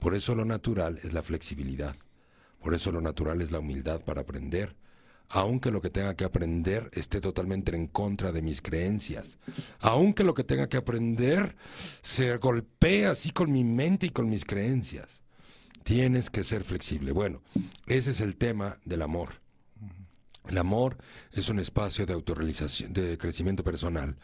Por 0.00 0.16
eso 0.16 0.34
lo 0.34 0.44
natural 0.44 0.98
es 1.04 1.12
la 1.12 1.22
flexibilidad. 1.22 1.96
Por 2.60 2.74
eso 2.74 2.90
lo 2.90 3.00
natural 3.00 3.40
es 3.40 3.52
la 3.52 3.60
humildad 3.60 4.00
para 4.00 4.22
aprender, 4.22 4.74
aunque 5.28 5.70
lo 5.70 5.80
que 5.80 5.90
tenga 5.90 6.14
que 6.14 6.24
aprender 6.24 6.90
esté 6.92 7.20
totalmente 7.20 7.74
en 7.74 7.86
contra 7.86 8.32
de 8.32 8.42
mis 8.42 8.60
creencias. 8.60 9.38
Aunque 9.78 10.24
lo 10.24 10.34
que 10.34 10.42
tenga 10.42 10.68
que 10.68 10.76
aprender 10.76 11.54
se 12.02 12.36
golpee 12.38 13.06
así 13.06 13.30
con 13.30 13.52
mi 13.52 13.62
mente 13.62 14.06
y 14.06 14.10
con 14.10 14.28
mis 14.28 14.44
creencias. 14.44 15.22
Tienes 15.86 16.30
que 16.30 16.42
ser 16.42 16.64
flexible. 16.64 17.12
Bueno, 17.12 17.42
ese 17.86 18.10
es 18.10 18.20
el 18.20 18.34
tema 18.34 18.76
del 18.84 19.02
amor. 19.02 19.40
El 20.48 20.58
amor 20.58 20.98
es 21.30 21.48
un 21.48 21.60
espacio 21.60 22.04
de 22.04 22.12
autorrealización, 22.12 22.92
de 22.92 23.16
crecimiento 23.16 23.62
personal. 23.62 24.16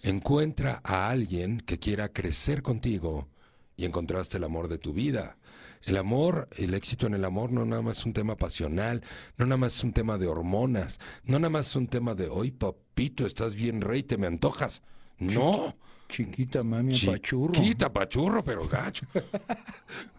Encuentra 0.00 0.80
a 0.82 1.10
alguien 1.10 1.60
que 1.60 1.78
quiera 1.78 2.08
crecer 2.08 2.62
contigo 2.62 3.28
y 3.76 3.84
encontraste 3.84 4.38
el 4.38 4.44
amor 4.44 4.68
de 4.68 4.78
tu 4.78 4.94
vida. 4.94 5.36
El 5.82 5.98
amor, 5.98 6.48
el 6.56 6.72
éxito 6.72 7.08
en 7.08 7.12
el 7.12 7.26
amor 7.26 7.52
no 7.52 7.66
nada 7.66 7.82
más 7.82 7.98
es 7.98 8.06
un 8.06 8.14
tema 8.14 8.36
pasional, 8.36 9.04
no 9.36 9.44
nada 9.44 9.58
más 9.58 9.76
es 9.76 9.84
un 9.84 9.92
tema 9.92 10.16
de 10.16 10.28
hormonas, 10.28 10.98
no 11.24 11.38
nada 11.38 11.50
más 11.50 11.68
es 11.68 11.76
un 11.76 11.88
tema 11.88 12.14
de, 12.14 12.28
hoy 12.28 12.52
papito, 12.52 13.26
estás 13.26 13.54
bien 13.54 13.82
rey, 13.82 14.02
te 14.02 14.16
me 14.16 14.28
antojas. 14.28 14.80
No. 15.18 15.76
Chiquita 16.08 16.62
mami, 16.62 16.98
pachurro. 16.98 17.52
Chiquita, 17.52 17.92
pachurro, 17.92 18.42
pero 18.42 18.66
gacho. 18.66 19.06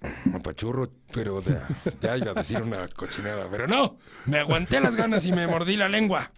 Pachurro, 0.42 0.90
pero 1.12 1.40
de- 1.42 1.60
ya 2.00 2.16
iba 2.16 2.30
a 2.32 2.34
decir 2.34 2.62
una 2.62 2.88
cochinada, 2.88 3.48
pero 3.50 3.66
no, 3.66 3.98
me 4.26 4.38
aguanté 4.38 4.80
las 4.80 4.96
ganas 4.96 5.26
y 5.26 5.32
me 5.32 5.46
mordí 5.46 5.76
la 5.76 5.88
lengua. 5.88 6.32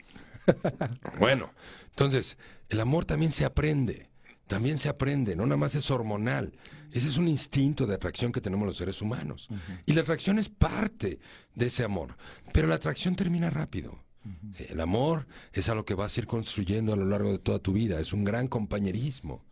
Bueno, 1.19 1.51
entonces, 1.91 2.37
el 2.69 2.81
amor 2.81 3.05
también 3.05 3.31
se 3.33 3.45
aprende, 3.45 4.09
también 4.47 4.79
se 4.79 4.89
aprende, 4.89 5.37
no 5.37 5.45
nada 5.47 5.57
más 5.57 5.75
es 5.75 5.91
hormonal. 5.91 6.53
Ese 6.91 7.09
es 7.09 7.17
un 7.17 7.29
instinto 7.29 7.87
de 7.87 7.95
atracción 7.95 8.33
que 8.33 8.41
tenemos 8.41 8.67
los 8.67 8.77
seres 8.77 9.01
humanos. 9.01 9.49
Y 9.87 9.93
la 9.95 10.03
atracción 10.03 10.39
es 10.39 10.49
parte 10.49 11.21
de 11.55 11.67
ese 11.67 11.85
amor, 11.85 12.17
pero 12.53 12.69
la 12.69 12.75
atracción 12.75 13.15
termina 13.17 13.49
rápido. 13.51 13.99
El 14.69 14.81
amor 14.81 15.27
es 15.53 15.69
algo 15.69 15.85
que 15.85 15.95
vas 15.95 16.17
a 16.17 16.21
ir 16.21 16.27
construyendo 16.27 16.93
a 16.93 16.97
lo 16.97 17.07
largo 17.07 17.33
de 17.33 17.39
toda 17.39 17.59
tu 17.59 17.73
vida, 17.73 17.99
es 17.99 18.13
un 18.13 18.25
gran 18.25 18.47
compañerismo. 18.49 19.45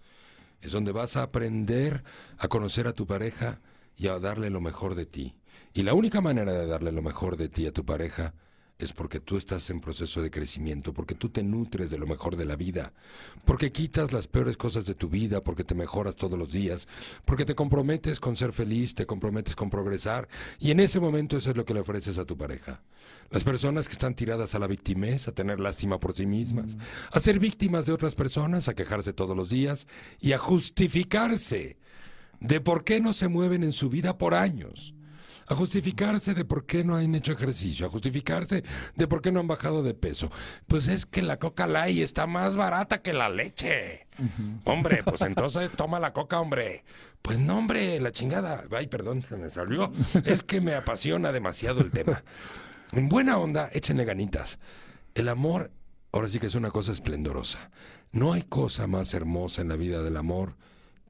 Es 0.60 0.72
donde 0.72 0.92
vas 0.92 1.16
a 1.16 1.22
aprender 1.22 2.04
a 2.38 2.46
conocer 2.48 2.86
a 2.86 2.92
tu 2.92 3.06
pareja 3.06 3.60
y 3.96 4.08
a 4.08 4.18
darle 4.18 4.50
lo 4.50 4.60
mejor 4.60 4.94
de 4.94 5.06
ti. 5.06 5.36
Y 5.72 5.82
la 5.82 5.94
única 5.94 6.20
manera 6.20 6.52
de 6.52 6.66
darle 6.66 6.92
lo 6.92 7.02
mejor 7.02 7.36
de 7.36 7.48
ti 7.48 7.66
a 7.66 7.72
tu 7.72 7.84
pareja 7.84 8.34
es 8.80 8.92
porque 8.92 9.20
tú 9.20 9.36
estás 9.36 9.68
en 9.70 9.80
proceso 9.80 10.22
de 10.22 10.30
crecimiento, 10.30 10.94
porque 10.94 11.14
tú 11.14 11.28
te 11.28 11.42
nutres 11.42 11.90
de 11.90 11.98
lo 11.98 12.06
mejor 12.06 12.36
de 12.36 12.46
la 12.46 12.56
vida, 12.56 12.92
porque 13.44 13.72
quitas 13.72 14.12
las 14.12 14.26
peores 14.26 14.56
cosas 14.56 14.86
de 14.86 14.94
tu 14.94 15.08
vida, 15.08 15.42
porque 15.44 15.64
te 15.64 15.74
mejoras 15.74 16.16
todos 16.16 16.38
los 16.38 16.50
días, 16.50 16.88
porque 17.24 17.44
te 17.44 17.54
comprometes 17.54 18.20
con 18.20 18.36
ser 18.36 18.52
feliz, 18.52 18.94
te 18.94 19.06
comprometes 19.06 19.54
con 19.54 19.70
progresar, 19.70 20.28
y 20.58 20.70
en 20.70 20.80
ese 20.80 20.98
momento 20.98 21.36
eso 21.36 21.50
es 21.50 21.56
lo 21.56 21.64
que 21.64 21.74
le 21.74 21.80
ofreces 21.80 22.16
a 22.18 22.24
tu 22.24 22.36
pareja. 22.38 22.82
Las 23.30 23.44
personas 23.44 23.86
que 23.86 23.92
están 23.92 24.14
tiradas 24.14 24.54
a 24.54 24.58
la 24.58 24.66
victimez, 24.66 25.28
a 25.28 25.32
tener 25.32 25.60
lástima 25.60 26.00
por 26.00 26.14
sí 26.14 26.26
mismas, 26.26 26.76
a 27.12 27.20
ser 27.20 27.38
víctimas 27.38 27.86
de 27.86 27.92
otras 27.92 28.14
personas, 28.14 28.68
a 28.68 28.74
quejarse 28.74 29.12
todos 29.12 29.36
los 29.36 29.50
días 29.50 29.86
y 30.20 30.32
a 30.32 30.38
justificarse 30.38 31.76
de 32.40 32.60
por 32.60 32.84
qué 32.84 33.00
no 33.00 33.12
se 33.12 33.28
mueven 33.28 33.62
en 33.62 33.72
su 33.72 33.88
vida 33.88 34.18
por 34.18 34.34
años 34.34 34.94
a 35.50 35.56
justificarse 35.56 36.32
de 36.32 36.44
por 36.44 36.64
qué 36.64 36.84
no 36.84 36.94
han 36.94 37.12
hecho 37.12 37.32
ejercicio, 37.32 37.84
a 37.84 37.90
justificarse 37.90 38.62
de 38.94 39.08
por 39.08 39.20
qué 39.20 39.32
no 39.32 39.40
han 39.40 39.48
bajado 39.48 39.82
de 39.82 39.94
peso. 39.94 40.30
Pues 40.68 40.86
es 40.86 41.06
que 41.06 41.22
la 41.22 41.40
coca 41.40 41.66
light 41.66 41.98
está 41.98 42.28
más 42.28 42.54
barata 42.54 43.02
que 43.02 43.12
la 43.12 43.28
leche. 43.28 44.06
Hombre, 44.62 45.02
pues 45.02 45.20
entonces 45.22 45.72
toma 45.72 45.98
la 45.98 46.12
coca, 46.12 46.38
hombre. 46.38 46.84
Pues 47.20 47.40
no, 47.40 47.58
hombre, 47.58 47.98
la 47.98 48.12
chingada. 48.12 48.62
Ay, 48.70 48.86
perdón, 48.86 49.22
se 49.22 49.36
me 49.36 49.50
salió. 49.50 49.92
Es 50.24 50.44
que 50.44 50.60
me 50.60 50.74
apasiona 50.74 51.32
demasiado 51.32 51.80
el 51.80 51.90
tema. 51.90 52.22
En 52.92 53.08
buena 53.08 53.36
onda, 53.36 53.70
échenle 53.72 54.04
ganitas. 54.04 54.60
El 55.16 55.28
amor, 55.28 55.72
ahora 56.12 56.28
sí 56.28 56.38
que 56.38 56.46
es 56.46 56.54
una 56.54 56.70
cosa 56.70 56.92
esplendorosa. 56.92 57.72
No 58.12 58.32
hay 58.34 58.42
cosa 58.42 58.86
más 58.86 59.14
hermosa 59.14 59.62
en 59.62 59.68
la 59.68 59.76
vida 59.76 60.00
del 60.00 60.16
amor 60.16 60.54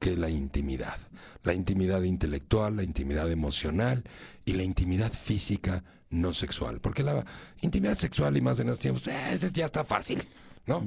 que 0.01 0.17
la 0.17 0.29
intimidad. 0.29 0.97
La 1.43 1.53
intimidad 1.53 2.01
intelectual, 2.01 2.75
la 2.75 2.83
intimidad 2.83 3.31
emocional 3.31 4.03
y 4.43 4.53
la 4.53 4.63
intimidad 4.63 5.13
física 5.13 5.83
no 6.09 6.33
sexual. 6.33 6.81
Porque 6.81 7.03
la 7.03 7.23
intimidad 7.61 7.97
sexual 7.97 8.35
y 8.35 8.41
más 8.41 8.59
en 8.59 8.67
estos 8.67 8.79
tiempos, 8.79 9.07
eh, 9.07 9.51
ya 9.53 9.65
está 9.65 9.85
fácil, 9.85 10.21
¿no? 10.65 10.83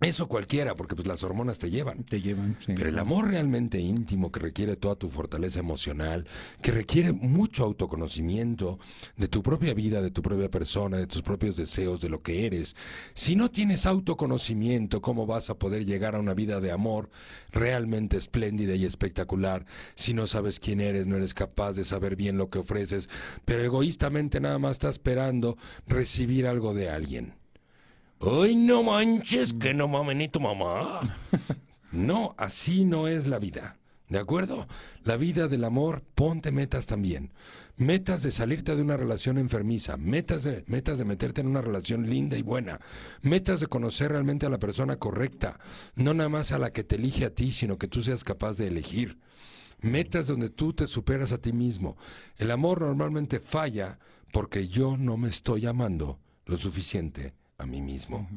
Eso 0.00 0.28
cualquiera, 0.28 0.74
porque 0.74 0.94
pues 0.94 1.08
las 1.08 1.22
hormonas 1.22 1.58
te 1.58 1.70
llevan. 1.70 2.04
Te 2.04 2.20
llevan, 2.20 2.54
sí. 2.60 2.74
Pero 2.76 2.90
el 2.90 2.98
amor 2.98 3.28
realmente 3.28 3.80
íntimo 3.80 4.30
que 4.30 4.40
requiere 4.40 4.76
toda 4.76 4.94
tu 4.96 5.08
fortaleza 5.08 5.60
emocional, 5.60 6.26
que 6.60 6.70
requiere 6.70 7.12
mucho 7.12 7.64
autoconocimiento 7.64 8.78
de 9.16 9.28
tu 9.28 9.42
propia 9.42 9.72
vida, 9.72 10.02
de 10.02 10.10
tu 10.10 10.20
propia 10.20 10.50
persona, 10.50 10.98
de 10.98 11.06
tus 11.06 11.22
propios 11.22 11.56
deseos, 11.56 12.02
de 12.02 12.10
lo 12.10 12.20
que 12.20 12.44
eres. 12.44 12.76
Si 13.14 13.36
no 13.36 13.50
tienes 13.50 13.86
autoconocimiento, 13.86 15.00
¿cómo 15.00 15.24
vas 15.24 15.48
a 15.48 15.58
poder 15.58 15.86
llegar 15.86 16.14
a 16.14 16.20
una 16.20 16.34
vida 16.34 16.60
de 16.60 16.72
amor 16.72 17.08
realmente 17.50 18.18
espléndida 18.18 18.74
y 18.74 18.84
espectacular? 18.84 19.64
Si 19.94 20.12
no 20.12 20.26
sabes 20.26 20.60
quién 20.60 20.80
eres, 20.80 21.06
no 21.06 21.16
eres 21.16 21.32
capaz 21.32 21.72
de 21.72 21.86
saber 21.86 22.16
bien 22.16 22.36
lo 22.36 22.50
que 22.50 22.58
ofreces, 22.58 23.08
pero 23.46 23.62
egoístamente 23.62 24.40
nada 24.40 24.58
más 24.58 24.72
estás 24.72 24.96
esperando 24.96 25.56
recibir 25.86 26.46
algo 26.46 26.74
de 26.74 26.90
alguien. 26.90 27.45
¡Ay, 28.20 28.56
no 28.56 28.82
manches, 28.82 29.52
que 29.52 29.74
no 29.74 29.88
mames 29.88 30.16
ni 30.16 30.28
tu 30.28 30.40
mamá! 30.40 31.00
No, 31.92 32.34
así 32.38 32.84
no 32.84 33.08
es 33.08 33.26
la 33.26 33.38
vida. 33.38 33.78
¿De 34.08 34.18
acuerdo? 34.18 34.66
La 35.04 35.16
vida 35.16 35.48
del 35.48 35.64
amor, 35.64 36.02
ponte 36.14 36.52
metas 36.52 36.86
también. 36.86 37.32
Metas 37.76 38.22
de 38.22 38.30
salirte 38.30 38.74
de 38.74 38.82
una 38.82 38.96
relación 38.96 39.36
enfermiza, 39.36 39.96
metas 39.96 40.44
de, 40.44 40.64
metas 40.66 40.98
de 40.98 41.04
meterte 41.04 41.40
en 41.40 41.48
una 41.48 41.60
relación 41.60 42.08
linda 42.08 42.36
y 42.38 42.42
buena, 42.42 42.80
metas 43.22 43.60
de 43.60 43.66
conocer 43.66 44.12
realmente 44.12 44.46
a 44.46 44.50
la 44.50 44.58
persona 44.58 44.96
correcta, 44.96 45.58
no 45.94 46.14
nada 46.14 46.28
más 46.28 46.52
a 46.52 46.58
la 46.58 46.72
que 46.72 46.84
te 46.84 46.96
elige 46.96 47.24
a 47.24 47.34
ti, 47.34 47.50
sino 47.50 47.78
que 47.78 47.88
tú 47.88 48.02
seas 48.02 48.24
capaz 48.24 48.56
de 48.56 48.68
elegir. 48.68 49.18
Metas 49.80 50.26
donde 50.26 50.50
tú 50.50 50.72
te 50.72 50.86
superas 50.86 51.32
a 51.32 51.38
ti 51.38 51.52
mismo. 51.52 51.96
El 52.36 52.50
amor 52.50 52.80
normalmente 52.80 53.40
falla 53.40 53.98
porque 54.32 54.68
yo 54.68 54.96
no 54.96 55.16
me 55.16 55.28
estoy 55.28 55.66
amando 55.66 56.18
lo 56.46 56.56
suficiente 56.56 57.34
a 57.58 57.66
mí 57.66 57.80
mismo. 57.80 58.28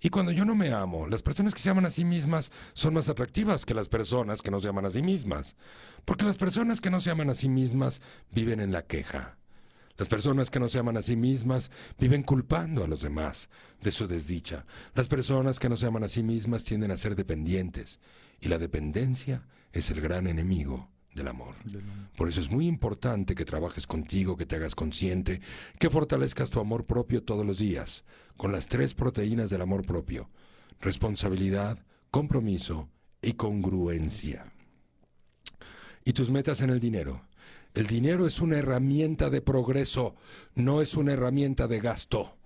Y 0.00 0.10
cuando 0.10 0.30
yo 0.30 0.44
no 0.44 0.54
me 0.54 0.72
amo, 0.72 1.08
las 1.08 1.22
personas 1.22 1.54
que 1.54 1.60
se 1.60 1.70
aman 1.70 1.86
a 1.86 1.90
sí 1.90 2.04
mismas 2.04 2.52
son 2.72 2.94
más 2.94 3.08
atractivas 3.08 3.66
que 3.66 3.74
las 3.74 3.88
personas 3.88 4.42
que 4.42 4.50
no 4.50 4.60
se 4.60 4.68
aman 4.68 4.86
a 4.86 4.90
sí 4.90 5.02
mismas. 5.02 5.56
Porque 6.04 6.24
las 6.24 6.36
personas 6.36 6.80
que 6.80 6.90
no 6.90 7.00
se 7.00 7.10
aman 7.10 7.30
a 7.30 7.34
sí 7.34 7.48
mismas 7.48 8.00
viven 8.30 8.60
en 8.60 8.72
la 8.72 8.82
queja. 8.82 9.38
Las 9.96 10.06
personas 10.06 10.50
que 10.50 10.60
no 10.60 10.68
se 10.68 10.78
aman 10.78 10.96
a 10.96 11.02
sí 11.02 11.16
mismas 11.16 11.72
viven 11.98 12.22
culpando 12.22 12.84
a 12.84 12.88
los 12.88 13.02
demás 13.02 13.48
de 13.82 13.90
su 13.90 14.06
desdicha. 14.06 14.64
Las 14.94 15.08
personas 15.08 15.58
que 15.58 15.68
no 15.68 15.76
se 15.76 15.86
aman 15.86 16.04
a 16.04 16.08
sí 16.08 16.22
mismas 16.22 16.64
tienden 16.64 16.92
a 16.92 16.96
ser 16.96 17.16
dependientes. 17.16 17.98
Y 18.40 18.48
la 18.48 18.58
dependencia 18.58 19.48
es 19.72 19.90
el 19.90 20.00
gran 20.00 20.28
enemigo 20.28 20.88
del 21.18 21.28
amor. 21.28 21.54
Por 22.16 22.28
eso 22.30 22.40
es 22.40 22.50
muy 22.50 22.66
importante 22.66 23.34
que 23.34 23.44
trabajes 23.44 23.86
contigo, 23.86 24.36
que 24.36 24.46
te 24.46 24.56
hagas 24.56 24.74
consciente, 24.74 25.42
que 25.78 25.90
fortalezcas 25.90 26.48
tu 26.48 26.60
amor 26.60 26.86
propio 26.86 27.22
todos 27.22 27.44
los 27.44 27.58
días, 27.58 28.04
con 28.38 28.52
las 28.52 28.66
tres 28.66 28.94
proteínas 28.94 29.50
del 29.50 29.60
amor 29.60 29.84
propio. 29.84 30.30
responsabilidad, 30.80 31.78
compromiso 32.10 32.88
y 33.20 33.32
congruencia. 33.34 34.52
¿Y 36.04 36.12
tus 36.12 36.30
metas 36.30 36.60
en 36.60 36.70
el 36.70 36.80
dinero? 36.80 37.22
El 37.74 37.86
dinero 37.86 38.26
es 38.26 38.40
una 38.40 38.58
herramienta 38.58 39.28
de 39.28 39.42
progreso, 39.42 40.14
no 40.54 40.80
es 40.80 40.94
una 40.94 41.12
herramienta 41.12 41.68
de 41.68 41.80
gasto. 41.80 42.37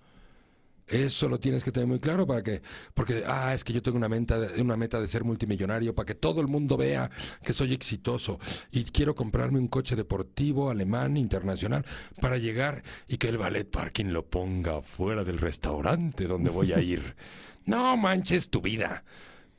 Eso 0.86 1.28
lo 1.28 1.38
tienes 1.38 1.64
que 1.64 1.72
tener 1.72 1.86
muy 1.86 2.00
claro 2.00 2.26
para 2.26 2.42
que, 2.42 2.60
porque, 2.94 3.22
ah, 3.26 3.54
es 3.54 3.64
que 3.64 3.72
yo 3.72 3.82
tengo 3.82 3.96
una 3.96 4.08
meta, 4.08 4.38
de, 4.38 4.60
una 4.60 4.76
meta 4.76 5.00
de 5.00 5.08
ser 5.08 5.24
multimillonario, 5.24 5.94
para 5.94 6.06
que 6.06 6.14
todo 6.14 6.40
el 6.40 6.48
mundo 6.48 6.76
vea 6.76 7.10
que 7.44 7.52
soy 7.52 7.72
exitoso 7.72 8.38
y 8.70 8.84
quiero 8.84 9.14
comprarme 9.14 9.58
un 9.58 9.68
coche 9.68 9.96
deportivo 9.96 10.70
alemán 10.70 11.16
internacional 11.16 11.84
para 12.20 12.36
llegar 12.36 12.82
y 13.08 13.16
que 13.18 13.28
el 13.28 13.38
ballet 13.38 13.70
parking 13.70 14.06
lo 14.06 14.26
ponga 14.26 14.82
fuera 14.82 15.24
del 15.24 15.38
restaurante 15.38 16.26
donde 16.26 16.50
voy 16.50 16.72
a 16.72 16.80
ir. 16.80 17.14
no 17.64 17.96
manches 17.96 18.50
tu 18.50 18.60
vida. 18.60 19.04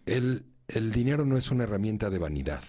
El, 0.05 0.45
el 0.67 0.91
dinero 0.91 1.25
no 1.25 1.37
es 1.37 1.51
una 1.51 1.63
herramienta 1.63 2.09
de 2.09 2.17
vanidad. 2.17 2.63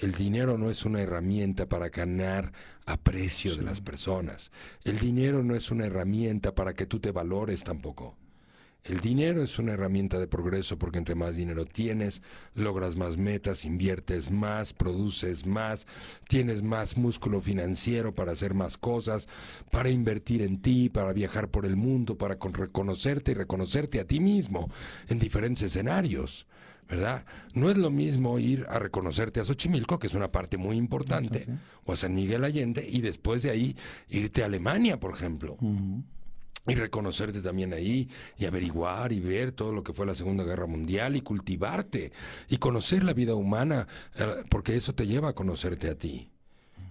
El 0.00 0.12
dinero 0.12 0.56
no 0.56 0.70
es 0.70 0.86
una 0.86 1.02
herramienta 1.02 1.68
para 1.68 1.90
ganar 1.90 2.52
aprecio 2.86 3.54
de 3.54 3.62
las 3.62 3.82
personas. 3.82 4.50
El 4.82 4.98
dinero 4.98 5.42
no 5.44 5.54
es 5.54 5.70
una 5.70 5.84
herramienta 5.84 6.54
para 6.54 6.72
que 6.72 6.86
tú 6.86 7.00
te 7.00 7.12
valores 7.12 7.64
tampoco. 7.64 8.16
El 8.82 9.00
dinero 9.00 9.42
es 9.42 9.58
una 9.58 9.74
herramienta 9.74 10.18
de 10.18 10.26
progreso 10.26 10.78
porque 10.78 10.96
entre 10.96 11.14
más 11.14 11.36
dinero 11.36 11.66
tienes, 11.66 12.22
logras 12.54 12.96
más 12.96 13.18
metas, 13.18 13.66
inviertes 13.66 14.30
más, 14.30 14.72
produces 14.72 15.44
más, 15.44 15.86
tienes 16.30 16.62
más 16.62 16.96
músculo 16.96 17.42
financiero 17.42 18.14
para 18.14 18.32
hacer 18.32 18.54
más 18.54 18.78
cosas, 18.78 19.28
para 19.70 19.90
invertir 19.90 20.40
en 20.40 20.62
ti, 20.62 20.88
para 20.88 21.12
viajar 21.12 21.50
por 21.50 21.66
el 21.66 21.76
mundo, 21.76 22.16
para 22.16 22.38
reconocerte 22.40 23.32
y 23.32 23.34
reconocerte 23.34 24.00
a 24.00 24.06
ti 24.06 24.18
mismo 24.18 24.70
en 25.08 25.18
diferentes 25.18 25.64
escenarios. 25.64 26.46
¿Verdad? 26.90 27.24
No 27.54 27.70
es 27.70 27.78
lo 27.78 27.90
mismo 27.90 28.38
ir 28.38 28.66
a 28.68 28.78
reconocerte 28.80 29.38
a 29.40 29.44
Xochimilco, 29.44 29.98
que 29.98 30.08
es 30.08 30.14
una 30.14 30.32
parte 30.32 30.56
muy 30.56 30.76
importante, 30.76 31.46
o 31.84 31.92
a 31.92 31.96
San 31.96 32.14
Miguel 32.14 32.44
Allende, 32.44 32.86
y 32.90 33.00
después 33.00 33.42
de 33.42 33.50
ahí 33.50 33.76
irte 34.08 34.42
a 34.42 34.46
Alemania, 34.46 34.98
por 34.98 35.14
ejemplo. 35.14 35.56
Y 36.66 36.74
reconocerte 36.74 37.40
también 37.40 37.72
ahí, 37.72 38.08
y 38.36 38.44
averiguar 38.44 39.12
y 39.12 39.20
ver 39.20 39.52
todo 39.52 39.72
lo 39.72 39.84
que 39.84 39.92
fue 39.92 40.04
la 40.04 40.14
Segunda 40.14 40.42
Guerra 40.42 40.66
Mundial, 40.66 41.14
y 41.14 41.20
cultivarte, 41.20 42.12
y 42.48 42.58
conocer 42.58 43.04
la 43.04 43.14
vida 43.14 43.34
humana, 43.34 43.86
eh, 44.16 44.26
porque 44.50 44.76
eso 44.76 44.92
te 44.92 45.06
lleva 45.06 45.30
a 45.30 45.34
conocerte 45.34 45.88
a 45.88 45.94
ti. 45.94 46.28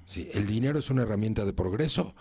Sí, 0.06 0.30
el 0.34 0.48
dinero 0.48 0.80
es 0.80 0.90
una 0.90 1.04
herramienta 1.04 1.46
de 1.46 1.54
progreso 1.54 2.16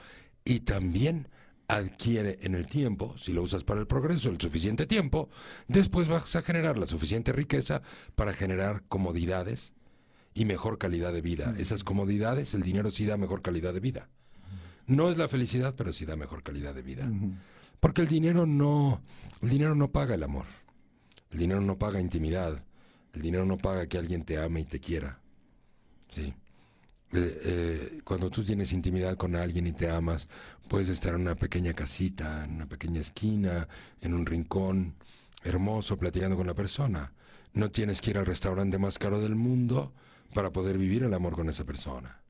y 0.45 0.61
también 0.61 1.29
adquiere 1.69 2.39
en 2.43 2.55
el 2.55 2.67
tiempo, 2.67 3.15
si 3.19 3.33
lo 3.33 3.43
usas 3.43 3.63
para 3.63 3.81
el 3.81 3.87
progreso, 3.87 4.31
el 4.31 4.41
suficiente 4.41 4.87
tiempo, 4.87 5.29
después 5.69 6.09
vas 6.09 6.35
a 6.35 6.43
generar 6.43 6.79
la 6.79 6.87
suficiente 6.87 7.31
riqueza 7.33 7.83
para 8.17 8.33
generar 8.33 8.83
comodidades 8.89 9.75
y 10.33 10.47
mejor 10.47 10.79
calidad 10.79 11.13
de 11.13 11.21
vida. 11.21 11.55
Esas 11.59 11.85
comodidades, 11.85 12.55
el 12.55 12.63
dinero 12.63 12.91
sí 12.91 13.05
da 13.05 13.19
mejor 13.19 13.43
calidad 13.43 13.75
de 13.75 13.81
vida. 13.81 14.09
No 14.87 15.11
es 15.11 15.19
la 15.19 15.29
felicidad, 15.29 15.75
pero 15.77 15.93
sí 15.93 16.07
da 16.07 16.17
mejor 16.17 16.43
calidad 16.43 16.75
de 16.75 16.83
vida. 16.83 17.11
Porque 17.81 18.01
el 18.01 18.09
dinero 18.09 18.47
no, 18.47 19.03
el 19.43 19.51
dinero 19.51 19.75
no 19.75 19.93
paga 19.93 20.15
el 20.15 20.23
amor. 20.23 20.47
El 21.31 21.41
dinero 21.41 21.61
no 21.61 21.79
paga 21.79 22.01
intimidad. 22.01 22.65
El 23.13 23.21
dinero 23.21 23.45
no 23.45 23.59
paga 23.59 23.87
que 23.87 23.99
alguien 23.99 24.25
te 24.25 24.39
ame 24.39 24.61
y 24.61 24.65
te 24.65 24.81
quiera. 24.81 25.21
Sí. 26.15 26.33
Eh, 27.13 27.41
eh, 27.45 28.01
cuando 28.05 28.29
tú 28.29 28.45
tienes 28.45 28.73
intimidad 28.73 29.17
con 29.17 29.35
alguien 29.35 29.67
y 29.67 29.73
te 29.73 29.89
amas, 29.89 30.29
puedes 30.69 30.91
estar 30.91 31.15
en 31.15 31.23
una 31.23 31.35
pequeña 31.35 31.73
casita, 31.73 32.45
en 32.45 32.57
una 32.57 32.67
pequeña 32.67 33.01
esquina, 33.01 33.67
en 34.01 34.15
un 34.15 34.27
rincón 34.27 34.95
hermoso, 35.43 35.97
platicando 35.97 36.37
con 36.37 36.47
la 36.47 36.55
persona. 36.55 37.13
No 37.55 37.71
tienes 37.71 38.03
que 38.03 38.11
ir 38.11 38.19
al 38.19 38.27
restaurante 38.27 38.79
más 38.79 38.99
caro 38.99 39.21
del 39.21 39.37
mundo 39.37 39.95
para 40.35 40.53
poder 40.53 40.77
vivir 40.77 41.03
el 41.03 41.15
amor 41.15 41.35
con 41.35 41.49
esa 41.49 41.65
persona. 41.65 42.21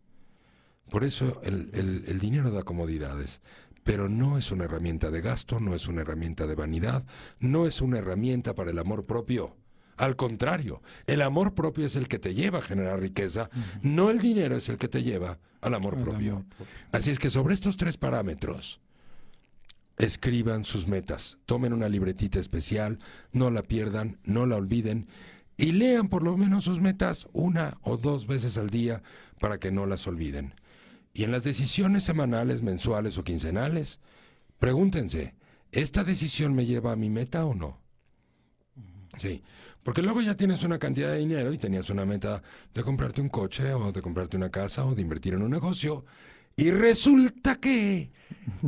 Por 0.91 1.05
eso 1.05 1.41
el, 1.43 1.71
el 1.75 2.19
dinero 2.19 2.51
da 2.51 2.63
comodidades, 2.63 3.43
pero 3.83 4.09
no 4.09 4.39
es 4.39 4.53
una 4.53 4.65
herramienta 4.65 5.11
de 5.11 5.21
gasto, 5.21 5.61
no 5.61 5.75
es 5.75 5.89
una 5.89 6.03
herramienta 6.03 6.47
de 6.47 6.55
vanidad, 6.55 7.05
no 7.41 7.67
es 7.67 7.81
una 7.81 7.99
herramienta 7.99 8.55
para 8.55 8.71
el 8.71 8.79
amor 8.79 9.07
propio. 9.07 9.57
Al 9.99 10.17
contrario, 10.17 10.81
el 11.07 11.23
amor 11.23 11.55
propio 11.55 11.85
es 11.85 11.97
el 11.97 12.09
que 12.09 12.19
te 12.19 12.33
lleva 12.33 12.61
a 12.61 12.63
generar 12.63 13.01
riqueza, 13.01 13.51
no 13.83 14.11
el 14.11 14.21
dinero 14.21 14.57
es 14.57 14.69
el 14.69 14.79
que 14.79 14.89
te 14.89 15.03
lleva 15.03 15.39
al 15.61 15.75
amor, 15.75 16.01
propio. 16.01 16.47
Así 16.93 17.11
es 17.11 17.19
que 17.19 17.31
sobre 17.31 17.55
estos 17.55 17.77
tres 17.77 17.97
parámetros, 17.97 18.81
escriban 19.99 20.65
sus 20.65 20.87
metas, 20.87 21.39
tomen 21.45 21.73
una 21.73 21.89
libretita 21.89 22.39
especial, 22.39 23.01
no 23.33 23.51
la 23.51 23.63
pierdan, 23.63 24.19
no 24.23 24.47
la 24.47 24.57
olviden 24.57 25.09
y 25.57 25.73
lean 25.73 26.09
por 26.09 26.23
lo 26.23 26.37
menos 26.37 26.65
sus 26.65 26.81
metas 26.81 27.27
una 27.33 27.77
o 27.83 27.97
dos 27.97 28.29
veces 28.29 28.57
al 28.57 28.71
día 28.71 29.03
para 29.41 29.59
que 29.59 29.73
no 29.73 29.87
las 29.87 30.07
olviden. 30.07 30.55
Y 31.13 31.25
en 31.25 31.33
las 31.33 31.43
decisiones 31.43 32.05
semanales, 32.05 32.63
mensuales 32.63 33.19
o 33.19 33.25
quincenales, 33.25 33.99
pregúntense, 34.61 35.35
¿esta 35.73 36.05
decisión 36.05 36.55
me 36.55 36.65
lleva 36.65 36.93
a 36.93 36.97
mi 36.97 37.11
meta 37.11 37.45
o 37.45 37.55
no? 37.55 37.81
Sí, 39.19 39.43
porque 39.89 40.03
luego 40.03 40.21
ya 40.21 40.37
tienes 40.37 40.65
una 40.65 40.79
cantidad 40.79 41.13
de 41.13 41.21
dinero 41.21 41.51
y 41.51 41.57
tenías 41.57 41.89
una 41.89 42.05
meta 42.05 42.43
de 42.75 42.83
comprarte 42.83 43.23
un 43.23 43.31
coche 43.31 43.73
o 43.73 43.91
de 43.91 44.03
comprarte 44.03 44.37
una 44.37 44.51
casa 44.51 44.85
o 44.85 44.95
de 44.95 45.01
invertir 45.01 45.33
en 45.33 45.41
un 45.41 45.51
negocio. 45.51 46.05
Y 46.59 46.71
resulta 46.73 47.55
que 47.55 48.11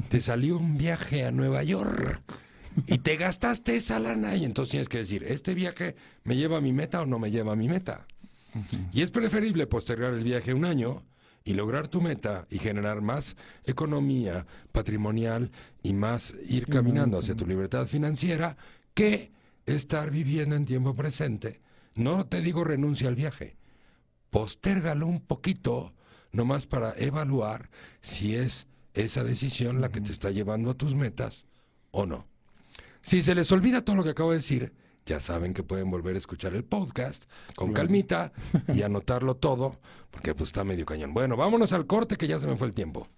te 0.09 0.23
salió 0.23 0.57
un 0.57 0.79
viaje 0.79 1.27
a 1.27 1.31
Nueva 1.31 1.63
York 1.63 2.23
y 2.87 3.01
te 3.01 3.17
gastaste 3.17 3.77
esa 3.77 3.99
lana 3.99 4.35
y 4.35 4.47
entonces 4.47 4.71
tienes 4.71 4.89
que 4.89 4.97
decir, 4.97 5.25
¿este 5.25 5.53
viaje 5.53 5.95
me 6.25 6.37
lleva 6.37 6.57
a 6.57 6.63
mi 6.63 6.73
meta 6.73 7.03
o 7.03 7.05
no 7.05 7.19
me 7.19 7.31
lleva 7.31 7.53
a 7.53 7.57
mi 7.57 7.69
meta? 7.69 8.07
Y 8.91 9.03
es 9.03 9.11
preferible 9.11 9.67
postergar 9.67 10.15
el 10.15 10.25
viaje 10.25 10.55
un 10.55 10.65
año 10.65 11.03
y 11.45 11.53
lograr 11.53 11.89
tu 11.89 12.01
meta 12.01 12.47
y 12.49 12.61
generar 12.61 13.03
más 13.03 13.37
economía 13.67 14.47
patrimonial 14.73 15.51
y 15.83 15.93
más 15.93 16.35
ir 16.49 16.65
caminando 16.65 17.19
hacia 17.19 17.37
tu 17.37 17.47
libertad 17.47 17.87
financiera 17.87 18.57
que 18.95 19.31
estar 19.67 20.11
viviendo 20.11 20.57
en 20.57 20.67
tiempo 20.67 20.95
presente. 20.95 21.61
No 21.95 22.27
te 22.27 22.41
digo 22.41 22.65
renuncia 22.65 23.09
al 23.09 23.17
viaje, 23.17 23.57
postérgalo 24.31 25.07
un 25.07 25.21
poquito, 25.21 25.93
nomás 26.33 26.67
para 26.67 26.93
evaluar 26.97 27.71
si 28.01 28.37
es 28.37 28.67
esa 28.95 29.25
decisión 29.25 29.81
la 29.81 29.91
que 29.91 30.01
te 30.01 30.13
está 30.13 30.31
llevando 30.31 30.71
a 30.71 30.75
tus 30.75 30.95
metas 30.95 31.47
o 31.91 32.07
no. 32.07 32.27
Si 33.03 33.23
se 33.23 33.35
les 33.35 33.51
olvida 33.53 33.85
todo 33.85 33.97
lo 33.97 34.05
que 34.05 34.11
acabo 34.11 34.31
de 34.31 34.37
decir, 34.37 34.73
ya 35.05 35.19
saben 35.19 35.55
que 35.55 35.63
pueden 35.63 35.91
volver 35.91 36.15
a 36.15 36.19
escuchar 36.19 36.55
el 36.55 36.65
podcast 36.65 37.25
con 37.57 37.73
calmita 37.73 38.33
y 38.69 38.83
anotarlo 38.83 39.37
todo, 39.37 39.81
porque 40.11 40.35
pues 40.35 40.51
está 40.51 40.65
medio 40.65 40.87
cañón. 40.87 41.15
Bueno, 41.15 41.37
vámonos 41.37 41.73
al 41.73 41.87
corte 41.87 42.17
que 42.17 42.29
ya 42.29 42.39
se 42.39 42.47
me 42.47 42.57
fue 42.57 42.69
el 42.69 42.75
tiempo. 42.75 43.09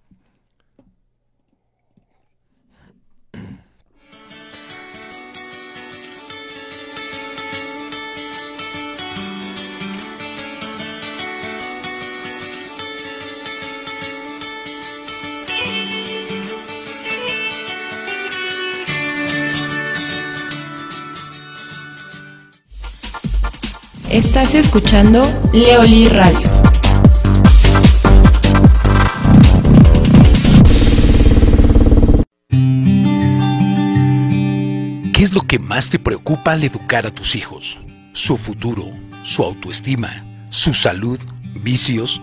Estás 24.13 24.55
escuchando 24.55 25.23
Leoli 25.55 26.07
Radio. 26.07 26.51
¿Qué 35.15 35.23
es 35.23 35.33
lo 35.33 35.41
que 35.41 35.59
más 35.59 35.89
te 35.89 35.99
preocupa 35.99 36.53
al 36.53 36.63
educar 36.63 37.07
a 37.07 37.11
tus 37.11 37.35
hijos? 37.37 37.81
¿Su 38.13 38.37
futuro? 38.37 38.85
¿Su 39.23 39.45
autoestima? 39.45 40.11
¿Su 40.51 40.75
salud? 40.75 41.19
¿Vicios? 41.55 42.21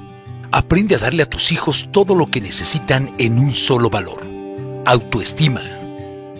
Aprende 0.52 0.94
a 0.94 1.00
darle 1.00 1.24
a 1.24 1.30
tus 1.30 1.52
hijos 1.52 1.90
todo 1.92 2.14
lo 2.14 2.28
que 2.28 2.40
necesitan 2.40 3.16
en 3.18 3.40
un 3.40 3.56
solo 3.56 3.90
valor. 3.90 4.22
Autoestima. 4.86 5.62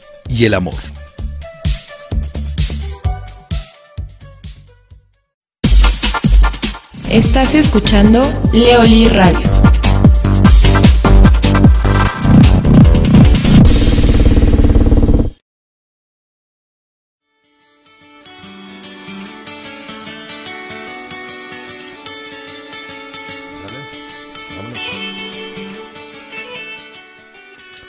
y 0.31 0.45
el 0.45 0.53
amor. 0.53 0.75
Estás 7.09 7.53
escuchando 7.55 8.23
Leoli 8.53 9.09
Radio. 9.09 9.70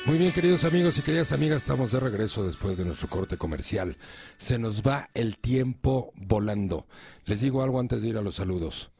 Muy 0.04 0.18
bien, 0.18 0.32
queridos 0.32 0.64
amigos 0.64 0.98
y 0.98 1.02
queridas 1.02 1.30
amigas, 1.30 1.58
estamos 1.58 1.92
de 1.92 2.00
regreso 2.00 2.44
después 2.44 2.76
de 2.76 2.84
nuestro 2.84 3.06
corte 3.06 3.36
comercial. 3.36 3.96
Se 4.36 4.58
nos 4.58 4.82
va 4.82 5.08
el 5.14 5.38
tiempo 5.38 6.12
volando. 6.16 6.88
Les 7.24 7.40
digo 7.40 7.62
algo 7.62 7.78
antes 7.78 8.02
de 8.02 8.08
ir 8.08 8.16
a 8.16 8.20
los 8.20 8.34
saludos. 8.34 8.90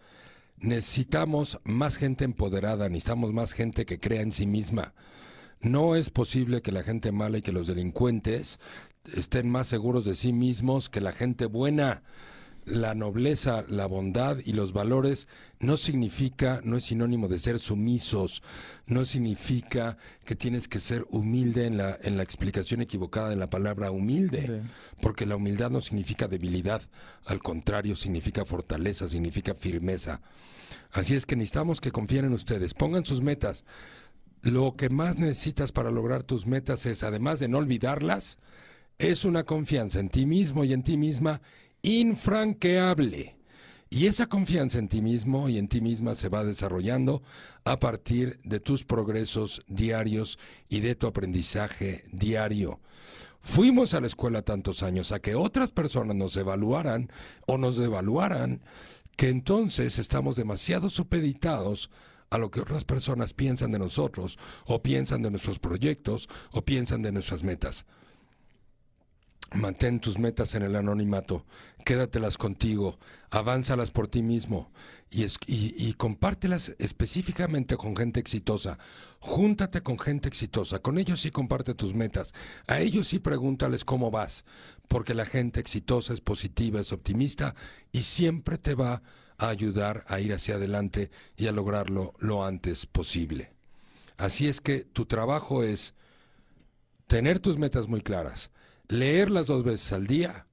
Necesitamos 0.59 1.59
más 1.65 1.97
gente 1.97 2.25
empoderada, 2.25 2.89
necesitamos 2.89 3.33
más 3.33 3.53
gente 3.53 3.85
que 3.85 3.99
crea 3.99 4.23
en 4.23 4.31
sí 4.31 4.47
misma. 4.47 4.95
No 5.61 5.97
es 5.97 6.09
posible 6.09 6.63
que 6.63 6.71
la 6.71 6.85
gente 6.85 7.11
mala 7.11 7.39
y 7.39 7.43
que 7.43 7.51
los 7.51 7.67
delincuentes 7.67 8.61
estén 9.13 9.51
más 9.51 9.67
seguros 9.67 10.05
de 10.05 10.15
sí 10.15 10.33
mismos 10.33 10.89
que 10.89 11.01
la 11.01 11.13
gente 11.13 11.47
buena 11.47 12.05
la 12.65 12.95
nobleza, 12.95 13.65
la 13.69 13.87
bondad 13.87 14.39
y 14.45 14.53
los 14.53 14.73
valores 14.73 15.27
no 15.59 15.77
significa, 15.77 16.61
no 16.65 16.77
es 16.77 16.85
sinónimo 16.85 17.29
de 17.29 17.39
ser 17.39 17.59
sumisos, 17.59 18.43
no 18.87 19.05
significa 19.05 19.97
que 20.25 20.37
tienes 20.37 20.69
que 20.69 20.81
ser 20.81 21.05
humilde 21.11 21.67
en 21.67 21.77
la, 21.77 21.97
en 22.03 22.17
la 22.17 22.23
explicación 22.23 22.81
equivocada 22.81 23.29
de 23.29 23.37
la 23.37 23.51
palabra 23.51 23.91
humilde, 23.91 24.63
porque 25.01 25.27
la 25.27 25.37
humildad 25.37 25.71
no 25.71 25.81
significa 25.81 26.29
debilidad, 26.29 26.83
al 27.27 27.41
contrario, 27.41 27.97
significa 27.97 28.45
fortaleza, 28.45 29.09
significa 29.09 29.55
firmeza. 29.55 30.21
Así 30.93 31.15
es 31.15 31.27
que 31.27 31.37
necesitamos 31.37 31.81
que 31.81 31.93
confíen 31.93 32.27
en 32.27 32.33
ustedes, 32.33 32.75
pongan 32.75 33.05
sus 33.05 33.23
metas. 33.23 33.65
Lo 34.43 34.77
que 34.77 34.89
más 34.89 35.17
necesitas 35.17 35.73
para 35.73 35.91
lograr 35.91 36.23
tus 36.23 36.47
metas 36.47 36.87
es, 36.87 37.03
además 37.03 37.39
de 37.39 37.49
no 37.49 37.59
olvidarlas, 37.59 38.39
es 38.99 39.25
una 39.25 39.45
confianza 39.45 40.01
en 40.01 40.09
ti 40.09 40.27
mismo 40.27 40.65
y 40.65 40.73
en 40.73 40.83
ti 40.83 40.97
misma 40.97 41.41
infranqueable. 41.83 43.37
Y 43.91 44.07
esa 44.07 44.27
confianza 44.27 44.79
en 44.79 44.89
ti 44.89 45.03
mismo 45.03 45.51
y 45.51 45.59
en 45.59 45.69
ti 45.69 45.83
misma 45.83 46.15
se 46.15 46.31
va 46.31 46.45
desarrollando 46.45 47.23
a 47.65 47.79
partir 47.79 48.41
de 48.43 48.59
tus 48.59 48.85
progresos 48.85 49.63
diarios 49.69 50.39
y 50.71 50.81
de 50.81 50.95
tu 50.95 51.07
aprendizaje 51.07 52.05
diario. 52.11 52.81
Fuimos 53.41 53.93
a 53.93 54.01
la 54.01 54.07
escuela 54.07 54.41
tantos 54.43 54.83
años 54.83 55.13
a 55.13 55.19
que 55.19 55.35
otras 55.35 55.73
personas 55.73 56.17
nos 56.17 56.37
evaluaran 56.37 57.11
o 57.47 57.59
nos 57.59 57.77
devaluaran, 57.77 58.63
que 59.17 59.29
entonces 59.29 59.99
estamos 59.99 60.37
demasiado 60.37 60.89
supeditados 60.89 61.91
a 62.31 62.39
lo 62.39 62.51
que 62.51 62.61
otras 62.61 62.85
personas 62.85 63.35
piensan 63.35 63.73
de 63.73 63.79
nosotros, 63.79 64.39
o 64.67 64.83
piensan 64.83 65.21
de 65.21 65.31
nuestros 65.31 65.59
proyectos, 65.59 66.31
o 66.53 66.63
piensan 66.63 67.03
de 67.03 67.13
nuestras 67.13 67.43
metas. 67.43 67.85
Mantén 69.55 70.01
tus 70.01 70.19
metas 70.19 70.55
en 70.55 70.63
el 70.63 70.77
anonimato, 70.77 71.45
quédatelas 71.83 72.39
contigo, 72.39 72.99
avánzalas 73.31 73.91
por 73.91 74.09
ti 74.09 74.23
mismo 74.23 74.71
y, 75.11 75.27
y, 75.47 75.93
compártelas 75.95 76.75
específicamente 76.79 77.77
con 77.77 77.95
gente 77.97 78.21
exitosa. 78.21 78.79
Júntate 79.21 79.83
con 79.83 79.99
gente 79.99 80.29
exitosa, 80.29 80.79
con 80.79 80.99
ellos 80.99 81.21
sí 81.21 81.31
comparte 81.31 81.75
tus 81.75 81.95
metas, 81.95 82.35
a 82.67 82.81
ellos 82.81 83.09
sí 83.09 83.19
pregúntales 83.19 83.85
cómo 83.85 84.11
vas, 84.11 84.45
porque 84.89 85.15
la 85.15 85.27
gente 85.27 85.61
exitosa 85.61 86.13
es 86.13 86.21
positiva, 86.21 86.81
es 86.81 86.93
optimista 86.93 87.55
y 87.93 88.03
siempre 88.03 88.59
te 88.59 88.75
va 88.75 89.03
a 89.39 89.49
ayudar 89.49 90.05
a 90.09 90.21
ir 90.21 90.33
hacia 90.33 90.55
adelante 90.55 91.11
y 91.37 91.47
a 91.47 91.53
lograrlo 91.53 92.15
lo 92.19 92.45
antes 92.45 92.87
posible. 92.87 93.53
Así 94.17 94.49
es 94.49 94.61
que 94.61 94.85
tu 94.85 95.07
trabajo 95.07 95.63
es 95.63 95.95
tener 97.07 97.39
tus 97.39 97.59
metas 97.59 97.89
muy 97.89 98.01
claras 98.01 98.51
leerlas 98.93 99.47
dos 99.47 99.65
veces 99.65 99.93
al 99.93 100.07
día 100.07 100.45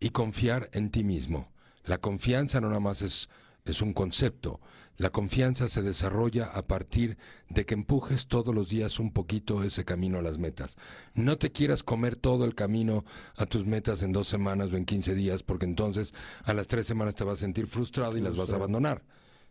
y 0.00 0.10
confiar 0.10 0.68
en 0.72 0.90
ti 0.90 1.04
mismo. 1.04 1.52
La 1.84 1.98
confianza 1.98 2.60
no 2.60 2.68
nada 2.68 2.80
más 2.80 3.02
es, 3.02 3.28
es 3.64 3.80
un 3.82 3.92
concepto. 3.92 4.60
La 4.96 5.10
confianza 5.10 5.68
se 5.68 5.82
desarrolla 5.82 6.46
a 6.46 6.66
partir 6.66 7.18
de 7.50 7.66
que 7.66 7.74
empujes 7.74 8.26
todos 8.26 8.54
los 8.54 8.70
días 8.70 8.98
un 8.98 9.12
poquito 9.12 9.62
ese 9.62 9.84
camino 9.84 10.18
a 10.18 10.22
las 10.22 10.38
metas. 10.38 10.76
No 11.14 11.36
te 11.36 11.52
quieras 11.52 11.82
comer 11.82 12.16
todo 12.16 12.46
el 12.46 12.54
camino 12.54 13.04
a 13.36 13.44
tus 13.44 13.66
metas 13.66 14.02
en 14.02 14.12
dos 14.12 14.26
semanas 14.26 14.72
o 14.72 14.76
en 14.76 14.86
quince 14.86 15.14
días, 15.14 15.42
porque 15.42 15.66
entonces 15.66 16.14
a 16.44 16.54
las 16.54 16.66
tres 16.66 16.86
semanas 16.86 17.14
te 17.14 17.24
vas 17.24 17.38
a 17.38 17.40
sentir 17.42 17.66
frustrado 17.66 18.16
y 18.16 18.22
las 18.22 18.36
vas 18.36 18.52
a 18.52 18.56
abandonar. 18.56 19.04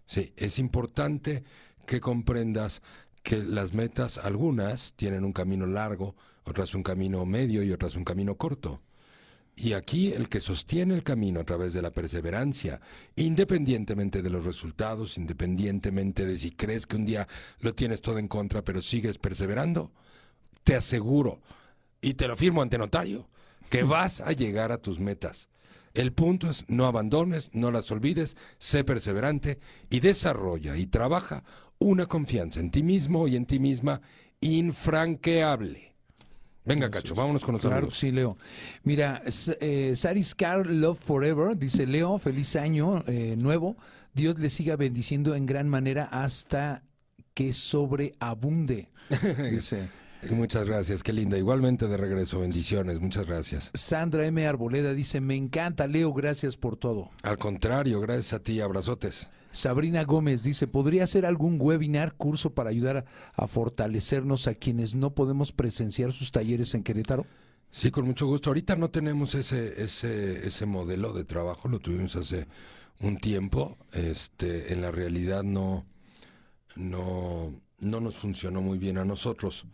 Sí, 0.08 0.34
es 0.36 0.58
importante 0.58 1.44
que 1.86 2.00
comprendas 2.00 2.82
que 3.22 3.38
las 3.38 3.74
metas, 3.74 4.18
algunas 4.18 4.94
tienen 4.96 5.24
un 5.24 5.34
camino 5.34 5.66
largo, 5.66 6.16
otras 6.44 6.76
un 6.76 6.84
camino 6.84 7.26
medio 7.26 7.64
y 7.64 7.72
otras 7.72 7.96
un 7.96 8.04
camino 8.04 8.36
corto. 8.36 8.82
Y 9.58 9.74
aquí 9.74 10.12
el 10.12 10.28
que 10.28 10.42
sostiene 10.42 10.96
el 10.96 11.04
camino 11.04 11.40
a 11.40 11.46
través 11.46 11.74
de 11.74 11.82
la 11.82 11.92
perseverancia, 11.92 12.82
independientemente 13.16 14.22
de 14.22 14.30
los 14.30 14.44
resultados, 14.44 15.18
independientemente 15.18 16.26
de 16.26 16.38
si 16.38 16.52
crees 16.52 16.86
que 16.86 16.98
un 16.98 17.06
día 17.06 17.28
lo 17.60 17.74
tienes 17.74 18.02
todo 18.02 18.20
en 18.20 18.28
contra, 18.28 18.64
pero 18.64 18.82
sigues 18.82 19.18
perseverando, 19.18 19.94
te 20.64 20.76
aseguro, 20.76 21.42
y 22.02 22.16
te 22.16 22.28
lo 22.28 22.36
firmo 22.36 22.62
ante 22.62 22.78
notario, 22.78 23.30
que 23.70 23.84
vas 23.84 24.20
a 24.20 24.34
llegar 24.34 24.72
a 24.72 24.82
tus 24.82 25.00
metas. 25.00 25.48
El 25.94 26.12
punto 26.12 26.50
es 26.50 26.66
no 26.68 26.88
abandones, 26.88 27.50
no 27.54 27.72
las 27.72 27.90
olvides, 27.90 28.36
sé 28.58 28.84
perseverante 28.84 29.60
y 29.90 30.02
desarrolla 30.02 30.76
y 30.76 30.88
trabaja 30.88 31.46
una 31.80 32.06
confianza 32.06 32.60
en 32.60 32.70
ti 32.70 32.84
mismo 32.84 33.30
y 33.30 33.38
en 33.38 33.46
ti 33.46 33.60
misma 33.60 34.02
infranqueable. 34.42 35.95
Venga, 36.66 36.90
Cacho, 36.90 37.14
vámonos 37.14 37.44
con 37.44 37.54
los 37.54 37.62
Claro, 37.62 37.92
sí, 37.92 38.12
Leo. 38.12 38.38
Mira, 38.84 39.22
eh, 39.60 39.94
Saris 39.96 40.34
Car 40.34 40.66
Love 40.66 41.00
Forever 41.00 41.58
dice 41.58 41.86
Leo, 41.86 42.18
feliz 42.18 42.56
año 42.56 43.04
eh, 43.08 43.36
nuevo. 43.38 43.76
Dios 44.14 44.40
le 44.40 44.50
siga 44.50 44.76
bendiciendo 44.76 45.36
en 45.36 45.46
gran 45.46 45.70
manera 45.70 46.06
hasta 46.06 46.84
que 47.34 47.54
sobreabunde. 47.54 48.90
Dice 49.52 49.90
Muchas 50.32 50.66
gracias, 50.66 51.04
qué 51.04 51.14
linda. 51.14 51.38
Igualmente 51.38 51.88
de 51.88 51.98
regreso, 51.98 52.40
bendiciones, 52.40 53.00
muchas 53.00 53.28
gracias. 53.28 53.72
Sandra 53.74 54.26
M. 54.26 54.46
Arboleda 54.48 54.94
dice, 54.94 55.22
me 55.22 55.36
encanta 55.36 55.88
Leo, 55.88 56.14
gracias 56.14 56.58
por 56.58 56.78
todo. 56.78 57.10
Al 57.24 57.38
contrario, 57.38 58.00
gracias 58.02 58.34
a 58.34 58.40
ti, 58.40 58.62
abrazotes. 58.62 59.30
Sabrina 59.56 60.04
Gómez 60.04 60.44
dice, 60.44 60.68
¿podría 60.68 61.06
hacer 61.06 61.26
algún 61.26 61.58
webinar, 61.60 62.16
curso 62.16 62.54
para 62.54 62.70
ayudar 62.70 63.06
a, 63.34 63.48
fortalecernos 63.48 64.48
a 64.48 64.56
quienes 64.56 64.96
no 64.96 65.16
podemos 65.16 65.54
presenciar 65.54 66.12
sus 66.12 66.32
talleres 66.32 66.76
en 66.76 66.84
Querétaro? 66.84 67.26
Sí, 67.72 67.90
con 67.90 68.06
mucho 68.06 68.28
gusto. 68.28 68.50
Ahorita 68.50 68.76
no 68.76 68.90
tenemos 68.90 69.34
ese, 69.34 69.82
ese, 69.82 70.46
ese 70.46 70.66
modelo 70.66 71.14
de 71.14 71.24
trabajo, 71.24 71.70
lo 71.70 71.80
tuvimos 71.80 72.18
hace 72.18 72.48
un 73.00 73.18
tiempo. 73.18 73.78
Este, 73.94 74.74
en 74.74 74.82
la 74.82 74.92
realidad 74.92 75.44
no, 75.44 75.86
no, 76.76 77.54
no 77.80 78.00
nos 78.02 78.16
funcionó 78.16 78.62
muy 78.62 78.78
bien 78.78 78.98
a 78.98 79.06
nosotros. 79.06 79.66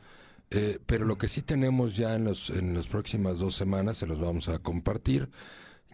Eh, 0.51 0.79
pero 0.85 1.05
lo 1.05 1.17
que 1.17 1.27
sí 1.27 1.41
tenemos 1.41 1.97
ya 1.97 2.15
en, 2.15 2.25
los, 2.25 2.51
en 2.51 2.75
las 2.75 2.85
próximas 2.85 3.39
dos 3.39 3.55
semanas, 3.55 3.97
se 3.97 4.05
los 4.05 4.19
vamos 4.19 4.47
a 4.47 4.59
compartir, 4.59 5.29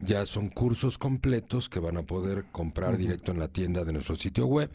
ya 0.01 0.25
son 0.25 0.49
cursos 0.49 0.97
completos 0.97 1.69
que 1.69 1.79
van 1.79 1.97
a 1.97 2.03
poder 2.03 2.45
comprar 2.51 2.97
directo 2.97 3.31
en 3.31 3.39
la 3.39 3.47
tienda 3.47 3.83
de 3.83 3.93
nuestro 3.93 4.15
sitio 4.15 4.45
web. 4.45 4.71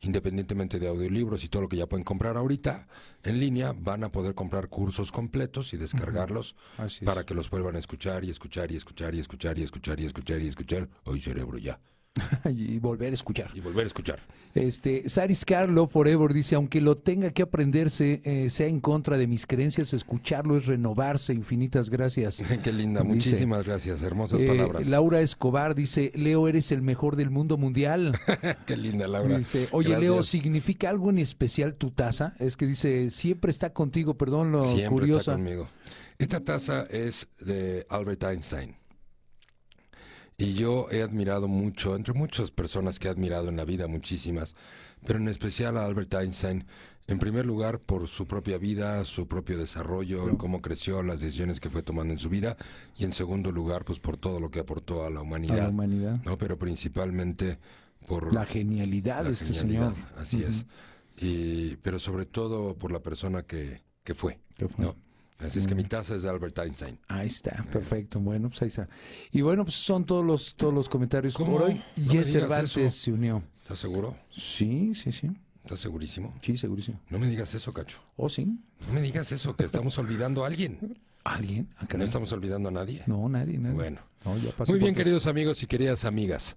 Independientemente 0.00 0.78
de 0.78 0.88
audiolibros 0.88 1.44
y 1.44 1.48
todo 1.48 1.62
lo 1.62 1.68
que 1.68 1.78
ya 1.78 1.86
pueden 1.86 2.04
comprar 2.04 2.36
ahorita 2.36 2.88
en 3.22 3.40
línea, 3.40 3.72
van 3.72 4.04
a 4.04 4.12
poder 4.12 4.34
comprar 4.34 4.68
cursos 4.68 5.10
completos 5.10 5.72
y 5.72 5.78
descargarlos 5.78 6.56
para 7.04 7.24
que 7.24 7.34
los 7.34 7.48
vuelvan 7.48 7.76
a 7.76 7.78
escuchar 7.78 8.24
y 8.24 8.30
escuchar 8.30 8.70
y 8.70 8.76
escuchar 8.76 9.14
y 9.14 9.20
escuchar 9.20 9.58
y 9.58 9.62
escuchar 9.62 10.00
y 10.00 10.04
escuchar 10.04 10.42
y 10.42 10.46
escuchar. 10.46 10.88
Hoy 11.04 11.20
cerebro 11.20 11.56
ya. 11.56 11.80
y 12.44 12.78
volver 12.78 13.10
a 13.10 13.14
escuchar. 13.14 13.50
Y 13.54 13.60
volver 13.60 13.84
a 13.84 13.86
escuchar. 13.86 14.20
Este, 14.54 15.08
Saris 15.08 15.44
Carlo 15.44 15.88
Forever 15.88 16.32
dice, 16.32 16.54
aunque 16.54 16.80
lo 16.80 16.94
tenga 16.94 17.30
que 17.32 17.42
aprenderse, 17.42 18.20
eh, 18.24 18.50
sea 18.50 18.68
en 18.68 18.78
contra 18.78 19.18
de 19.18 19.26
mis 19.26 19.46
creencias, 19.46 19.92
escucharlo 19.92 20.56
es 20.56 20.66
renovarse. 20.66 21.34
Infinitas 21.34 21.90
gracias. 21.90 22.42
Qué 22.62 22.72
linda. 22.72 23.00
Dice, 23.02 23.14
Muchísimas 23.14 23.64
gracias. 23.64 24.02
Hermosas 24.02 24.42
eh, 24.42 24.46
palabras. 24.46 24.86
Laura 24.88 25.20
Escobar 25.20 25.74
dice, 25.74 26.12
Leo, 26.14 26.46
eres 26.46 26.70
el 26.70 26.82
mejor 26.82 27.16
del 27.16 27.30
mundo 27.30 27.56
mundial. 27.56 28.18
Qué 28.66 28.76
linda, 28.76 29.08
Laura. 29.08 29.38
Dice, 29.38 29.68
oye, 29.72 29.88
Gracias. 29.90 30.10
Leo, 30.10 30.22
¿significa 30.22 30.90
algo 30.90 31.10
en 31.10 31.18
especial 31.18 31.76
tu 31.76 31.90
taza? 31.90 32.34
Es 32.38 32.56
que 32.56 32.66
dice, 32.66 33.10
siempre 33.10 33.50
está 33.50 33.72
contigo, 33.72 34.14
perdón 34.14 34.52
lo 34.52 34.64
Siempre 34.64 34.88
curiosa. 34.88 35.32
está 35.32 35.34
conmigo. 35.34 35.68
Esta 36.18 36.40
taza 36.40 36.84
es 36.84 37.26
de 37.40 37.86
Albert 37.90 38.22
Einstein. 38.22 38.76
Y 40.36 40.54
yo 40.54 40.88
he 40.90 41.02
admirado 41.02 41.46
mucho, 41.46 41.94
entre 41.94 42.12
muchas 42.12 42.50
personas 42.50 42.98
que 42.98 43.08
he 43.08 43.10
admirado 43.10 43.48
en 43.48 43.56
la 43.56 43.64
vida, 43.64 43.86
muchísimas, 43.86 44.56
pero 45.06 45.18
en 45.18 45.28
especial 45.28 45.76
a 45.76 45.84
Albert 45.84 46.12
Einstein, 46.14 46.64
en 47.06 47.18
primer 47.18 47.46
lugar 47.46 47.80
por 47.80 48.08
su 48.08 48.26
propia 48.26 48.58
vida, 48.58 49.04
su 49.04 49.28
propio 49.28 49.58
desarrollo, 49.58 50.36
cómo 50.38 50.62
creció, 50.62 51.02
las 51.02 51.20
decisiones 51.20 51.60
que 51.60 51.70
fue 51.70 51.82
tomando 51.82 52.12
en 52.12 52.18
su 52.18 52.28
vida, 52.30 52.56
y 52.96 53.04
en 53.04 53.12
segundo 53.12 53.52
lugar, 53.52 53.84
pues 53.84 54.00
por 54.00 54.16
todo 54.16 54.40
lo 54.40 54.50
que 54.50 54.60
aportó 54.60 55.04
a 55.04 55.10
la 55.10 55.20
humanidad. 55.20 55.58
A 55.58 55.62
la 55.64 55.68
humanidad. 55.68 56.20
¿no? 56.24 56.38
Pero 56.38 56.58
principalmente 56.58 57.58
por 58.08 58.34
La 58.34 58.46
genialidad 58.46 59.24
de 59.24 59.32
este 59.32 59.52
genialidad, 59.52 59.92
señor. 59.94 60.08
Así 60.18 60.42
es. 60.42 60.66
Y, 61.16 61.76
pero 61.76 61.98
sobre 61.98 62.26
todo 62.26 62.74
por 62.76 62.90
la 62.90 63.00
persona 63.00 63.44
que, 63.44 63.82
que 64.02 64.14
fue. 64.14 64.40
Que 64.56 64.68
fue. 64.68 64.84
¿no? 64.84 64.96
Así 65.38 65.58
es 65.58 65.66
que 65.66 65.74
mi 65.74 65.84
taza 65.84 66.14
es 66.14 66.22
de 66.22 66.28
Albert 66.30 66.58
Einstein. 66.58 66.98
Ahí 67.08 67.26
está, 67.26 67.62
perfecto. 67.72 68.20
Bueno, 68.20 68.48
pues 68.48 68.62
ahí 68.62 68.68
está. 68.68 68.88
Y 69.32 69.40
bueno, 69.42 69.64
pues 69.64 69.74
son 69.76 70.04
todos 70.04 70.24
los 70.24 70.54
todos 70.54 70.72
los 70.72 70.88
comentarios 70.88 71.34
¿Cómo? 71.34 71.52
por 71.58 71.62
hoy. 71.68 71.82
No 71.96 72.12
Jess 72.12 72.32
Cervantes 72.32 72.94
se 72.94 73.12
unió. 73.12 73.42
¿Estás 73.62 73.78
seguro? 73.78 74.16
Sí, 74.30 74.94
sí, 74.94 75.12
sí. 75.12 75.30
¿Estás 75.64 75.80
segurísimo? 75.80 76.34
Sí, 76.42 76.56
segurísimo. 76.56 77.00
No 77.08 77.18
me 77.18 77.26
digas 77.26 77.54
eso, 77.54 77.72
Cacho. 77.72 77.98
¿O 78.16 78.28
sí? 78.28 78.58
No 78.86 78.92
me 78.92 79.00
digas 79.00 79.32
eso, 79.32 79.56
que 79.56 79.64
estamos 79.64 79.96
olvidando 79.98 80.44
a 80.44 80.46
alguien. 80.46 80.98
¿Alguien? 81.24 81.70
Ah, 81.76 81.80
Que 81.80 81.86
caray. 81.86 81.98
no 82.00 82.04
estamos 82.04 82.32
olvidando 82.32 82.68
a 82.68 82.72
nadie. 82.72 83.02
No, 83.06 83.26
nadie, 83.30 83.56
nadie. 83.58 83.74
Bueno. 83.74 84.00
No, 84.26 84.36
ya 84.36 84.52
pasé 84.52 84.72
Muy 84.72 84.78
bien, 84.78 84.94
queridos 84.94 85.26
amigos 85.26 85.62
y 85.62 85.66
queridas 85.66 86.04
amigas. 86.04 86.56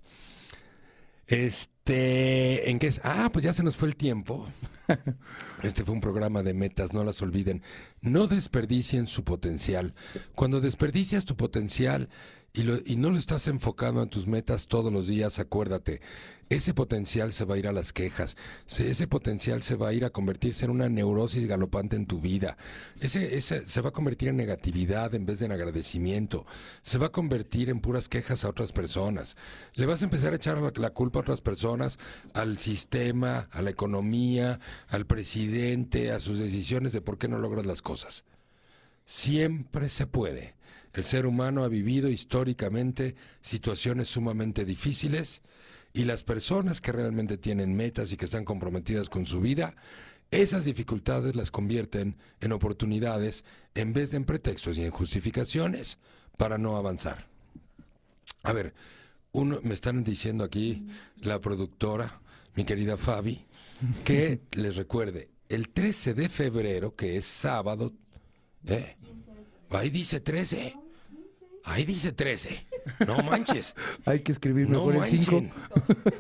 Este, 1.28 2.70
¿en 2.70 2.80
qué 2.80 2.88
es? 2.88 3.02
Ah, 3.04 3.30
pues 3.32 3.44
ya 3.44 3.54
se 3.54 3.64
nos 3.64 3.76
fue 3.78 3.88
el 3.88 3.96
tiempo. 3.96 4.48
Este 5.64 5.84
fue 5.84 5.96
un 5.96 6.02
programa 6.02 6.44
de 6.44 6.54
metas, 6.54 6.94
no 6.94 7.04
las 7.04 7.22
olviden. 7.22 7.62
No 8.00 8.28
desperdicien 8.28 9.08
su 9.08 9.24
potencial. 9.24 9.94
Cuando 10.36 10.62
desperdicias 10.62 11.26
tu 11.26 11.36
potencial 11.36 12.10
y, 12.58 12.64
lo- 12.64 12.80
y 12.86 12.96
no 12.98 13.10
lo 13.12 13.18
estás 13.18 13.48
enfocando 13.48 14.02
en 14.02 14.10
tus 14.10 14.28
metas 14.28 14.68
todos 14.68 14.92
los 14.92 15.08
días, 15.08 15.40
acuérdate, 15.40 16.02
ese 16.50 16.74
potencial 16.74 17.34
se 17.34 17.46
va 17.46 17.56
a 17.56 17.58
ir 17.58 17.68
a 17.68 17.72
las 17.74 17.94
quejas, 17.94 18.36
se- 18.66 18.90
ese 18.90 19.08
potencial 19.08 19.62
se 19.64 19.76
va 19.76 19.90
a 19.90 19.94
ir 19.94 20.04
a 20.06 20.10
convertirse 20.10 20.66
en 20.66 20.72
una 20.72 20.90
neurosis 20.90 21.46
galopante 21.48 21.96
en 21.96 22.06
tu 22.08 22.20
vida, 22.20 22.58
ese, 23.00 23.38
ese 23.38 23.68
se 23.68 23.82
va 23.82 23.90
a 23.90 23.94
convertir 23.94 24.30
en 24.30 24.38
negatividad 24.38 25.14
en 25.14 25.26
vez 25.26 25.40
de 25.40 25.46
en 25.46 25.52
agradecimiento, 25.52 26.46
se 26.82 26.98
va 26.98 27.08
a 27.08 27.12
convertir 27.12 27.70
en 27.70 27.80
puras 27.80 28.10
quejas 28.10 28.44
a 28.44 28.50
otras 28.50 28.72
personas, 28.72 29.38
le 29.76 29.86
vas 29.86 30.02
a 30.02 30.06
empezar 30.06 30.34
a 30.34 30.38
echar 30.38 30.58
la 30.78 30.90
culpa 30.90 31.20
a 31.20 31.22
otras 31.22 31.42
personas, 31.42 32.00
al 32.34 32.58
sistema, 32.58 33.48
a 33.52 33.62
la 33.62 33.70
economía, 33.70 34.60
al 34.88 35.06
presidente, 35.06 36.12
a 36.12 36.20
sus 36.20 36.40
decisiones 36.40 36.92
de 36.92 37.02
por 37.02 37.18
qué 37.20 37.28
no 37.28 37.38
logras 37.38 37.66
las 37.66 37.82
cosas. 37.82 38.26
Siempre 39.06 39.88
se 39.88 40.06
puede. 40.08 40.57
El 40.94 41.04
ser 41.04 41.26
humano 41.26 41.64
ha 41.64 41.68
vivido 41.68 42.10
históricamente 42.10 43.16
situaciones 43.42 44.08
sumamente 44.08 44.66
difíciles 44.66 45.42
y 45.94 46.06
las 46.06 46.24
personas 46.24 46.82
que 46.82 46.92
realmente 46.92 47.38
tienen 47.38 47.76
metas 47.76 48.12
y 48.12 48.18
que 48.18 48.26
están 48.26 48.46
comprometidas 48.46 49.10
con 49.10 49.26
su 49.26 49.42
vida, 49.42 49.76
esas 50.32 50.66
dificultades 50.66 51.36
las 51.36 51.52
convierten 51.52 52.18
en 52.42 52.52
oportunidades 52.52 53.46
en 53.76 53.94
vez 53.94 54.12
de 54.12 54.18
en 54.18 54.26
pretextos 54.26 54.78
y 54.78 54.84
en 54.84 54.92
justificaciones 54.92 56.00
para 56.38 56.58
no 56.58 56.78
avanzar. 56.78 57.28
A 58.44 58.54
ver, 58.54 58.74
uno, 59.32 59.60
me 59.64 59.74
están 59.74 60.04
diciendo 60.04 60.44
aquí 60.44 60.88
la 61.18 61.40
productora, 61.40 62.22
mi 62.56 62.66
querida 62.66 62.98
Fabi, 62.98 63.46
que 64.04 64.42
les 64.52 64.76
recuerde, 64.76 65.30
el 65.50 65.70
13 65.70 66.14
de 66.14 66.30
febrero, 66.30 66.96
que 66.96 67.18
es 67.18 67.26
sábado, 67.26 67.94
¿eh? 68.66 68.98
Ahí 69.70 69.90
dice 69.90 70.20
13. 70.20 70.76
Ahí 71.64 71.86
dice 71.86 72.12
13. 72.14 72.66
No 73.06 73.22
manches. 73.24 73.76
Hay 74.06 74.22
que 74.22 74.32
escribir 74.32 74.70
No 74.70 74.80
mejor 74.86 74.94
el 74.94 75.00
manchen. 75.02 75.22
5. 75.24 75.56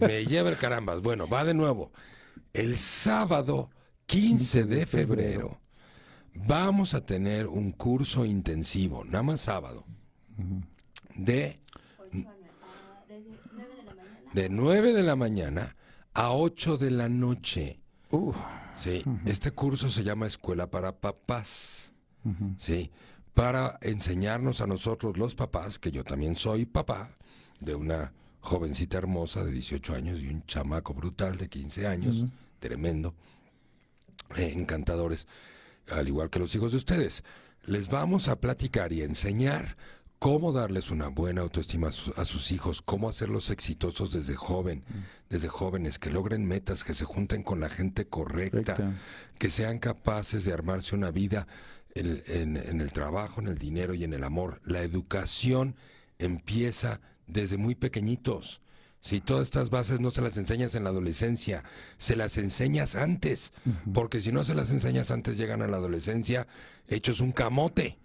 Me 0.01 0.25
lleva 0.25 0.49
el 0.49 0.57
carambas. 0.57 1.01
Bueno, 1.01 1.27
va 1.27 1.45
de 1.45 1.53
nuevo. 1.53 1.91
El 2.53 2.77
sábado 2.77 3.69
15 4.07 4.63
de 4.65 4.85
febrero 4.85 5.61
vamos 6.33 6.93
a 6.93 7.05
tener 7.05 7.47
un 7.47 7.71
curso 7.71 8.25
intensivo, 8.25 9.03
nada 9.05 9.23
más 9.23 9.41
sábado, 9.41 9.85
de, 11.15 11.59
de 14.33 14.49
9 14.49 14.93
de 14.93 15.03
la 15.03 15.15
mañana 15.15 15.75
a 16.13 16.31
8 16.33 16.77
de 16.77 16.91
la 16.91 17.09
noche. 17.09 17.79
Sí, 18.75 19.03
este 19.25 19.51
curso 19.51 19.89
se 19.89 20.03
llama 20.03 20.27
Escuela 20.27 20.69
para 20.69 20.97
Papás. 20.99 21.93
Sí, 22.57 22.91
para 23.38 23.77
enseñarnos 23.81 24.61
a 24.61 24.67
nosotros 24.67 25.15
los 25.17 25.35
papás, 25.35 25.77
que 25.77 25.91
yo 25.91 26.03
también 26.03 26.35
soy 26.35 26.65
papá 26.65 27.11
de 27.59 27.75
una 27.75 28.11
jovencita 28.41 28.97
hermosa 28.97 29.43
de 29.45 29.51
18 29.51 29.93
años 29.93 30.19
y 30.21 30.27
un 30.29 30.43
chamaco 30.47 30.93
brutal 30.95 31.38
de 31.38 31.47
15 31.47 31.85
años, 31.85 32.23
tremendo, 32.59 33.13
eh, 34.35 34.53
encantadores, 34.55 35.27
al 35.91 36.07
igual 36.07 36.29
que 36.31 36.39
los 36.39 36.53
hijos 36.55 36.71
de 36.71 36.77
ustedes. 36.77 37.23
Les 37.65 37.89
vamos 37.89 38.27
a 38.27 38.39
platicar 38.39 38.91
y 38.91 39.03
enseñar 39.03 39.77
cómo 40.19 40.51
darles 40.51 40.89
una 40.89 41.09
buena 41.09 41.41
autoestima 41.41 41.89
a, 41.89 41.91
su- 41.91 42.13
a 42.17 42.25
sus 42.25 42.51
hijos, 42.51 42.81
cómo 42.81 43.07
hacerlos 43.07 43.51
exitosos 43.51 44.11
desde 44.13 44.35
joven, 44.35 44.83
desde 45.29 45.47
jóvenes, 45.47 45.99
que 45.99 46.09
logren 46.09 46.43
metas, 46.45 46.83
que 46.83 46.95
se 46.95 47.05
junten 47.05 47.43
con 47.43 47.59
la 47.59 47.69
gente 47.69 48.07
correcta, 48.07 48.73
Correcta. 48.73 48.93
que 49.38 49.51
sean 49.51 49.77
capaces 49.77 50.43
de 50.43 50.53
armarse 50.53 50.95
una 50.95 51.11
vida 51.11 51.45
el- 51.97 52.23
en, 52.27 52.57
en 52.57 52.81
el 52.81 52.91
trabajo, 52.91 53.41
en 53.41 53.47
el 53.47 53.57
dinero 53.57 53.93
y 53.93 54.03
en 54.03 54.13
el 54.13 54.23
amor. 54.23 54.61
La 54.65 54.81
educación 54.81 55.75
empieza 56.19 56.99
desde 57.27 57.57
muy 57.57 57.75
pequeñitos. 57.75 58.61
Si 58.99 59.21
todas 59.21 59.43
estas 59.43 59.69
bases 59.69 59.99
no 59.99 60.09
se 60.11 60.21
las 60.21 60.37
enseñas 60.37 60.73
en 60.75 60.83
la 60.83 60.89
adolescencia, 60.89 61.63
se 61.97 62.15
las 62.15 62.37
enseñas 62.37 62.95
antes, 62.95 63.53
porque 63.93 64.21
si 64.21 64.31
no 64.31 64.43
se 64.43 64.55
las 64.55 64.71
enseñas 64.71 65.11
antes 65.11 65.37
llegan 65.37 65.61
a 65.61 65.67
la 65.67 65.77
adolescencia 65.77 66.47
hechos 66.87 67.21
un 67.21 67.31
camote. 67.31 67.99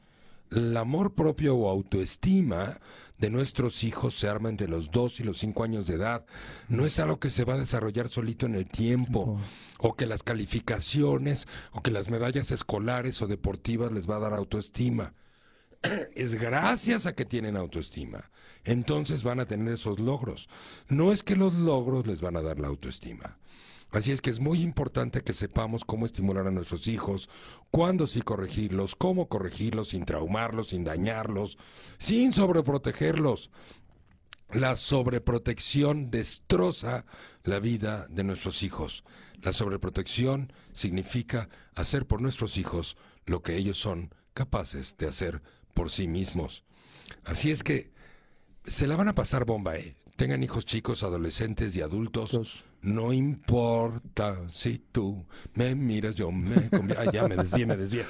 El 0.55 0.77
amor 0.77 1.15
propio 1.15 1.57
o 1.57 1.71
autoestima 1.71 2.79
de 3.17 3.31
nuestros 3.31 3.85
hijos 3.85 4.15
se 4.15 4.29
arma 4.29 4.51
entre 4.51 4.69
los 4.69 4.91
2 4.91 5.21
y 5.21 5.23
los 5.23 5.39
5 5.39 5.65
años 5.65 5.87
de 5.87 5.95
edad. 5.95 6.27
No 6.69 6.85
es 6.85 6.99
algo 6.99 7.19
que 7.19 7.31
se 7.31 7.45
va 7.45 7.55
a 7.55 7.59
desarrollar 7.59 8.09
solito 8.09 8.45
en 8.45 8.57
el 8.57 8.67
tiempo, 8.67 9.41
o 9.79 9.95
que 9.95 10.07
las 10.07 10.23
calificaciones, 10.23 11.49
o 11.73 11.83
que 11.83 11.91
las 11.91 12.11
medallas 12.11 12.51
escolares 12.51 13.23
o 13.23 13.29
deportivas 13.29 13.93
les 13.93 14.11
va 14.11 14.17
a 14.17 14.21
dar 14.21 14.35
autoestima. 14.35 15.15
Es 16.15 16.35
gracias 16.35 17.07
a 17.07 17.15
que 17.15 17.25
tienen 17.25 17.57
autoestima. 17.57 18.31
Entonces 18.65 19.23
van 19.23 19.41
a 19.41 19.47
tener 19.47 19.73
esos 19.73 20.01
logros. 20.01 20.51
No 20.89 21.13
es 21.13 21.23
que 21.23 21.35
los 21.35 21.55
logros 21.55 22.07
les 22.07 22.21
van 22.21 22.37
a 22.37 22.43
dar 22.43 22.61
la 22.61 22.69
autoestima. 22.69 23.39
Así 23.93 24.11
es 24.11 24.23
que 24.23 24.31
es 24.31 24.41
muy 24.41 24.63
importante 24.63 25.21
que 25.21 25.35
sepamos 25.35 25.85
cómo 25.85 26.07
estimular 26.07 26.47
a 26.47 26.51
nuestros 26.51 26.89
hijos, 26.89 27.29
cuándo 27.71 28.07
sí 28.07 28.23
corregirlos, 28.23 28.97
cómo 28.97 29.29
corregirlos 29.29 29.91
sin 29.91 30.07
traumarlos, 30.07 30.71
sin 30.71 30.83
dañarlos, 30.83 31.59
sin 31.99 32.33
sobreprotegerlos. 32.33 33.51
La 34.51 34.77
sobreprotección 34.77 36.11
destroza 36.11 37.05
la 37.45 37.61
vida 37.61 38.07
de 38.09 38.25
nuestros 38.25 38.63
hijos. 38.63 39.05
La 39.43 39.53
sobreprotección 39.53 40.53
significa 40.73 41.51
hacer 41.75 42.07
por 42.07 42.23
nuestros 42.23 42.57
hijos 42.57 42.97
lo 43.27 43.43
que 43.43 43.57
ellos 43.57 43.79
son 43.79 44.15
capaces 44.33 44.97
de 44.97 45.07
hacer 45.07 45.43
por 45.75 45.91
sí 45.91 46.09
mismos. 46.09 46.65
Así 47.25 47.51
es 47.51 47.63
que 47.63 47.93
se 48.65 48.87
la 48.87 48.97
van 48.97 49.09
a 49.09 49.15
pasar 49.15 49.45
bomba, 49.45 49.77
¿eh? 49.77 49.97
Tengan 50.23 50.45
hijos 50.45 50.65
chicos, 50.65 51.03
adolescentes 51.03 51.75
y 51.75 51.83
adultos. 51.83 52.65
No 52.81 53.13
importa 53.13 54.49
si 54.49 54.79
tú 54.79 55.27
me 55.55 55.75
miras, 55.75 56.15
yo 56.15 56.31
me... 56.31 56.71
Ay, 56.97 57.09
ya 57.13 57.27
me 57.27 57.35
desvié, 57.35 57.67
me 57.67 57.77
desvié. 57.77 58.05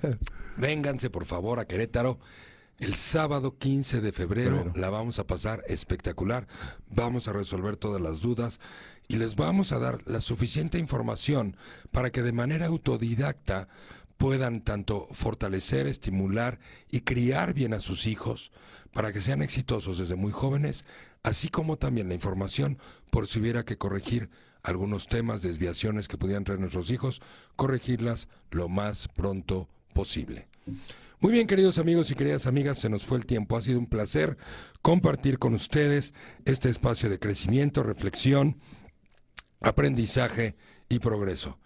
Vénganse, 0.56 1.10
por 1.10 1.26
favor, 1.26 1.60
a 1.60 1.66
Querétaro. 1.66 2.18
El 2.78 2.94
sábado 2.94 3.58
15 3.58 4.00
de 4.00 4.12
febrero 4.12 4.56
Febrero. 4.60 4.80
la 4.80 4.88
vamos 4.88 5.18
a 5.18 5.26
pasar 5.26 5.60
espectacular. 5.66 6.48
Vamos 6.88 7.28
a 7.28 7.34
resolver 7.34 7.76
todas 7.76 8.00
las 8.00 8.22
dudas 8.22 8.58
y 9.06 9.16
les 9.16 9.36
vamos 9.36 9.72
a 9.72 9.78
dar 9.78 9.98
la 10.06 10.22
suficiente 10.22 10.78
información 10.78 11.58
para 11.90 12.08
que 12.08 12.22
de 12.22 12.32
manera 12.32 12.68
autodidacta 12.68 13.68
puedan 14.16 14.62
tanto 14.62 15.06
fortalecer, 15.12 15.86
estimular 15.86 16.60
y 16.90 17.00
criar 17.00 17.52
bien 17.52 17.74
a 17.74 17.80
sus 17.80 18.06
hijos 18.06 18.52
para 18.92 19.12
que 19.12 19.20
sean 19.20 19.42
exitosos 19.42 19.98
desde 19.98 20.16
muy 20.16 20.32
jóvenes, 20.32 20.84
así 21.22 21.48
como 21.48 21.76
también 21.76 22.08
la 22.08 22.14
información 22.14 22.78
por 23.10 23.26
si 23.26 23.40
hubiera 23.40 23.64
que 23.64 23.78
corregir 23.78 24.30
algunos 24.62 25.08
temas, 25.08 25.42
desviaciones 25.42 26.08
que 26.08 26.18
pudieran 26.18 26.44
traer 26.44 26.60
nuestros 26.60 26.90
hijos, 26.90 27.20
corregirlas 27.56 28.28
lo 28.50 28.68
más 28.68 29.08
pronto 29.08 29.68
posible. 29.92 30.48
Muy 31.20 31.32
bien, 31.32 31.46
queridos 31.46 31.78
amigos 31.78 32.10
y 32.10 32.14
queridas 32.14 32.46
amigas, 32.46 32.78
se 32.78 32.88
nos 32.88 33.06
fue 33.06 33.18
el 33.18 33.26
tiempo. 33.26 33.56
Ha 33.56 33.62
sido 33.62 33.78
un 33.78 33.86
placer 33.86 34.36
compartir 34.82 35.38
con 35.38 35.54
ustedes 35.54 36.14
este 36.44 36.68
espacio 36.68 37.08
de 37.08 37.18
crecimiento, 37.18 37.82
reflexión, 37.82 38.60
aprendizaje 39.60 40.56
y 40.88 40.98
progreso. 40.98 41.58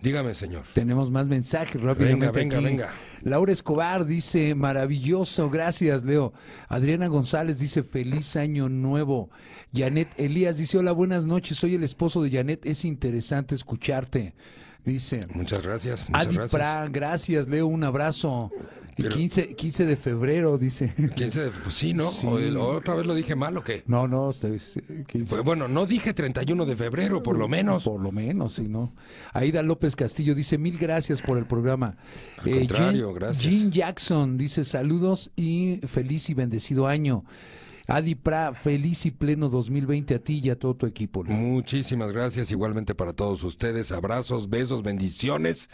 Dígame, 0.00 0.34
señor. 0.34 0.64
Tenemos 0.74 1.10
más 1.10 1.26
mensajes 1.26 1.80
rápidamente. 1.80 2.26
Venga, 2.26 2.32
venga, 2.32 2.56
aquí. 2.56 2.64
venga. 2.64 2.90
Laura 3.22 3.52
Escobar 3.52 4.04
dice, 4.04 4.54
maravilloso, 4.54 5.48
gracias, 5.48 6.04
Leo. 6.04 6.34
Adriana 6.68 7.06
González 7.06 7.58
dice, 7.58 7.82
feliz 7.82 8.36
año 8.36 8.68
nuevo. 8.68 9.30
Janet 9.72 10.08
Elías 10.18 10.58
dice, 10.58 10.76
hola, 10.76 10.92
buenas 10.92 11.24
noches, 11.24 11.56
soy 11.56 11.76
el 11.76 11.84
esposo 11.84 12.22
de 12.22 12.30
Janet, 12.30 12.66
es 12.66 12.84
interesante 12.84 13.54
escucharte. 13.54 14.34
Dice, 14.84 15.20
Muchas 15.34 15.62
gracias. 15.62 16.08
Muchas 16.08 16.26
Adi 16.26 16.34
gracias. 16.36 16.50
Pra, 16.60 16.88
gracias, 16.88 17.48
Leo, 17.48 17.66
un 17.66 17.84
abrazo. 17.84 18.50
Pero- 18.96 19.08
15, 19.16 19.56
15 19.56 19.86
de 19.86 19.96
febrero, 19.96 20.56
dice. 20.56 20.94
¿Quién 21.16 21.32
se- 21.32 21.48
pues 21.48 21.74
sí, 21.74 21.94
¿no? 21.94 22.08
Sí. 22.10 22.26
O 22.28 22.64
otra 22.76 22.94
vez 22.94 23.04
lo 23.06 23.14
dije 23.16 23.34
mal 23.34 23.56
o 23.56 23.64
qué? 23.64 23.82
No, 23.88 24.06
no, 24.06 24.30
estoy, 24.30 24.60
15. 25.08 25.30
Pues 25.30 25.42
bueno, 25.42 25.66
no 25.66 25.84
dije 25.84 26.14
31 26.14 26.64
de 26.64 26.76
febrero, 26.76 27.20
por 27.20 27.36
lo 27.36 27.48
menos. 27.48 27.82
Por 27.84 28.00
lo 28.00 28.12
menos, 28.12 28.52
sí, 28.54 28.68
¿no? 28.68 28.92
Aida 29.32 29.62
López 29.64 29.96
Castillo 29.96 30.36
dice, 30.36 30.58
mil 30.58 30.78
gracias 30.78 31.22
por 31.22 31.38
el 31.38 31.46
programa. 31.46 31.96
Al 32.38 32.50
contrario, 32.50 33.06
Jean- 33.08 33.14
gracias. 33.14 33.42
Jean 33.52 33.72
Jackson 33.72 34.36
dice, 34.38 34.64
saludos 34.64 35.32
y 35.34 35.80
feliz 35.88 36.30
y 36.30 36.34
bendecido 36.34 36.86
año. 36.86 37.24
Adi 37.86 38.14
Pra, 38.14 38.54
feliz 38.54 39.04
y 39.04 39.10
pleno 39.10 39.50
2020 39.50 40.14
a 40.14 40.18
ti 40.18 40.40
y 40.42 40.50
a 40.50 40.58
todo 40.58 40.74
tu 40.74 40.86
equipo. 40.86 41.22
Muchísimas 41.24 42.12
gracias 42.12 42.50
igualmente 42.50 42.94
para 42.94 43.12
todos 43.12 43.44
ustedes. 43.44 43.92
Abrazos, 43.92 44.48
besos, 44.48 44.82
bendiciones. 44.82 45.68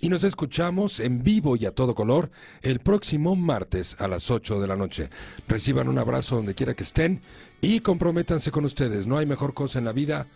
Y 0.00 0.08
nos 0.08 0.22
escuchamos 0.22 1.00
en 1.00 1.24
vivo 1.24 1.56
y 1.56 1.66
a 1.66 1.72
todo 1.72 1.94
color 1.94 2.30
el 2.62 2.78
próximo 2.78 3.34
martes 3.34 4.00
a 4.00 4.06
las 4.06 4.30
8 4.30 4.60
de 4.60 4.68
la 4.68 4.76
noche. 4.76 5.10
Reciban 5.48 5.88
un 5.88 5.98
abrazo 5.98 6.36
donde 6.36 6.54
quiera 6.54 6.74
que 6.74 6.84
estén 6.84 7.20
y 7.60 7.80
comprométanse 7.80 8.52
con 8.52 8.64
ustedes. 8.64 9.08
No 9.08 9.18
hay 9.18 9.26
mejor 9.26 9.52
cosa 9.52 9.80
en 9.80 9.86
la 9.86 9.92
vida 9.92 10.28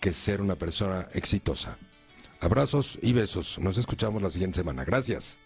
que 0.00 0.12
ser 0.12 0.42
una 0.42 0.56
persona 0.56 1.08
exitosa. 1.14 1.78
Abrazos 2.40 2.98
y 3.02 3.14
besos. 3.14 3.58
Nos 3.58 3.78
escuchamos 3.78 4.22
la 4.22 4.30
siguiente 4.30 4.56
semana. 4.56 4.84
Gracias. 4.84 5.38